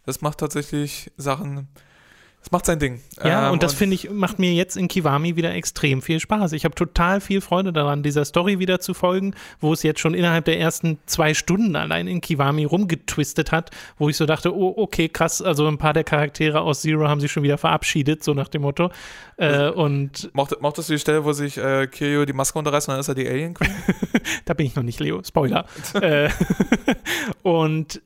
das 0.05 0.21
macht 0.21 0.39
tatsächlich 0.39 1.11
Sachen 1.17 1.69
es 2.43 2.51
macht 2.51 2.67
sein 2.67 2.81
Ding. 2.81 3.01
Ja, 3.23 3.47
ähm, 3.47 3.53
und 3.53 3.63
das 3.63 3.73
finde 3.73 3.95
ich, 3.95 4.11
macht 4.11 4.41
mir 4.41 4.53
jetzt 4.53 4.77
in 4.77 4.89
Kiwami 4.89 5.37
wieder 5.37 5.55
extrem 5.55 6.03
viel 6.03 6.19
Spaß. 6.19 6.53
Ich 6.53 6.65
habe 6.65 6.75
total 6.75 7.21
viel 7.21 7.41
Freude 7.41 7.73
daran, 7.73 8.03
dieser 8.03 8.25
Story 8.25 8.59
wieder 8.59 8.81
zu 8.81 8.95
folgen, 8.95 9.35
wo 9.61 9.73
es 9.73 9.85
jetzt 9.85 10.01
schon 10.01 10.15
innerhalb 10.15 10.45
der 10.45 10.59
ersten 10.59 10.99
zwei 11.07 11.35
Stunden 11.35 11.77
allein 11.77 12.09
in 12.09 12.21
Kiwami 12.21 12.65
rumgetwistet 12.65 13.53
hat, 13.53 13.71
wo 13.97 14.09
ich 14.09 14.17
so 14.17 14.27
dachte, 14.27 14.55
oh, 14.55 14.75
okay, 14.77 15.09
krass, 15.09 15.41
also 15.41 15.69
ein 15.69 15.79
paar 15.79 15.93
der 15.93 16.03
Charaktere 16.03 16.63
aus 16.63 16.83
Zero 16.83 17.07
haben 17.07 17.21
sich 17.21 17.31
schon 17.31 17.45
wieder 17.45 17.59
verabschiedet, 17.59 18.25
so 18.25 18.35
nach 18.35 18.49
dem 18.49 18.63
Motto. 18.63 18.91
Äh, 19.37 19.47
also, 19.47 19.75
und 19.77 20.31
mocht, 20.35 20.61
mochtest 20.61 20.89
du 20.89 20.95
die 20.95 20.99
Stelle, 20.99 21.25
wo 21.25 21.33
sich 21.33 21.57
äh, 21.59 21.87
Kiryu 21.87 22.25
die 22.25 22.33
Maske 22.33 22.59
unterreißt 22.59 22.89
und 22.89 22.95
dann 22.95 23.01
ist 23.01 23.09
er 23.09 23.15
die 23.15 23.29
Alien 23.29 23.55
Queen? 23.55 23.71
da 24.45 24.55
bin 24.55 24.67
ich 24.67 24.75
noch 24.75 24.83
nicht, 24.83 24.99
Leo. 24.99 25.23
Spoiler. 25.23 25.65
äh, 25.95 26.29
und 27.43 28.03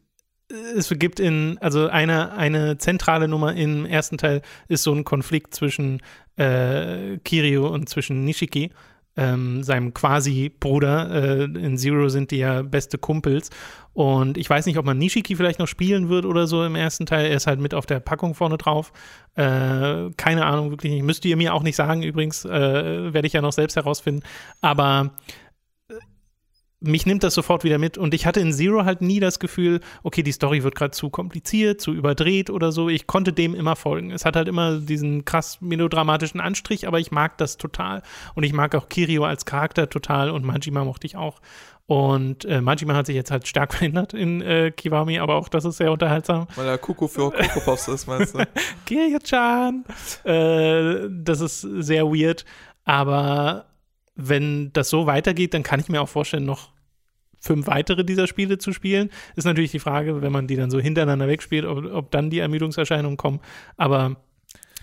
es 0.77 0.89
gibt 0.99 1.21
in, 1.21 1.59
also 1.61 1.89
eine, 1.89 2.33
eine 2.33 2.79
zentrale 2.79 3.29
Nummer 3.29 3.55
im 3.55 3.87
ersten 3.87 4.19
Teil 4.19 4.43
ist 4.69 4.83
so 4.83 4.93
ein 4.93 5.05
Konflikt 5.05 5.55
zwischen 5.55 6.01
äh, 6.37 7.19
Kiryu 7.25 7.67
und 7.67 7.89
zwischen 7.89 8.25
Nishiki, 8.25 8.71
ähm, 9.17 9.63
seinem 9.63 9.95
quasi 9.95 10.51
Bruder. 10.61 11.11
Äh, 11.11 11.45
in 11.45 11.79
Zero 11.79 12.09
sind 12.09 12.31
die 12.31 12.39
ja 12.39 12.63
beste 12.63 12.99
Kumpels. 12.99 13.51
Und 13.95 14.37
ich 14.37 14.51
weiß 14.51 14.67
nicht, 14.67 14.77
ob 14.77 14.85
man 14.85 14.99
Nishiki 14.99 15.37
vielleicht 15.37 15.59
noch 15.59 15.69
spielen 15.69 16.11
wird 16.11 16.27
oder 16.27 16.47
so 16.47 16.65
im 16.65 16.75
ersten 16.75 17.07
Teil. 17.07 17.31
Er 17.31 17.37
ist 17.37 17.47
halt 17.47 17.61
mit 17.61 17.73
auf 17.73 17.87
der 17.87 17.99
Packung 17.99 18.35
vorne 18.35 18.59
drauf. 18.59 18.93
Äh, 19.37 20.11
keine 20.19 20.45
Ahnung, 20.45 20.71
wirklich 20.71 20.93
nicht. 20.93 21.03
Müsst 21.03 21.25
ihr 21.25 21.37
mir 21.39 21.55
auch 21.55 21.63
nicht 21.63 21.77
sagen, 21.77 22.03
übrigens. 22.03 22.45
Äh, 22.45 23.15
Werde 23.15 23.27
ich 23.27 23.33
ja 23.33 23.41
noch 23.41 23.53
selbst 23.53 23.77
herausfinden. 23.77 24.23
Aber 24.61 25.13
mich 26.87 27.07
nimmt 27.07 27.23
das 27.23 27.35
sofort 27.35 27.65
wieder 27.65 27.79
mit. 27.79 27.99
Und 27.99 28.15
ich 28.15 28.27
hatte 28.27 28.41
in 28.41 28.53
Zero 28.53 28.85
halt 28.85 29.01
nie 29.03 29.21
das 29.21 29.39
Gefühl, 29.39 29.81
okay, 30.03 30.23
die 30.23 30.33
Story 30.33 30.63
wird 30.63 30.75
gerade 30.75 30.93
zu 30.93 31.11
kompliziert, 31.11 31.81
zu 31.81 31.93
überdreht 31.93 32.51
oder 32.51 32.73
so. 32.73 32.89
Ich 32.89 33.07
konnte 33.07 33.33
dem 33.33 33.55
immer 33.55 33.77
folgen. 33.77 34.11
Es 34.11 34.25
hat 34.25 34.37
halt 34.37 34.49
immer 34.49 34.79
diesen 34.79 35.25
krass 35.25 35.61
melodramatischen 35.61 36.41
Anstrich, 36.41 36.87
aber 36.87 37.01
ich 37.01 37.11
mag 37.11 37.39
das 37.39 37.57
total. 37.57 38.03
Und 38.35 38.45
ich 38.45 38.53
mag 38.53 38.75
auch 38.75 38.89
Kirio 38.89 39.25
als 39.25 39.45
Charakter 39.45 39.89
total 39.89 40.31
und 40.31 40.45
Majima 40.45 40.85
mochte 40.85 41.07
ich 41.07 41.17
auch. 41.17 41.41
Und 41.87 42.45
äh, 42.45 42.61
Majima 42.61 42.95
hat 42.95 43.07
sich 43.07 43.15
jetzt 43.15 43.31
halt 43.31 43.47
stark 43.47 43.73
verändert 43.75 44.13
in 44.13 44.41
äh, 44.43 44.73
Kiwami, 44.73 45.19
aber 45.19 45.37
auch 45.37 45.49
das 45.49 45.65
ist 45.65 45.77
sehr 45.77 45.93
unterhaltsam. 45.93 46.49
Weil 46.57 46.67
er 46.67 46.79
Kuku 46.79 47.07
für 47.07 47.31
Coco 47.31 47.61
Pops 47.61 47.89
ist, 47.89 48.07
meinst 48.07 48.35
du? 48.35 48.45
Kirio-chan! 48.87 49.85
äh, 50.25 51.09
das 51.11 51.41
ist 51.41 51.61
sehr 51.61 52.07
weird, 52.07 52.45
aber 52.85 53.67
wenn 54.17 54.73
das 54.73 54.89
so 54.89 55.07
weitergeht, 55.07 55.55
dann 55.55 55.63
kann 55.63 55.79
ich 55.79 55.89
mir 55.89 56.03
auch 56.03 56.09
vorstellen, 56.09 56.45
noch 56.45 56.71
fünf 57.47 57.67
weitere 57.67 58.05
dieser 58.05 58.27
Spiele 58.27 58.59
zu 58.59 58.73
spielen. 58.73 59.11
Ist 59.37 59.45
natürlich 59.45 59.71
die 59.71 59.79
Frage, 59.79 60.21
wenn 60.23 60.33
man 60.33 60.47
die 60.47 60.57
dann 60.57 60.71
so 60.71 60.79
hintereinander 60.79 61.29
wegspielt, 61.29 61.65
ob, 61.65 61.85
ob 61.93 62.11
dann 62.11 62.31
die 62.31 62.41
Ermüdungserscheinungen 62.41 63.17
kommen. 63.17 63.41
Aber 63.77 64.17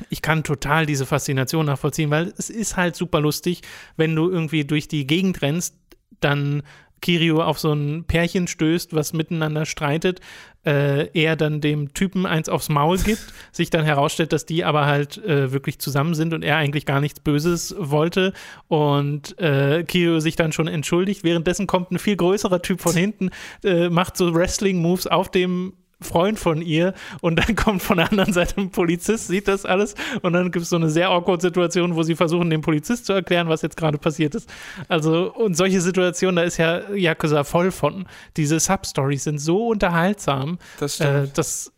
ich 0.09 0.21
kann 0.21 0.43
total 0.43 0.85
diese 0.85 1.05
Faszination 1.05 1.65
nachvollziehen, 1.65 2.09
weil 2.09 2.33
es 2.37 2.49
ist 2.49 2.77
halt 2.77 2.95
super 2.95 3.21
lustig, 3.21 3.61
wenn 3.95 4.15
du 4.15 4.29
irgendwie 4.29 4.65
durch 4.65 4.87
die 4.87 5.05
Gegend 5.05 5.41
rennst, 5.41 5.75
dann 6.19 6.63
Kirio 7.03 7.43
auf 7.43 7.59
so 7.59 7.73
ein 7.73 8.05
Pärchen 8.05 8.47
stößt, 8.47 8.95
was 8.95 9.11
miteinander 9.11 9.65
streitet, 9.65 10.21
äh, 10.65 11.09
er 11.13 11.35
dann 11.35 11.59
dem 11.59 11.93
Typen 11.93 12.25
eins 12.25 12.47
aufs 12.47 12.69
Maul 12.69 12.97
gibt, 12.97 13.21
sich 13.51 13.69
dann 13.69 13.83
herausstellt, 13.83 14.31
dass 14.31 14.45
die 14.45 14.63
aber 14.63 14.85
halt 14.85 15.17
äh, 15.17 15.51
wirklich 15.51 15.79
zusammen 15.79 16.15
sind 16.15 16.33
und 16.33 16.43
er 16.43 16.55
eigentlich 16.55 16.85
gar 16.85 17.01
nichts 17.01 17.19
Böses 17.19 17.75
wollte 17.77 18.31
und 18.69 19.37
äh, 19.37 19.83
Kirio 19.83 20.21
sich 20.21 20.37
dann 20.37 20.53
schon 20.53 20.69
entschuldigt. 20.69 21.25
Währenddessen 21.25 21.67
kommt 21.67 21.91
ein 21.91 21.99
viel 21.99 22.15
größerer 22.15 22.61
Typ 22.61 22.79
von 22.79 22.93
hinten, 22.95 23.31
äh, 23.65 23.89
macht 23.89 24.15
so 24.15 24.33
Wrestling-Moves 24.33 25.07
auf 25.07 25.29
dem 25.29 25.73
Freund 26.03 26.39
von 26.39 26.61
ihr 26.61 26.93
und 27.21 27.37
dann 27.37 27.55
kommt 27.55 27.81
von 27.81 27.97
der 27.97 28.11
anderen 28.11 28.33
Seite 28.33 28.59
ein 28.59 28.71
Polizist, 28.71 29.27
sieht 29.27 29.47
das 29.47 29.65
alles 29.65 29.95
und 30.21 30.33
dann 30.33 30.51
gibt 30.51 30.63
es 30.63 30.69
so 30.69 30.75
eine 30.75 30.89
sehr 30.89 31.09
awkward 31.09 31.41
Situation, 31.41 31.95
wo 31.95 32.03
sie 32.03 32.15
versuchen, 32.15 32.49
dem 32.49 32.61
Polizist 32.61 33.05
zu 33.05 33.13
erklären, 33.13 33.49
was 33.49 33.61
jetzt 33.61 33.77
gerade 33.77 33.97
passiert 33.97 34.35
ist. 34.35 34.49
Also, 34.87 35.33
und 35.33 35.55
solche 35.55 35.81
Situationen, 35.81 36.35
da 36.35 36.43
ist 36.43 36.57
ja 36.57 36.89
Yakuza 36.93 37.43
voll 37.43 37.71
von. 37.71 38.05
Diese 38.37 38.59
Substories 38.59 39.23
sind 39.23 39.39
so 39.39 39.67
unterhaltsam. 39.67 40.59
Das 40.79 40.95
stimmt. 40.95 41.27
Äh, 41.27 41.27
das 41.33 41.71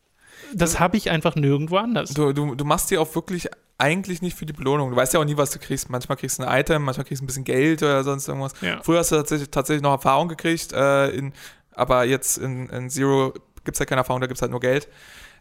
das 0.54 0.80
habe 0.80 0.96
ich 0.96 1.10
einfach 1.10 1.36
nirgendwo 1.36 1.78
anders. 1.78 2.14
Du, 2.14 2.32
du, 2.32 2.56
du 2.56 2.66
machst 2.66 2.92
dir 2.92 3.02
auch 3.02 3.16
wirklich 3.16 3.50
eigentlich 3.78 4.22
nicht 4.22 4.38
für 4.38 4.46
die 4.46 4.54
Belohnung. 4.54 4.90
Du 4.92 4.96
weißt 4.96 5.14
ja 5.14 5.20
auch 5.20 5.26
nie, 5.26 5.38
was 5.38 5.52
du 5.52 5.60
kriegst. 5.60 5.90
Manchmal 5.90 6.18
kriegst 6.18 6.40
du 6.40 6.44
ein 6.44 6.60
Item, 6.60 6.84
manchmal 6.84 7.06
kriegst 7.06 7.22
du 7.22 7.26
ein 7.26 7.28
bisschen 7.28 7.44
Geld 7.44 7.84
oder 7.84 8.04
sonst 8.04 8.28
irgendwas. 8.28 8.54
Ja. 8.62 8.82
Früher 8.82 9.00
hast 9.00 9.12
du 9.12 9.16
tatsächlich, 9.16 9.50
tatsächlich 9.50 9.84
noch 9.84 9.92
Erfahrung 9.92 10.30
gekriegt, 10.30 10.72
äh, 10.74 11.10
in, 11.10 11.34
aber 11.72 12.06
jetzt 12.06 12.38
in, 12.38 12.70
in 12.70 12.90
Zero 12.90 13.34
gibt 13.66 13.76
es 13.76 13.80
ja 13.80 13.86
keine 13.86 14.00
Erfahrung, 14.02 14.22
da 14.22 14.28
gibt 14.28 14.38
es 14.38 14.42
halt 14.42 14.52
nur 14.52 14.60
Geld. 14.62 14.88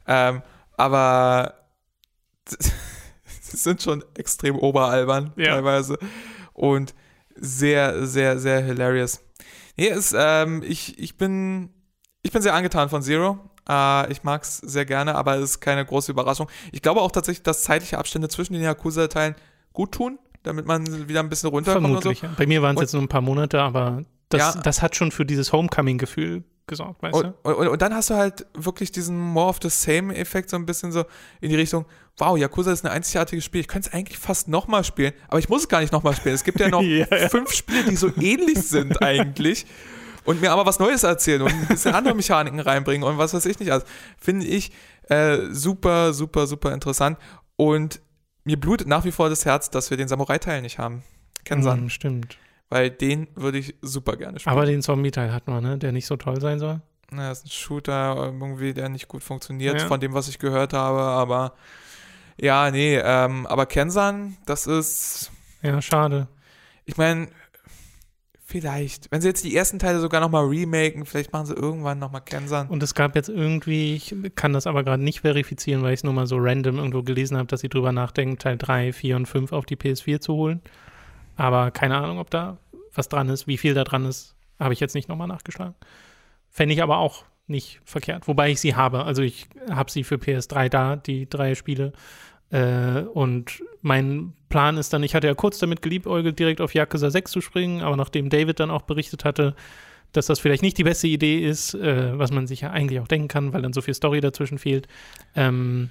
Ähm, 0.06 0.42
aber 0.76 1.54
sie 3.40 3.56
sind 3.56 3.82
schon 3.82 4.04
extrem 4.16 4.56
oberalbern 4.56 5.32
Ja. 5.36 5.54
teilweise 5.54 5.98
und 6.52 6.94
sehr, 7.36 8.06
sehr, 8.06 8.38
sehr 8.38 8.60
hilarious. 8.60 9.20
Nee, 9.76 9.88
ist, 9.88 10.14
ähm, 10.16 10.62
ich, 10.64 10.98
ich 10.98 11.16
bin, 11.16 11.70
ich 12.22 12.30
bin 12.30 12.42
sehr 12.42 12.54
angetan 12.54 12.88
von 12.88 13.02
Zero. 13.02 13.38
Äh, 13.68 14.12
ich 14.12 14.22
mag 14.22 14.42
es 14.42 14.58
sehr 14.58 14.84
gerne, 14.84 15.14
aber 15.16 15.36
es 15.36 15.42
ist 15.50 15.60
keine 15.60 15.84
große 15.84 16.12
Überraschung. 16.12 16.48
Ich 16.70 16.80
glaube 16.82 17.00
auch 17.00 17.10
tatsächlich, 17.10 17.42
dass 17.42 17.64
zeitliche 17.64 17.98
Abstände 17.98 18.28
zwischen 18.28 18.52
den 18.52 18.62
Yakuza-Teilen 18.62 19.34
gut 19.72 19.92
tun, 19.92 20.18
damit 20.44 20.66
man 20.66 21.08
wieder 21.08 21.20
ein 21.20 21.28
bisschen 21.28 21.50
runterkommt 21.50 21.84
Vermutlich. 21.86 22.22
und 22.22 22.28
so. 22.28 22.32
ja. 22.32 22.34
Bei 22.38 22.46
mir 22.46 22.62
waren 22.62 22.76
es 22.76 22.82
jetzt 22.82 22.92
nur 22.92 23.02
ein 23.02 23.08
paar 23.08 23.20
Monate, 23.22 23.60
aber 23.60 24.04
das, 24.28 24.54
Ja. 24.54 24.62
das 24.62 24.80
hat 24.82 24.94
schon 24.94 25.10
für 25.10 25.24
dieses 25.26 25.52
Homecoming-Gefühl 25.52 26.44
gesorgt, 26.66 27.02
weißt 27.02 27.14
Und, 27.14 27.34
und, 27.42 27.68
und 27.68 27.82
dann 27.82 27.94
hast 27.94 28.10
du 28.10 28.14
halt 28.14 28.46
wirklich 28.54 28.92
diesen 28.92 29.18
More 29.18 29.48
of 29.48 29.58
the 29.62 29.68
Same-Effekt 29.68 30.50
so 30.50 30.56
ein 30.56 30.66
bisschen 30.66 30.92
so 30.92 31.04
in 31.40 31.50
die 31.50 31.56
Richtung, 31.56 31.84
wow, 32.16 32.36
Yakuza 32.38 32.72
ist 32.72 32.84
ein 32.84 32.90
einzigartiges 32.90 33.44
Spiel. 33.44 33.60
Ich 33.60 33.68
könnte 33.68 33.88
es 33.88 33.94
eigentlich 33.94 34.18
fast 34.18 34.48
nochmal 34.48 34.84
spielen, 34.84 35.12
aber 35.28 35.38
ich 35.38 35.48
muss 35.48 35.62
es 35.62 35.68
gar 35.68 35.80
nicht 35.80 35.92
nochmal 35.92 36.14
spielen. 36.14 36.34
Es 36.34 36.44
gibt 36.44 36.60
ja 36.60 36.68
noch 36.70 36.82
Ja, 36.82 37.06
ja. 37.10 37.28
fünf 37.28 37.52
Spiele, 37.52 37.84
die 37.84 37.96
so 37.96 38.10
ähnlich 38.20 38.62
sind 38.62 39.02
eigentlich 39.02 39.66
und 40.24 40.40
mir 40.40 40.52
aber 40.52 40.64
was 40.66 40.78
Neues 40.78 41.02
erzählen 41.02 41.42
und 41.42 41.52
ein 41.52 41.66
bisschen 41.66 41.94
andere 41.94 42.14
Mechaniken 42.14 42.60
reinbringen 42.60 43.06
und 43.06 43.18
was 43.18 43.34
weiß 43.34 43.44
ich 43.46 43.58
nicht. 43.58 43.72
Also 43.72 43.86
finde 44.18 44.46
ich 44.46 44.72
äh, 45.08 45.38
super, 45.50 46.12
super, 46.14 46.46
super 46.46 46.72
interessant 46.72 47.18
und 47.56 48.00
mir 48.44 48.58
blutet 48.58 48.88
nach 48.88 49.04
wie 49.04 49.12
vor 49.12 49.28
das 49.28 49.44
Herz, 49.44 49.70
dass 49.70 49.90
wir 49.90 49.96
den 49.96 50.08
Samurai-Teil 50.08 50.62
nicht 50.62 50.78
haben. 50.78 51.02
du? 51.38 51.44
Kensan. 51.44 51.80
Mhm, 51.82 51.90
stimmt. 51.90 52.38
Weil 52.74 52.90
den 52.90 53.28
würde 53.36 53.58
ich 53.58 53.76
super 53.82 54.16
gerne 54.16 54.40
spielen. 54.40 54.52
Aber 54.52 54.66
den 54.66 54.82
Zombie-Teil 54.82 55.32
hat 55.32 55.46
man, 55.46 55.62
ne? 55.62 55.78
Der 55.78 55.92
nicht 55.92 56.06
so 56.06 56.16
toll 56.16 56.40
sein 56.40 56.58
soll. 56.58 56.80
Na, 57.12 57.28
das 57.28 57.38
ist 57.38 57.44
ein 57.46 57.50
Shooter 57.50 58.16
irgendwie, 58.16 58.74
der 58.74 58.88
nicht 58.88 59.06
gut 59.06 59.22
funktioniert, 59.22 59.80
Ja. 59.80 59.86
von 59.86 60.00
dem, 60.00 60.12
was 60.12 60.26
ich 60.26 60.40
gehört 60.40 60.72
habe, 60.72 60.98
aber 60.98 61.52
ja, 62.36 62.72
nee, 62.72 62.96
ähm, 62.96 63.46
aber 63.46 63.66
Kensan, 63.66 64.36
das 64.44 64.66
ist, 64.66 65.30
Ja, 65.62 65.80
schade. 65.80 66.26
ich 66.84 66.96
meine, 66.96 67.28
vielleicht, 68.44 69.10
wenn 69.12 69.20
sie 69.20 69.28
jetzt 69.28 69.44
die 69.44 69.54
ersten 69.54 69.78
Teile 69.78 70.00
sogar 70.00 70.20
nochmal 70.20 70.46
remaken, 70.46 71.06
vielleicht 71.06 71.32
machen 71.32 71.46
sie 71.46 71.54
irgendwann 71.54 72.00
nochmal 72.00 72.22
Kensan. 72.22 72.68
Und 72.68 72.82
es 72.82 72.94
gab 72.94 73.14
jetzt 73.14 73.28
irgendwie, 73.28 73.94
ich 73.94 74.14
kann 74.34 74.52
das 74.52 74.66
aber 74.66 74.82
gerade 74.82 75.02
nicht 75.04 75.20
verifizieren, 75.20 75.82
weil 75.82 75.92
ich 75.92 76.00
es 76.00 76.04
nur 76.04 76.12
mal 76.12 76.26
so 76.26 76.38
random 76.38 76.78
irgendwo 76.78 77.02
gelesen 77.04 77.36
habe, 77.36 77.46
dass 77.46 77.60
sie 77.60 77.68
drüber 77.68 77.92
nachdenken, 77.92 78.38
Teil 78.38 78.58
3, 78.58 78.92
4 78.92 79.14
und 79.16 79.26
5 79.26 79.52
auf 79.52 79.64
die 79.66 79.76
PS4 79.76 80.20
zu 80.20 80.34
holen. 80.34 80.60
Aber 81.36 81.70
keine 81.70 81.96
Ahnung, 81.98 82.18
ob 82.18 82.30
da 82.30 82.58
was 82.94 83.08
dran 83.08 83.28
ist, 83.28 83.46
wie 83.46 83.58
viel 83.58 83.74
da 83.74 83.84
dran 83.84 84.04
ist, 84.04 84.34
habe 84.58 84.74
ich 84.74 84.80
jetzt 84.80 84.94
nicht 84.94 85.08
nochmal 85.08 85.28
nachgeschlagen. 85.28 85.74
Fände 86.50 86.74
ich 86.74 86.82
aber 86.82 86.98
auch 86.98 87.24
nicht 87.46 87.80
verkehrt. 87.84 88.26
Wobei 88.28 88.50
ich 88.50 88.60
sie 88.60 88.74
habe. 88.74 89.04
Also 89.04 89.22
ich 89.22 89.48
habe 89.70 89.90
sie 89.90 90.04
für 90.04 90.16
PS3 90.16 90.68
da, 90.68 90.96
die 90.96 91.28
drei 91.28 91.54
Spiele. 91.54 91.92
Äh, 92.50 93.00
und 93.12 93.62
mein 93.82 94.32
Plan 94.48 94.76
ist 94.76 94.92
dann, 94.92 95.02
ich 95.02 95.14
hatte 95.14 95.26
ja 95.26 95.34
kurz 95.34 95.58
damit 95.58 95.82
geliebäugelt, 95.82 96.38
direkt 96.38 96.60
auf 96.60 96.74
Yakuza 96.74 97.10
6 97.10 97.30
zu 97.30 97.40
springen, 97.40 97.82
aber 97.82 97.96
nachdem 97.96 98.30
David 98.30 98.60
dann 98.60 98.70
auch 98.70 98.82
berichtet 98.82 99.24
hatte, 99.24 99.54
dass 100.12 100.26
das 100.26 100.38
vielleicht 100.38 100.62
nicht 100.62 100.78
die 100.78 100.84
beste 100.84 101.08
Idee 101.08 101.40
ist, 101.40 101.74
äh, 101.74 102.16
was 102.16 102.30
man 102.30 102.46
sich 102.46 102.60
ja 102.60 102.70
eigentlich 102.70 103.00
auch 103.00 103.08
denken 103.08 103.28
kann, 103.28 103.52
weil 103.52 103.62
dann 103.62 103.72
so 103.72 103.80
viel 103.80 103.94
Story 103.94 104.20
dazwischen 104.20 104.58
fehlt, 104.58 104.86
ähm, 105.34 105.90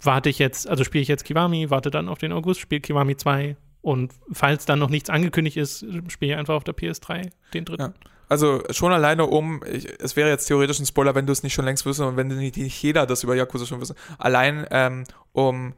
warte 0.00 0.28
ich 0.28 0.38
jetzt, 0.38 0.68
also 0.68 0.84
spiele 0.84 1.02
ich 1.02 1.08
jetzt 1.08 1.24
Kiwami, 1.24 1.70
warte 1.70 1.90
dann 1.90 2.08
auf 2.08 2.18
den 2.18 2.32
August, 2.32 2.60
spiele 2.60 2.80
Kiwami 2.82 3.16
2 3.16 3.56
und 3.82 4.12
falls 4.32 4.64
dann 4.64 4.78
noch 4.78 4.88
nichts 4.88 5.10
angekündigt 5.10 5.56
ist, 5.58 5.84
spiele 6.08 6.32
ich 6.32 6.38
einfach 6.38 6.54
auf 6.54 6.64
der 6.64 6.74
PS3 6.74 7.30
den 7.52 7.64
dritten. 7.64 7.82
Ja. 7.82 7.92
Also 8.28 8.62
schon 8.70 8.92
alleine 8.92 9.26
um, 9.26 9.62
ich, 9.70 9.86
es 10.00 10.16
wäre 10.16 10.30
jetzt 10.30 10.46
theoretisch 10.46 10.78
ein 10.78 10.86
Spoiler, 10.86 11.14
wenn 11.14 11.26
du 11.26 11.32
es 11.32 11.42
nicht 11.42 11.52
schon 11.52 11.66
längst 11.66 11.84
wüsstest 11.84 12.08
und 12.08 12.16
wenn 12.16 12.28
nicht, 12.28 12.56
nicht 12.56 12.82
jeder 12.82 13.04
das 13.04 13.22
über 13.22 13.34
Yakuza 13.34 13.66
schon 13.66 13.80
wüsste. 13.80 13.94
Allein 14.16 14.66
ähm, 14.70 15.04
um 15.32 15.74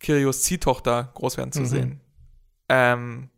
Kirios 0.00 0.42
Ziehtochter 0.42 1.10
groß 1.14 1.36
werden 1.36 1.52
zu 1.52 1.60
Mhm. 1.60 1.66
sehen, 1.66 2.00
ähm, 2.68 3.28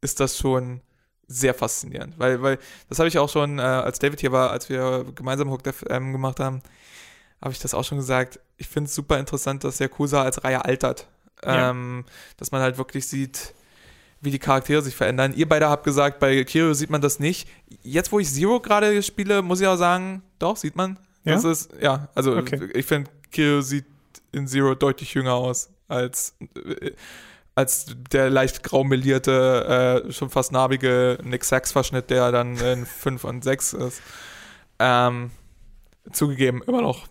ist 0.00 0.20
das 0.20 0.38
schon 0.38 0.82
sehr 1.26 1.54
faszinierend. 1.54 2.16
Weil, 2.16 2.40
weil 2.42 2.58
das 2.88 3.00
habe 3.00 3.08
ich 3.08 3.18
auch 3.18 3.28
schon, 3.28 3.58
äh, 3.58 3.62
als 3.62 3.98
David 3.98 4.20
hier 4.20 4.30
war, 4.30 4.50
als 4.50 4.68
wir 4.68 5.04
gemeinsam 5.16 5.50
Hooked 5.50 5.74
FM 5.74 6.12
gemacht 6.12 6.38
haben, 6.38 6.62
habe 7.42 7.52
ich 7.52 7.58
das 7.58 7.74
auch 7.74 7.82
schon 7.84 7.98
gesagt. 7.98 8.38
Ich 8.56 8.68
finde 8.68 8.86
es 8.88 8.94
super 8.94 9.18
interessant, 9.18 9.64
dass 9.64 9.80
Yakuza 9.80 10.22
als 10.22 10.44
Reihe 10.44 10.64
altert. 10.64 11.08
Ja. 11.44 11.70
Ähm, 11.70 12.04
dass 12.36 12.50
man 12.52 12.60
halt 12.62 12.78
wirklich 12.78 13.06
sieht, 13.06 13.54
wie 14.20 14.30
die 14.30 14.38
Charaktere 14.38 14.82
sich 14.82 14.96
verändern. 14.96 15.34
Ihr 15.34 15.48
beide 15.48 15.68
habt 15.68 15.84
gesagt, 15.84 16.18
bei 16.18 16.42
Kirio 16.44 16.72
sieht 16.74 16.90
man 16.90 17.00
das 17.00 17.18
nicht. 17.20 17.48
Jetzt, 17.82 18.10
wo 18.12 18.18
ich 18.18 18.32
Zero 18.32 18.60
gerade 18.60 19.02
spiele, 19.02 19.42
muss 19.42 19.60
ich 19.60 19.66
auch 19.66 19.76
sagen, 19.76 20.22
doch, 20.38 20.56
sieht 20.56 20.74
man. 20.76 20.98
Das 21.24 21.44
Ja? 21.44 21.50
ist, 21.50 21.70
ja, 21.80 22.08
also 22.14 22.36
Okay. 22.36 22.70
ich 22.74 22.86
finde, 22.86 23.10
Kirio 23.30 23.60
sieht 23.60 23.84
in 24.32 24.48
Zero 24.48 24.74
deutlich 24.74 25.12
jünger 25.14 25.34
aus 25.34 25.70
als, 25.88 26.34
äh, 26.56 26.92
als 27.54 27.86
der 28.12 28.30
leicht 28.30 28.62
graumelierte, 28.62 30.02
äh, 30.06 30.12
schon 30.12 30.30
fast 30.30 30.50
narbige 30.52 31.18
Nick 31.22 31.44
Sachs-Verschnitt, 31.44 32.10
der 32.10 32.32
dann 32.32 32.56
in 32.56 32.86
5 32.86 33.24
und 33.24 33.44
6 33.44 33.72
ist. 33.74 34.02
Ähm, 34.78 35.30
zugegeben, 36.12 36.62
immer 36.66 36.82
noch 36.82 37.06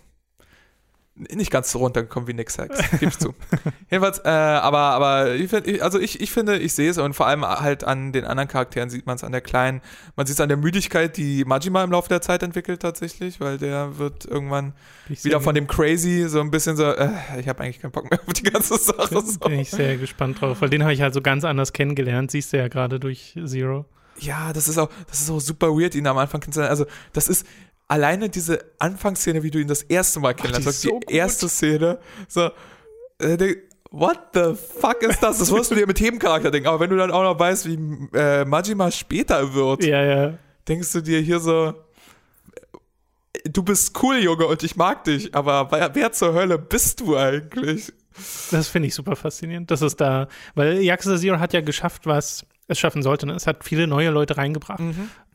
nicht 1.16 1.49
ganz 1.49 1.72
so 1.72 1.80
runtergekommen 1.80 2.28
wie 2.28 2.34
Nick 2.34 2.49
Sachs, 2.49 2.78
gebe 2.99 3.05
ich 3.05 3.18
zu. 3.18 3.34
Jedenfalls, 3.89 4.20
äh, 4.20 4.30
aber, 4.30 4.80
aber 4.80 5.36
ich 5.36 5.49
find, 5.49 5.82
also 5.82 5.99
ich, 5.99 6.20
ich 6.20 6.32
finde, 6.32 6.57
ich 6.57 6.74
sehe 6.74 6.89
es 6.89 6.97
und 6.97 7.13
vor 7.13 7.28
allem 7.28 7.45
halt 7.45 7.86
an 7.86 8.11
den 8.11 8.26
anderen 8.26 8.49
Charakteren 8.49 8.89
sieht 8.89 9.05
man 9.05 9.16
es 9.16 9.24
an 9.24 9.32
der 9.32 9.41
kleinen, 9.41 9.82
man 10.18 10.26
sieht 10.26 10.36
es 10.36 10.41
an 10.41 10.49
der 10.49 10.57
Müdigkeit, 10.57 11.16
die 11.16 11.45
Majima 11.45 11.84
im 11.84 11.91
Laufe 11.91 12.09
der 12.09 12.22
Zeit 12.22 12.43
entwickelt 12.43 12.82
tatsächlich, 12.82 13.39
weil 13.39 13.57
der 13.57 13.97
wird 13.97 14.26
irgendwann 14.26 14.74
ich 15.07 15.24
wieder 15.24 15.39
von 15.39 15.55
dem 15.55 15.68
Crazy 15.68 16.28
so 16.28 16.41
ein 16.41 16.51
bisschen 16.51 16.76
so, 16.76 16.84
äh, 16.84 17.09
ich 17.39 17.47
habe 17.47 17.63
eigentlich 17.63 17.80
keinen 17.80 17.91
Bock 17.91 18.09
mehr 18.09 18.20
auf 18.26 18.34
die 18.34 18.43
ganze 18.43 18.78
Sache. 18.78 19.22
So. 19.22 19.39
Bin 19.39 19.59
ich 19.59 19.72
sehr 19.72 19.95
gespannt 19.97 20.41
drauf, 20.41 20.61
weil 20.61 20.70
den 20.70 20.84
habe 20.84 20.93
ich 20.93 21.01
halt 21.01 21.13
so 21.13 21.22
ganz 21.22 21.45
anders 21.45 21.72
kennengelernt, 21.72 22.32
siehst 22.32 22.51
du 22.51 22.57
ja 22.57 22.68
gerade 22.68 22.99
durch 22.99 23.38
Zero. 23.45 23.86
Ja, 24.18 24.53
das 24.53 24.68
ist 24.68 24.78
auch, 24.78 24.89
das 25.07 25.22
ist 25.22 25.30
auch 25.30 25.39
super 25.39 25.70
weird, 25.70 25.93
ihn 25.95 26.07
am 26.07 26.18
Anfang 26.18 26.39
kennenzulernen. 26.39 26.72
Also, 26.72 26.86
das 27.11 27.28
ist 27.28 27.45
alleine 27.88 28.29
diese 28.29 28.59
Anfangsszene, 28.79 29.43
wie 29.43 29.51
du 29.51 29.59
ihn 29.59 29.67
das 29.67 29.81
erste 29.83 30.19
Mal 30.19 30.33
kennenlernst, 30.33 30.65
die 30.67 30.69
ist 30.69 30.83
die, 30.83 30.88
so 30.88 30.93
gut. 30.95 31.11
erste 31.11 31.49
Szene, 31.49 31.99
so, 32.27 32.49
äh, 33.19 33.55
what 33.91 34.19
the 34.33 34.53
fuck 34.79 35.01
ist 35.03 35.21
das? 35.23 35.38
Das 35.39 35.51
wirst 35.51 35.71
du 35.71 35.75
dir 35.75 35.88
mit 35.88 35.99
jedem 35.99 36.19
Charakter 36.19 36.51
denken. 36.51 36.67
Aber 36.67 36.79
wenn 36.79 36.89
du 36.89 36.97
dann 36.97 37.11
auch 37.11 37.23
noch 37.23 37.39
weißt, 37.39 37.67
wie 37.67 37.77
äh, 38.17 38.43
Majima 38.45 38.91
später 38.91 39.53
wird, 39.53 39.83
Ja, 39.86 40.03
ja. 40.03 40.33
denkst 40.67 40.91
du 40.93 41.01
dir 41.01 41.19
hier 41.21 41.39
so, 41.39 41.73
du 43.45 43.63
bist 43.63 44.01
cool, 44.03 44.17
Junge, 44.17 44.47
und 44.47 44.63
ich 44.63 44.75
mag 44.75 45.03
dich, 45.05 45.33
aber 45.36 45.67
wer, 45.71 45.93
wer 45.95 46.11
zur 46.11 46.33
Hölle 46.33 46.57
bist 46.57 46.99
du 47.01 47.15
eigentlich? 47.15 47.93
Das 48.51 48.69
finde 48.69 48.88
ich 48.88 48.95
super 48.95 49.15
faszinierend. 49.15 49.69
Das 49.69 49.81
ist 49.81 49.99
da, 49.99 50.27
weil 50.55 50.81
Yakuza 50.81 51.17
Zero 51.17 51.39
hat 51.39 51.53
ja 51.53 51.61
geschafft, 51.61 52.05
was 52.05 52.45
es 52.68 52.80
schaffen 52.80 53.03
sollte. 53.03 53.26
Ne? 53.26 53.34
Es 53.34 53.47
hat 53.47 53.63
viele 53.63 53.88
neue 53.88 54.09
Leute 54.09 54.38
reingebracht. 54.38 54.80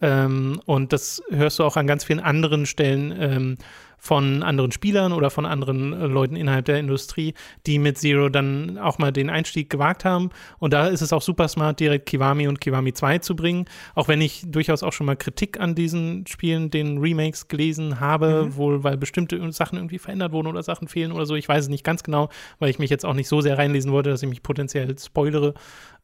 Ähm, 0.03 0.61
und 0.67 0.93
das 0.93 1.23
hörst 1.31 1.59
du 1.59 1.65
auch 1.65 1.77
an 1.77 1.87
ganz 1.87 2.05
vielen 2.05 2.21
anderen 2.21 2.67
Stellen 2.67 3.15
ähm, 3.17 3.59
von 4.01 4.43
anderen 4.43 4.73
Spielern 4.73 5.13
oder 5.13 5.29
von 5.29 5.45
anderen 5.45 5.93
äh, 5.93 6.07
Leuten 6.07 6.35
innerhalb 6.35 6.65
der 6.65 6.79
Industrie, 6.79 7.35
die 7.67 7.79
mit 7.79 7.99
Zero 7.99 8.31
dann 8.31 8.79
auch 8.79 8.99
mal 8.99 9.13
den 9.13 9.29
Einstieg 9.29 9.69
gewagt 9.69 10.07
haben. 10.07 10.31
Und 10.59 10.73
da 10.73 10.87
ist 10.89 11.03
es 11.03 11.13
auch 11.13 11.21
super 11.21 11.47
smart, 11.49 11.79
direkt 11.79 12.07
Kiwami 12.07 12.49
und 12.49 12.61
Kiwami 12.61 12.95
2 12.95 13.19
zu 13.19 13.37
bringen. 13.37 13.67
Auch 13.95 14.09
wenn 14.09 14.23
ich 14.23 14.43
durchaus 14.47 14.83
auch 14.83 14.95
schon 14.95 15.07
mal 15.07 15.17
Kritik 15.17 15.61
an 15.61 15.75
diesen 15.75 16.27
Spielen, 16.27 16.71
den 16.71 16.99
Remakes 16.99 17.49
gelesen 17.49 18.01
habe, 18.01 18.57
wohl 18.57 18.83
weil 18.83 18.97
bestimmte 18.97 19.53
Sachen 19.53 19.77
irgendwie 19.77 19.99
verändert 19.99 20.33
wurden 20.33 20.49
oder 20.49 20.63
Sachen 20.63 20.89
fehlen 20.89 21.13
oder 21.13 21.27
so. 21.27 21.35
Ich 21.35 21.49
weiß 21.49 21.65
es 21.65 21.69
nicht 21.69 21.85
ganz 21.85 22.03
genau, 22.03 22.31
weil 22.59 22.71
ich 22.71 22.79
mich 22.79 22.91
jetzt 22.91 23.05
auch 23.05 23.15
nicht 23.15 23.29
so 23.29 23.43
sehr 23.43 23.59
reinlesen 23.59 23.93
wollte, 23.93 24.09
dass 24.09 24.23
ich 24.23 24.29
mich 24.29 24.43
potenziell 24.43 24.99
spoilere. 24.99 25.53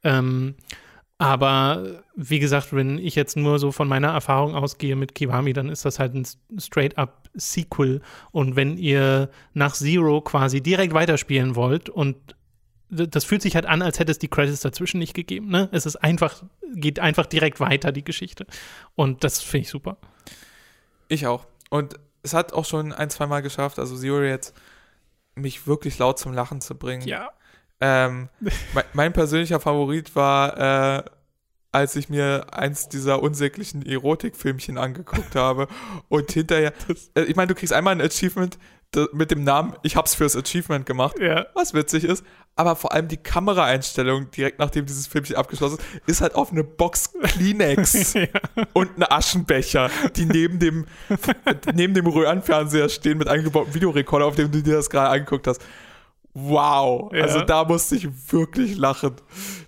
Ähm, 0.05 0.55
aber 1.19 2.03
wie 2.15 2.39
gesagt, 2.39 2.75
wenn 2.75 2.99
ich 2.99 3.15
jetzt 3.15 3.37
nur 3.37 3.59
so 3.59 3.73
von 3.73 3.89
meiner 3.89 4.09
Erfahrung 4.09 4.55
ausgehe 4.55 4.97
mit 4.97 5.15
Kiwami, 5.15 5.55
dann 5.55 5.71
ist 5.71 5.85
das 5.85 5.99
halt 5.99 6.15
ein 6.15 6.27
straight-up 6.59 7.31
Sequel. 7.35 8.03
Und 8.33 8.57
wenn 8.57 8.77
ihr 8.77 9.31
nach 9.55 9.75
Zero 9.75 10.21
quasi 10.21 10.61
direkt 10.61 10.93
weiterspielen 10.93 11.57
wollt 11.57 11.89
und 11.89 12.17
das 12.89 13.25
fühlt 13.25 13.43
sich 13.43 13.57
halt 13.57 13.67
an, 13.67 13.83
als 13.83 13.99
hätte 13.99 14.13
es 14.13 14.19
die 14.19 14.29
Credits 14.29 14.61
dazwischen 14.61 14.99
nicht 14.99 15.15
gegeben. 15.15 15.49
Ne? 15.49 15.69
Es 15.73 15.87
ist 15.87 15.97
einfach, 15.97 16.45
geht 16.75 17.01
einfach 17.01 17.27
direkt 17.27 17.59
weiter, 17.59 17.91
die 17.91 18.05
Geschichte. 18.05 18.47
Und 18.95 19.25
das 19.25 19.43
finde 19.43 19.63
ich 19.63 19.71
super. 19.71 19.97
Ich 21.09 21.27
auch. 21.27 21.47
Und 21.71 21.99
es 22.23 22.33
hat 22.33 22.53
auch 22.53 22.65
schon 22.65 22.93
ein, 22.93 23.11
zwei 23.11 23.27
Mal 23.27 23.41
geschafft, 23.41 23.79
also 23.79 23.97
Zero 23.97 24.23
jetzt, 24.23 24.55
mich 25.35 25.67
wirklich 25.67 25.99
laut 25.99 26.19
zum 26.19 26.33
Lachen 26.33 26.61
zu 26.61 26.77
bringen. 26.77 27.07
Ja. 27.09 27.31
Ähm, 27.81 28.29
mein, 28.75 28.85
mein 28.93 29.13
persönlicher 29.13 29.61
Favorit 29.61 30.15
war, 30.17 30.99
äh, 30.99 31.03
als 31.73 31.95
ich 31.97 32.09
mir 32.09 32.47
eins 32.53 32.89
dieser 32.89 33.23
unsäglichen 33.23 33.85
Erotikfilmchen 33.85 34.79
angeguckt 34.79 35.35
habe 35.35 35.69
und 36.09 36.31
hinterher, 36.33 36.73
äh, 37.15 37.23
ich 37.23 37.37
meine, 37.37 37.49
du 37.49 37.55
kriegst 37.55 37.73
einmal 37.73 37.93
ein 37.95 38.01
Achievement 38.01 38.59
mit 39.13 39.31
dem 39.31 39.45
Namen, 39.45 39.75
ich 39.83 39.97
hab's 39.97 40.15
fürs 40.15 40.37
Achievement 40.37 40.87
gemacht, 40.87 41.19
Ja. 41.19 41.47
was 41.55 41.75
witzig 41.75 42.05
ist, 42.05 42.25
aber 42.55 42.77
vor 42.77 42.93
allem 42.93 43.09
die 43.09 43.19
Kameraeinstellung 43.19 44.31
direkt 44.31 44.59
nachdem 44.59 44.87
dieses 44.87 45.07
Filmchen 45.07 45.37
abgeschlossen 45.37 45.77
ist, 45.79 46.09
ist 46.09 46.21
halt 46.23 46.35
auf 46.35 46.51
eine 46.51 46.65
Box 46.65 47.13
Kleenex 47.23 48.15
und 48.73 48.91
eine 48.97 49.11
Aschenbecher, 49.11 49.91
die 50.15 50.25
neben 50.25 50.59
dem, 50.61 50.87
neben 51.75 51.93
dem 51.93 52.07
Röhrenfernseher 52.07 52.89
stehen 52.89 53.19
mit 53.19 53.29
eingebautem 53.29 53.75
Videorekorder, 53.75 54.25
auf 54.25 54.37
dem 54.37 54.51
du 54.51 54.63
dir 54.63 54.77
das 54.77 54.89
gerade 54.89 55.11
angeguckt 55.11 55.47
hast. 55.47 55.61
Wow, 56.39 57.13
Ja. 57.15 57.23
also 57.23 57.41
da 57.41 57.65
musste 57.65 57.97
ich 57.97 58.07
wirklich 58.31 58.77
lachen. 58.77 59.13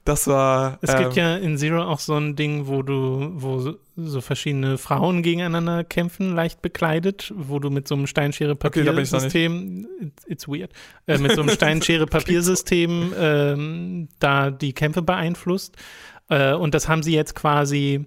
Das 0.04 0.26
war. 0.26 0.78
Es 0.82 0.92
ähm, 0.92 0.98
gibt 0.98 1.16
ja 1.16 1.36
in 1.36 1.56
Zero 1.56 1.82
auch 1.82 1.98
so 1.98 2.14
ein 2.14 2.36
Ding, 2.36 2.66
wo 2.66 2.82
du, 2.82 3.30
wo 3.36 3.74
so- 3.96 4.20
verschiedene 4.20 4.76
Frauen 4.76 5.22
gegeneinander 5.22 5.82
kämpfen, 5.82 6.34
leicht 6.34 6.60
bekleidet, 6.60 7.32
wo 7.36 7.58
du 7.58 7.70
mit 7.70 7.88
so 7.88 7.94
einem 7.94 8.04
Okay. 8.04 8.10
Steinschere-Papiersystem, 8.10 9.86
it's, 10.00 10.24
it's 10.26 10.48
weird, 10.48 10.70
äh, 11.06 11.16
mit 11.18 11.32
so 11.32 11.40
einem 11.40 11.50
Steinschere-Papiersystem 11.54 13.12
ähm, 13.18 14.08
da 14.18 14.50
die 14.50 14.72
Kämpfe 14.72 15.00
beeinflusst. 15.02 15.74
Äh, 16.28 16.52
und 16.52 16.74
das 16.74 16.88
haben 16.88 17.02
sie 17.02 17.14
jetzt 17.14 17.34
quasi 17.34 18.04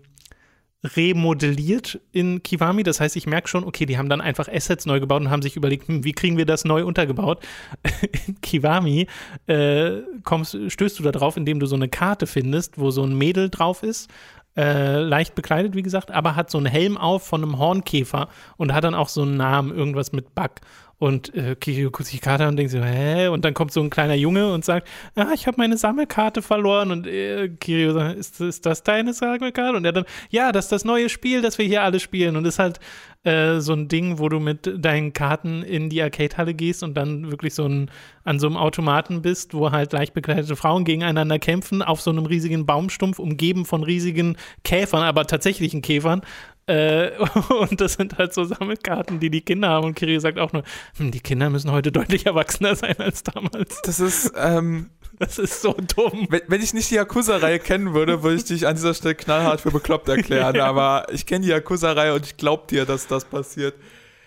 remodelliert 0.84 2.00
in 2.12 2.42
Kiwami. 2.44 2.84
Das 2.84 3.00
heißt, 3.00 3.16
ich 3.16 3.28
merke 3.28 3.48
schon, 3.48 3.64
okay, 3.64 3.86
die 3.86 3.98
haben 3.98 4.10
dann 4.10 4.22
einfach 4.22 4.48
Assets 4.48 4.86
neu 4.86 5.00
gebaut 5.00 5.22
und 5.22 5.30
haben 5.30 5.42
sich 5.42 5.56
überlegt, 5.56 5.88
hm, 5.88 6.04
wie 6.04 6.14
kriegen 6.14 6.38
wir 6.38 6.46
das 6.46 6.66
neu 6.66 6.86
untergebaut? 6.86 7.44
in 8.28 8.42
Kiwami 8.42 9.08
äh, 9.48 10.02
kommst, 10.24 10.58
stößt 10.68 11.00
du 11.00 11.04
da 11.04 11.12
drauf, 11.12 11.38
indem 11.38 11.60
du 11.60 11.66
so 11.66 11.76
eine 11.76 11.90
Karte 11.90 12.28
findest, 12.28 12.80
wo 12.80 12.92
so 12.92 13.04
ein 13.04 13.18
Mädel 13.18 13.50
drauf 13.50 13.84
ist. 13.84 14.10
Äh, 14.58 15.00
leicht 15.00 15.34
bekleidet, 15.34 15.76
wie 15.76 15.82
gesagt, 15.82 16.12
aber 16.12 16.36
hat 16.36 16.52
so 16.52 16.58
einen 16.58 16.68
Helm 16.68 16.98
auf 16.98 17.26
von 17.26 17.42
einem 17.42 17.58
Hornkäfer 17.58 18.28
und 18.58 18.74
hat 18.74 18.84
dann 18.84 18.96
auch 18.96 19.08
so 19.08 19.22
einen 19.22 19.38
Namen, 19.38 19.74
irgendwas 19.74 20.12
mit 20.12 20.36
Bug. 20.36 20.52
Und 20.98 21.34
äh, 21.34 21.56
Karte 21.56 22.44
an 22.44 22.50
und 22.50 22.58
denkt 22.58 22.72
so, 22.72 22.80
hä? 22.80 23.30
Und 23.30 23.44
dann 23.44 23.56
kommt 23.56 23.72
so 23.72 23.82
ein 23.82 23.90
kleiner 23.90 24.14
Junge 24.14 24.54
und 24.54 24.64
sagt, 24.64 24.88
ah, 25.16 25.32
ich 25.34 25.48
habe 25.48 25.58
meine 25.58 25.76
Sammelkarte 25.76 26.44
verloren. 26.44 26.92
Und 26.92 27.08
äh, 27.08 27.50
Kirio 27.50 27.94
sagt, 27.94 28.20
ist, 28.20 28.40
ist 28.40 28.68
das 28.68 28.84
deine 28.84 29.14
Sammelkarte? 29.14 29.76
Und 29.76 29.86
er 29.86 29.94
dann, 29.94 30.06
ja, 30.30 30.52
das 30.52 30.66
ist 30.66 30.72
das 30.72 30.86
neue 30.86 31.10
Spiel, 31.10 31.42
das 31.42 31.58
wir 31.58 31.66
hier 31.66 31.82
alle 31.82 32.00
spielen. 32.00 32.36
Und 32.36 32.46
ist 32.46 32.60
halt 32.60 32.80
äh, 33.24 33.60
so 33.60 33.74
ein 33.74 33.88
Ding, 33.88 34.18
wo 34.18 34.30
du 34.30 34.40
mit 34.40 34.72
deinen 34.84 35.14
Karten 35.14 35.62
in 35.62 35.90
die 35.90 36.02
Arcade-Halle 36.02 36.54
gehst 36.54 36.82
und 36.82 36.96
dann 36.96 37.30
wirklich 37.30 37.54
so 37.54 37.66
ein, 37.66 37.92
an 38.24 38.40
so 38.40 38.48
einem 38.48 38.58
Automaten 38.58 39.22
bist, 39.22 39.54
wo 39.54 39.72
halt 39.72 39.94
leicht 39.94 40.14
bekleidete 40.14 40.56
Frauen 40.56 40.86
gegeneinander 40.86 41.38
kämpfen, 41.38 41.82
auf 41.82 42.02
so 42.02 42.10
einem 42.10 42.26
riesigen 42.26 42.66
Baumstumpf, 42.66 43.20
umgeben 43.20 43.66
von 43.66 43.84
riesigen 43.84 44.38
Käfern, 44.64 45.04
aber 45.04 45.28
tatsächlichen 45.28 45.82
Käfern. 45.82 46.22
Äh, 46.66 47.12
und 47.60 47.80
das 47.80 47.94
sind 47.94 48.18
halt 48.18 48.34
so 48.34 48.44
Sammelkarten, 48.44 49.20
die 49.20 49.30
die 49.30 49.42
Kinder 49.42 49.70
haben. 49.70 49.86
Und 49.86 49.96
Kirio 49.96 50.20
sagt 50.20 50.40
auch 50.40 50.54
nur, 50.54 50.64
hm, 50.98 51.12
die 51.12 51.20
Kinder 51.20 51.50
müssen 51.50 51.72
heute 51.72 51.92
deutlich 51.92 52.26
erwachsener 52.26 52.76
sein 52.76 52.98
als 52.98 53.24
damals. 53.24 53.82
Das 53.84 54.00
ist, 54.00 54.34
ähm, 54.36 54.90
Das 55.20 55.38
ist 55.38 55.62
so 55.62 55.74
dumm. 55.96 56.28
wenn, 56.30 56.42
wenn 56.48 56.62
ich 56.62 56.74
nicht 56.74 56.90
die 56.90 56.96
Yakuza-Reihe 56.96 57.60
kennen 57.60 57.94
würde, 57.94 58.24
würde 58.24 58.38
ich 58.38 58.46
dich 58.46 58.68
an 58.68 58.76
dieser 58.76 58.94
Stelle 58.94 59.16
knallhart 59.16 59.62
für 59.62 59.72
bekloppt 59.72 60.10
erklären. 60.10 60.60
Aber 60.62 61.06
ich 61.12 61.26
kenne 61.26 61.46
die 61.46 61.52
Yakuza-Reihe 61.52 62.14
und 62.16 62.26
ich 62.26 62.38
glaube 62.38 62.64
dir, 62.70 62.86
dass 62.86 63.08
das 63.08 63.26
passiert. 63.26 63.76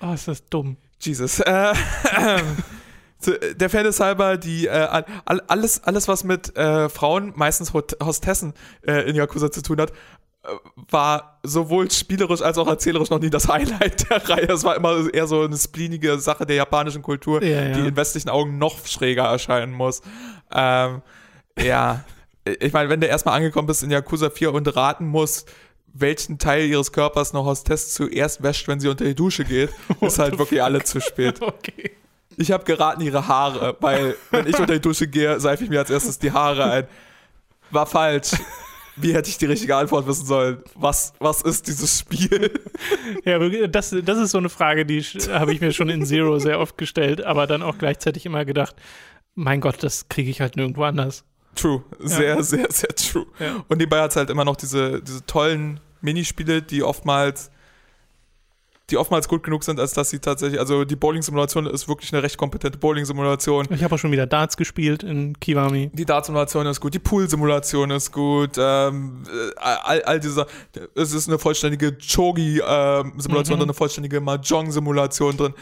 Oh, 0.00 0.12
ist 0.12 0.28
das 0.28 0.44
dumm. 0.46 0.76
Jesus. 1.00 1.40
Äh, 1.40 1.72
zu- 3.18 3.38
der 3.54 3.70
Fairness 3.70 4.00
halber, 4.00 4.36
die, 4.36 4.66
äh, 4.66 4.70
all, 4.70 5.04
alles, 5.46 5.82
alles, 5.84 6.08
was 6.08 6.24
mit 6.24 6.56
äh, 6.56 6.88
Frauen, 6.88 7.32
meistens 7.36 7.72
Hostessen, 7.72 8.54
äh, 8.86 9.08
in 9.08 9.16
Yakuza 9.16 9.50
zu 9.50 9.62
tun 9.62 9.80
hat, 9.80 9.90
äh, 9.90 9.94
war 10.90 11.38
sowohl 11.42 11.90
spielerisch 11.90 12.42
als 12.42 12.58
auch 12.58 12.66
erzählerisch 12.68 13.10
noch 13.10 13.20
nie 13.20 13.30
das 13.30 13.48
Highlight 13.48 14.10
der 14.10 14.28
Reihe. 14.28 14.48
Es 14.52 14.64
war 14.64 14.76
immer 14.76 15.12
eher 15.12 15.26
so 15.26 15.42
eine 15.42 15.56
spleenige 15.56 16.18
Sache 16.18 16.44
der 16.46 16.56
japanischen 16.56 17.02
Kultur, 17.02 17.42
Ja, 17.42 17.62
ja. 17.68 17.74
die 17.74 17.88
in 17.88 17.96
westlichen 17.96 18.28
Augen 18.28 18.58
noch 18.58 18.86
schräger 18.86 19.24
erscheinen 19.24 19.72
muss. 19.72 20.02
Ähm, 20.52 21.02
ja, 21.58 22.04
ich 22.44 22.72
meine, 22.72 22.88
wenn 22.90 23.00
du 23.00 23.06
erstmal 23.06 23.36
angekommen 23.36 23.66
bist 23.66 23.82
in 23.82 23.90
Yakuza 23.90 24.28
4 24.28 24.52
und 24.52 24.76
raten 24.76 25.06
musst, 25.06 25.50
welchen 25.94 26.38
Teil 26.38 26.66
ihres 26.66 26.92
Körpers 26.92 27.34
eine 27.34 27.44
Hostess 27.44 27.94
zuerst 27.94 28.42
wäscht, 28.42 28.68
wenn 28.68 28.80
sie 28.80 28.88
unter 28.88 29.04
die 29.04 29.14
Dusche 29.14 29.44
geht, 29.44 29.70
ist 30.00 30.18
halt 30.18 30.38
wirklich 30.38 30.62
alle 30.62 30.82
zu 30.82 31.00
spät. 31.00 31.40
Okay. 31.40 31.92
Ich 32.36 32.50
habe 32.50 32.64
geraten 32.64 33.00
ihre 33.00 33.28
Haare, 33.28 33.76
weil 33.78 34.16
wenn 34.32 34.48
ich 34.48 34.58
unter 34.58 34.74
die 34.74 34.80
Dusche 34.80 35.06
gehe, 35.06 35.38
seife 35.38 35.62
ich 35.62 35.70
mir 35.70 35.78
als 35.78 35.88
erstes 35.90 36.18
die 36.18 36.32
Haare 36.32 36.64
ein. 36.64 36.86
War 37.70 37.86
falsch. 37.86 38.32
Wie 38.96 39.14
hätte 39.14 39.28
ich 39.28 39.38
die 39.38 39.46
richtige 39.46 39.76
Antwort 39.76 40.06
wissen 40.06 40.26
sollen? 40.26 40.58
Was, 40.74 41.14
was 41.18 41.42
ist 41.42 41.66
dieses 41.66 41.98
Spiel? 41.98 42.52
Ja, 43.24 43.38
das, 43.66 43.94
das 44.04 44.18
ist 44.18 44.30
so 44.30 44.38
eine 44.38 44.48
Frage, 44.48 44.86
die 44.86 45.00
habe 45.02 45.52
ich 45.52 45.60
mir 45.60 45.72
schon 45.72 45.88
in 45.88 46.04
Zero 46.04 46.38
sehr 46.38 46.60
oft 46.60 46.78
gestellt, 46.78 47.24
aber 47.24 47.46
dann 47.46 47.62
auch 47.62 47.78
gleichzeitig 47.78 48.26
immer 48.26 48.44
gedacht, 48.44 48.76
mein 49.34 49.60
Gott, 49.60 49.82
das 49.82 50.08
kriege 50.08 50.30
ich 50.30 50.40
halt 50.40 50.56
nirgendwo 50.56 50.84
anders. 50.84 51.24
True. 51.54 51.84
Sehr, 51.98 52.42
sehr, 52.42 52.70
sehr 52.70 52.94
true. 52.94 53.26
Ja. 53.38 53.64
Und 53.68 53.78
nebenbei 53.78 54.00
hat 54.00 54.10
es 54.10 54.16
halt 54.16 54.30
immer 54.30 54.44
noch 54.44 54.56
diese, 54.56 55.02
diese 55.02 55.24
tollen 55.26 55.80
Minispiele, 56.00 56.62
die 56.62 56.82
oftmals 56.82 57.50
die 58.90 58.98
oftmals 58.98 59.28
gut 59.28 59.42
genug 59.42 59.64
sind, 59.64 59.80
als 59.80 59.94
dass 59.94 60.10
sie 60.10 60.18
tatsächlich, 60.18 60.60
also 60.60 60.84
die 60.84 60.96
Bowling-Simulation 60.96 61.66
ist 61.66 61.88
wirklich 61.88 62.12
eine 62.12 62.22
recht 62.22 62.36
kompetente 62.36 62.78
Bowling-Simulation. 62.78 63.66
Ich 63.70 63.82
habe 63.82 63.94
auch 63.94 63.98
schon 63.98 64.12
wieder 64.12 64.26
Darts 64.26 64.56
gespielt 64.58 65.02
in 65.02 65.38
Kiwami. 65.40 65.90
Die 65.94 66.04
Dart-Simulation 66.04 66.66
ist 66.66 66.80
gut, 66.80 66.92
die 66.92 66.98
Pool-Simulation 66.98 67.90
ist 67.92 68.12
gut, 68.12 68.52
ähm, 68.58 69.22
äh, 69.26 69.58
all, 69.58 70.02
all 70.02 70.20
diese, 70.20 70.46
es 70.94 71.12
ist 71.14 71.28
eine 71.28 71.38
vollständige 71.38 71.96
Chogi-Simulation 71.96 73.56
Mhm. 73.56 73.60
drin, 73.60 73.62
eine 73.62 73.74
vollständige 73.74 74.20
Mahjong-Simulation 74.20 75.36
drin. 75.36 75.54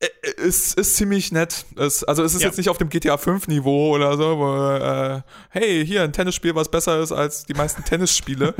Äh, 0.00 0.06
äh, 0.06 0.46
Es 0.46 0.74
ist 0.74 0.96
ziemlich 0.96 1.32
nett. 1.32 1.64
Es, 1.76 2.04
also 2.04 2.22
es 2.24 2.34
ist 2.34 2.42
Ja. 2.42 2.48
jetzt 2.48 2.56
nicht 2.58 2.68
auf 2.68 2.78
dem 2.78 2.88
GTA 2.88 3.16
5 3.16 3.48
Niveau 3.48 3.94
oder 3.94 4.16
so, 4.16 4.38
wo, 4.38 4.74
äh, 4.74 5.20
hey, 5.50 5.86
hier 5.86 6.02
ein 6.02 6.12
Tennisspiel, 6.12 6.54
was 6.54 6.70
besser 6.70 7.00
ist 7.00 7.12
als 7.12 7.44
die 7.44 7.54
meisten 7.54 7.84
Tennisspiele. 7.84 8.54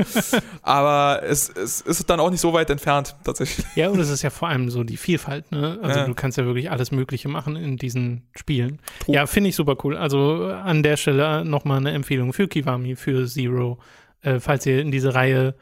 Aber 0.61 1.21
es, 1.23 1.49
es 1.49 1.81
ist 1.81 2.09
dann 2.09 2.19
auch 2.19 2.29
nicht 2.31 2.41
so 2.41 2.53
weit 2.53 2.69
entfernt, 2.69 3.15
tatsächlich. 3.23 3.65
Ja, 3.75 3.89
und 3.89 3.99
es 3.99 4.09
ist 4.09 4.21
ja 4.21 4.29
vor 4.29 4.47
allem 4.47 4.69
so 4.69 4.83
die 4.83 4.97
Vielfalt, 4.97 5.51
ne? 5.51 5.77
Also 5.81 5.99
Ja. 5.99 6.05
du 6.05 6.13
kannst 6.13 6.37
ja 6.37 6.45
wirklich 6.45 6.71
alles 6.71 6.91
Mögliche 6.91 7.27
machen 7.29 7.55
in 7.55 7.77
diesen 7.77 8.23
Spielen. 8.35 8.79
Ja, 9.07 9.27
finde 9.27 9.49
ich 9.49 9.55
super 9.55 9.75
cool. 9.83 9.97
Also 9.97 10.45
an 10.47 10.83
der 10.83 10.97
Stelle 10.97 11.45
nochmal 11.45 11.77
eine 11.77 11.91
Empfehlung 11.91 12.33
für 12.33 12.47
Kiwami, 12.47 12.95
für 12.95 13.27
Zero, 13.27 13.77
äh, 14.21 14.39
falls 14.39 14.65
ihr 14.65 14.79
in 14.81 14.91
diese 14.91 15.13
Reihe 15.13 15.55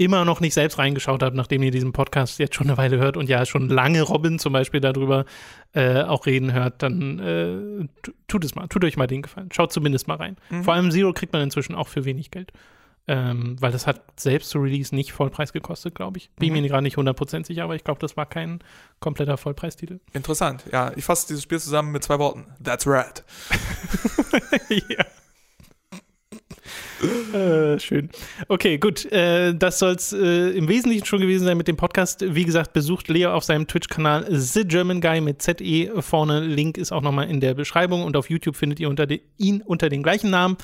immer 0.00 0.24
noch 0.24 0.40
nicht 0.40 0.54
selbst 0.54 0.78
reingeschaut 0.78 1.22
habt, 1.22 1.36
nachdem 1.36 1.62
ihr 1.62 1.70
diesen 1.70 1.92
Podcast 1.92 2.38
jetzt 2.38 2.54
schon 2.54 2.68
eine 2.68 2.78
Weile 2.78 2.96
hört 2.96 3.18
und 3.18 3.28
ja 3.28 3.44
schon 3.44 3.68
lange 3.68 4.00
Robin 4.00 4.38
zum 4.38 4.54
Beispiel 4.54 4.80
darüber 4.80 5.26
äh, 5.74 6.02
auch 6.02 6.24
reden 6.24 6.54
hört, 6.54 6.82
dann 6.82 7.18
äh, 7.18 8.10
tut 8.26 8.44
es 8.46 8.54
mal, 8.54 8.66
tut 8.68 8.82
euch 8.82 8.96
mal 8.96 9.06
den 9.06 9.20
Gefallen. 9.20 9.50
Schaut 9.52 9.74
zumindest 9.74 10.08
mal 10.08 10.16
rein. 10.16 10.36
Mhm. 10.48 10.64
Vor 10.64 10.72
allem 10.72 10.90
Zero 10.90 11.12
kriegt 11.12 11.34
man 11.34 11.42
inzwischen 11.42 11.74
auch 11.74 11.86
für 11.86 12.06
wenig 12.06 12.30
Geld. 12.30 12.50
Ähm, 13.08 13.56
weil 13.60 13.72
das 13.72 13.86
hat 13.86 14.02
selbst 14.18 14.50
zu 14.50 14.58
Release 14.58 14.94
nicht 14.94 15.12
Vollpreis 15.12 15.52
gekostet, 15.52 15.94
glaube 15.94 16.16
ich. 16.16 16.30
Bin 16.38 16.54
mhm. 16.54 16.60
mir 16.60 16.68
gerade 16.68 16.82
nicht 16.82 16.96
100% 16.96 17.46
sicher, 17.46 17.64
aber 17.64 17.74
ich 17.74 17.84
glaube, 17.84 18.00
das 18.00 18.16
war 18.16 18.24
kein 18.24 18.60
kompletter 19.00 19.36
Vollpreistitel. 19.36 20.00
Interessant, 20.12 20.64
ja. 20.72 20.92
Ich 20.96 21.04
fasse 21.04 21.26
dieses 21.26 21.42
Spiel 21.42 21.58
zusammen 21.58 21.92
mit 21.92 22.04
zwei 22.04 22.18
Worten. 22.18 22.46
That's 22.62 22.86
red. 22.86 23.24
ja. 24.88 25.04
Äh, 27.02 27.78
schön. 27.78 28.10
Okay, 28.48 28.78
gut. 28.78 29.10
Äh, 29.10 29.54
das 29.54 29.78
soll 29.78 29.94
es 29.94 30.12
äh, 30.12 30.50
im 30.50 30.68
Wesentlichen 30.68 31.06
schon 31.06 31.20
gewesen 31.20 31.44
sein 31.44 31.56
mit 31.56 31.68
dem 31.68 31.76
Podcast. 31.76 32.24
Wie 32.34 32.44
gesagt, 32.44 32.72
besucht 32.72 33.08
Leo 33.08 33.32
auf 33.32 33.44
seinem 33.44 33.66
Twitch-Kanal 33.66 34.26
The 34.30 34.64
German 34.64 35.00
Guy 35.00 35.20
mit 35.20 35.40
ZE 35.40 35.90
vorne. 36.00 36.40
Link 36.40 36.76
ist 36.76 36.92
auch 36.92 37.02
nochmal 37.02 37.30
in 37.30 37.40
der 37.40 37.54
Beschreibung 37.54 38.04
und 38.04 38.16
auf 38.16 38.28
YouTube 38.28 38.56
findet 38.56 38.80
ihr 38.80 38.88
unter 38.88 39.06
ihn 39.38 39.62
unter 39.62 39.88
den 39.88 40.02
gleichen 40.02 40.30
Namen. 40.30 40.56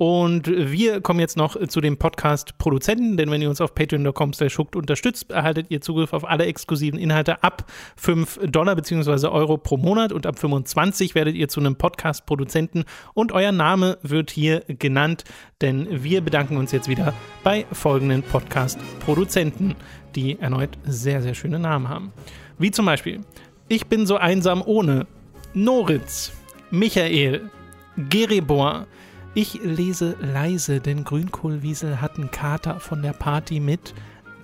Und 0.00 0.46
wir 0.46 1.00
kommen 1.00 1.18
jetzt 1.18 1.36
noch 1.36 1.56
zu 1.66 1.80
dem 1.80 1.96
Podcast-Produzenten, 1.96 3.16
denn 3.16 3.32
wenn 3.32 3.42
ihr 3.42 3.50
uns 3.50 3.60
auf 3.60 3.74
patreon.com 3.74 4.32
schuckt 4.46 4.76
unterstützt, 4.76 5.32
erhaltet 5.32 5.66
ihr 5.70 5.80
Zugriff 5.80 6.12
auf 6.12 6.24
alle 6.24 6.46
exklusiven 6.46 7.00
Inhalte 7.00 7.42
ab 7.42 7.68
5 7.96 8.38
Dollar 8.44 8.76
bzw. 8.76 9.26
Euro 9.26 9.58
pro 9.58 9.76
Monat 9.76 10.12
und 10.12 10.24
ab 10.24 10.38
25 10.38 11.16
werdet 11.16 11.34
ihr 11.34 11.48
zu 11.48 11.58
einem 11.58 11.74
Podcast-Produzenten 11.74 12.84
und 13.12 13.32
euer 13.32 13.50
Name 13.50 13.98
wird 14.02 14.30
hier 14.30 14.62
genannt, 14.68 15.24
denn 15.62 15.88
wir 15.90 16.20
bedanken 16.20 16.58
uns 16.58 16.70
jetzt 16.70 16.88
wieder 16.88 17.12
bei 17.42 17.66
folgenden 17.72 18.22
Podcast-Produzenten, 18.22 19.74
die 20.14 20.38
erneut 20.38 20.78
sehr, 20.84 21.22
sehr 21.22 21.34
schöne 21.34 21.58
Namen 21.58 21.88
haben. 21.88 22.12
Wie 22.56 22.70
zum 22.70 22.86
Beispiel 22.86 23.22
Ich 23.66 23.88
bin 23.88 24.06
so 24.06 24.16
einsam 24.16 24.62
ohne 24.64 25.08
Noritz, 25.54 26.30
Michael, 26.70 27.50
Gerebor, 27.96 28.86
ich 29.34 29.60
lese 29.62 30.16
leise, 30.20 30.80
denn 30.80 31.04
Grünkohlwiesel 31.04 32.00
hat 32.00 32.16
einen 32.16 32.30
Kater 32.30 32.80
von 32.80 33.02
der 33.02 33.12
Party 33.12 33.60
mit 33.60 33.94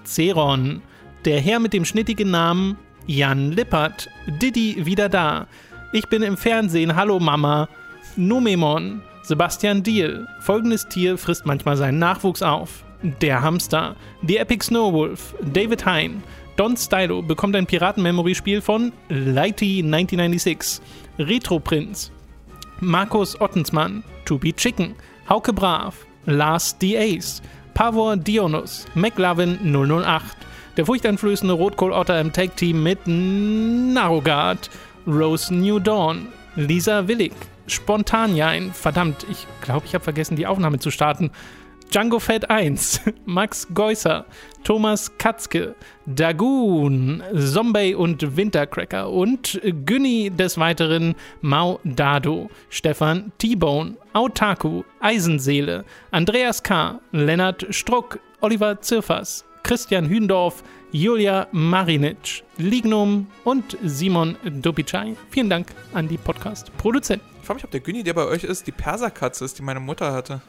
Zeron. 0.05 0.83
Der 1.25 1.41
Herr 1.41 1.59
mit 1.59 1.73
dem 1.73 1.85
schnittigen 1.85 2.31
Namen 2.31 2.77
Jan 3.07 3.53
Lippert. 3.53 4.09
Didi 4.27 4.87
wieder 4.87 5.09
da. 5.09 5.47
Ich 5.93 6.09
bin 6.09 6.23
im 6.23 6.37
Fernsehen. 6.37 6.97
Hallo 6.97 7.19
Mama. 7.19 7.69
Numemon. 8.17 9.03
Sebastian 9.23 9.83
Diel. 9.83 10.27
Folgendes 10.41 10.87
Tier 10.89 11.17
frisst 11.17 11.47
manchmal 11.47 11.77
seinen 11.77 11.99
Nachwuchs 11.99 12.43
auf. 12.43 12.85
Der 13.03 13.43
Hamster. 13.43 13.97
The 14.27 14.39
Epic 14.39 14.67
Snowwolf. 14.67 15.35
David 15.43 15.85
Hein. 15.87 16.23
Don 16.57 16.77
Stylo 16.77 17.21
bekommt 17.21 17.57
ein 17.57 17.67
Piraten-Memory-Spiel 17.67 18.61
von 18.61 18.93
Lighty 19.09 19.83
1996. 19.83 20.81
Retro 21.19 21.59
Prince. 21.59 22.11
Markus 22.81 23.41
Ottensmann. 23.41 24.05
To 24.25 24.39
Be 24.39 24.53
Chicken, 24.53 24.95
Hauke 25.29 25.53
Brav, 25.53 25.95
Lars 26.27 26.77
D. 26.79 26.97
Ace, 26.97 27.43
Pavor 27.75 28.17
Dionus, 28.17 28.87
McLovin 28.95 29.59
008, 29.73 30.23
der 30.77 30.87
furchteinflößende 30.87 31.55
Rotkohl-Otter 31.55 32.21
im 32.21 32.33
Tag-Team 32.33 32.83
mit 32.83 33.01
Narogard, 33.07 34.71
Rose 35.07 35.55
New 35.55 35.79
Dawn, 35.79 36.29
Lisa 36.57 37.07
Willig, 37.09 37.33
Spontanjain, 37.67 38.73
verdammt, 38.73 39.27
ich 39.31 39.47
glaube, 39.61 39.87
ich 39.87 39.95
habe 39.95 40.05
vergessen, 40.05 40.37
die 40.37 40.47
Aufnahme 40.47 40.79
zu 40.79 40.91
starten, 40.91 41.31
Django 41.91 42.19
Fett 42.19 42.51
1, 42.51 43.01
Max 43.25 43.69
Geusser, 43.73 44.25
Thomas 44.65 45.17
Katzke, 45.19 45.75
Dagoon, 46.07 47.23
Zombie 47.35 47.95
und 47.95 48.37
Wintercracker 48.37 49.11
und 49.11 49.61
Günni 49.85 50.31
des 50.31 50.59
Weiteren 50.59 51.15
Mau 51.41 51.81
Dado, 51.85 52.51
Stefan 52.71 53.33
T-Bone, 53.39 53.97
Autaku, 54.13 54.83
Eisenseele, 55.01 55.85
Andreas 56.11 56.63
K., 56.63 57.01
Lennart 57.13 57.67
Struck, 57.71 58.19
Oliver 58.41 58.81
Zirfers, 58.81 59.45
Christian 59.63 60.09
Hündorf, 60.09 60.63
Julia 60.93 61.49
Marinic, 61.53 62.45
Lignum 62.59 63.27
und 63.45 63.77
Simon 63.83 64.37
Dopicai. 64.45 65.17
Vielen 65.31 65.51
Dank 65.51 65.69
an 65.93 66.07
die 66.07 66.19
Podcast-Produzenten. 66.19 67.27
Ich 67.41 67.47
frage 67.47 67.57
mich, 67.57 67.65
ob 67.65 67.71
der 67.71 67.81
Günni, 67.81 68.03
der 68.03 68.15
bei 68.15 68.27
euch 68.27 68.45
ist, 68.45 68.67
die 68.67 68.73
Perserkatze 68.73 69.45
ist, 69.45 69.59
die 69.59 69.63
meine 69.63 69.81
Mutter 69.81 70.13
hatte. 70.13 70.41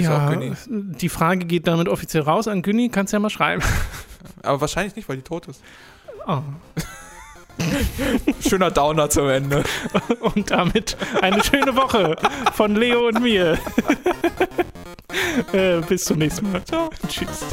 Ja, 0.00 0.34
die 0.68 1.08
Frage 1.08 1.44
geht 1.44 1.66
damit 1.66 1.88
offiziell 1.88 2.22
raus 2.22 2.48
an 2.48 2.62
Günni, 2.62 2.88
kannst 2.88 3.12
ja 3.12 3.18
mal 3.18 3.30
schreiben. 3.30 3.62
Aber 4.42 4.60
wahrscheinlich 4.60 4.96
nicht, 4.96 5.08
weil 5.08 5.16
die 5.16 5.22
tot 5.22 5.48
ist. 5.48 5.62
Oh. 6.26 6.38
Schöner 8.48 8.70
Downer 8.70 9.10
zum 9.10 9.28
Ende. 9.28 9.62
Und 10.20 10.50
damit 10.50 10.96
eine 11.20 11.42
schöne 11.44 11.76
Woche 11.76 12.16
von 12.54 12.74
Leo 12.74 13.08
und 13.08 13.20
mir. 13.20 13.58
äh, 15.52 15.80
bis 15.80 16.04
zum 16.04 16.18
nächsten 16.18 16.50
Mal. 16.50 16.64
Ciao. 16.64 16.90
Tschüss. 17.08 17.44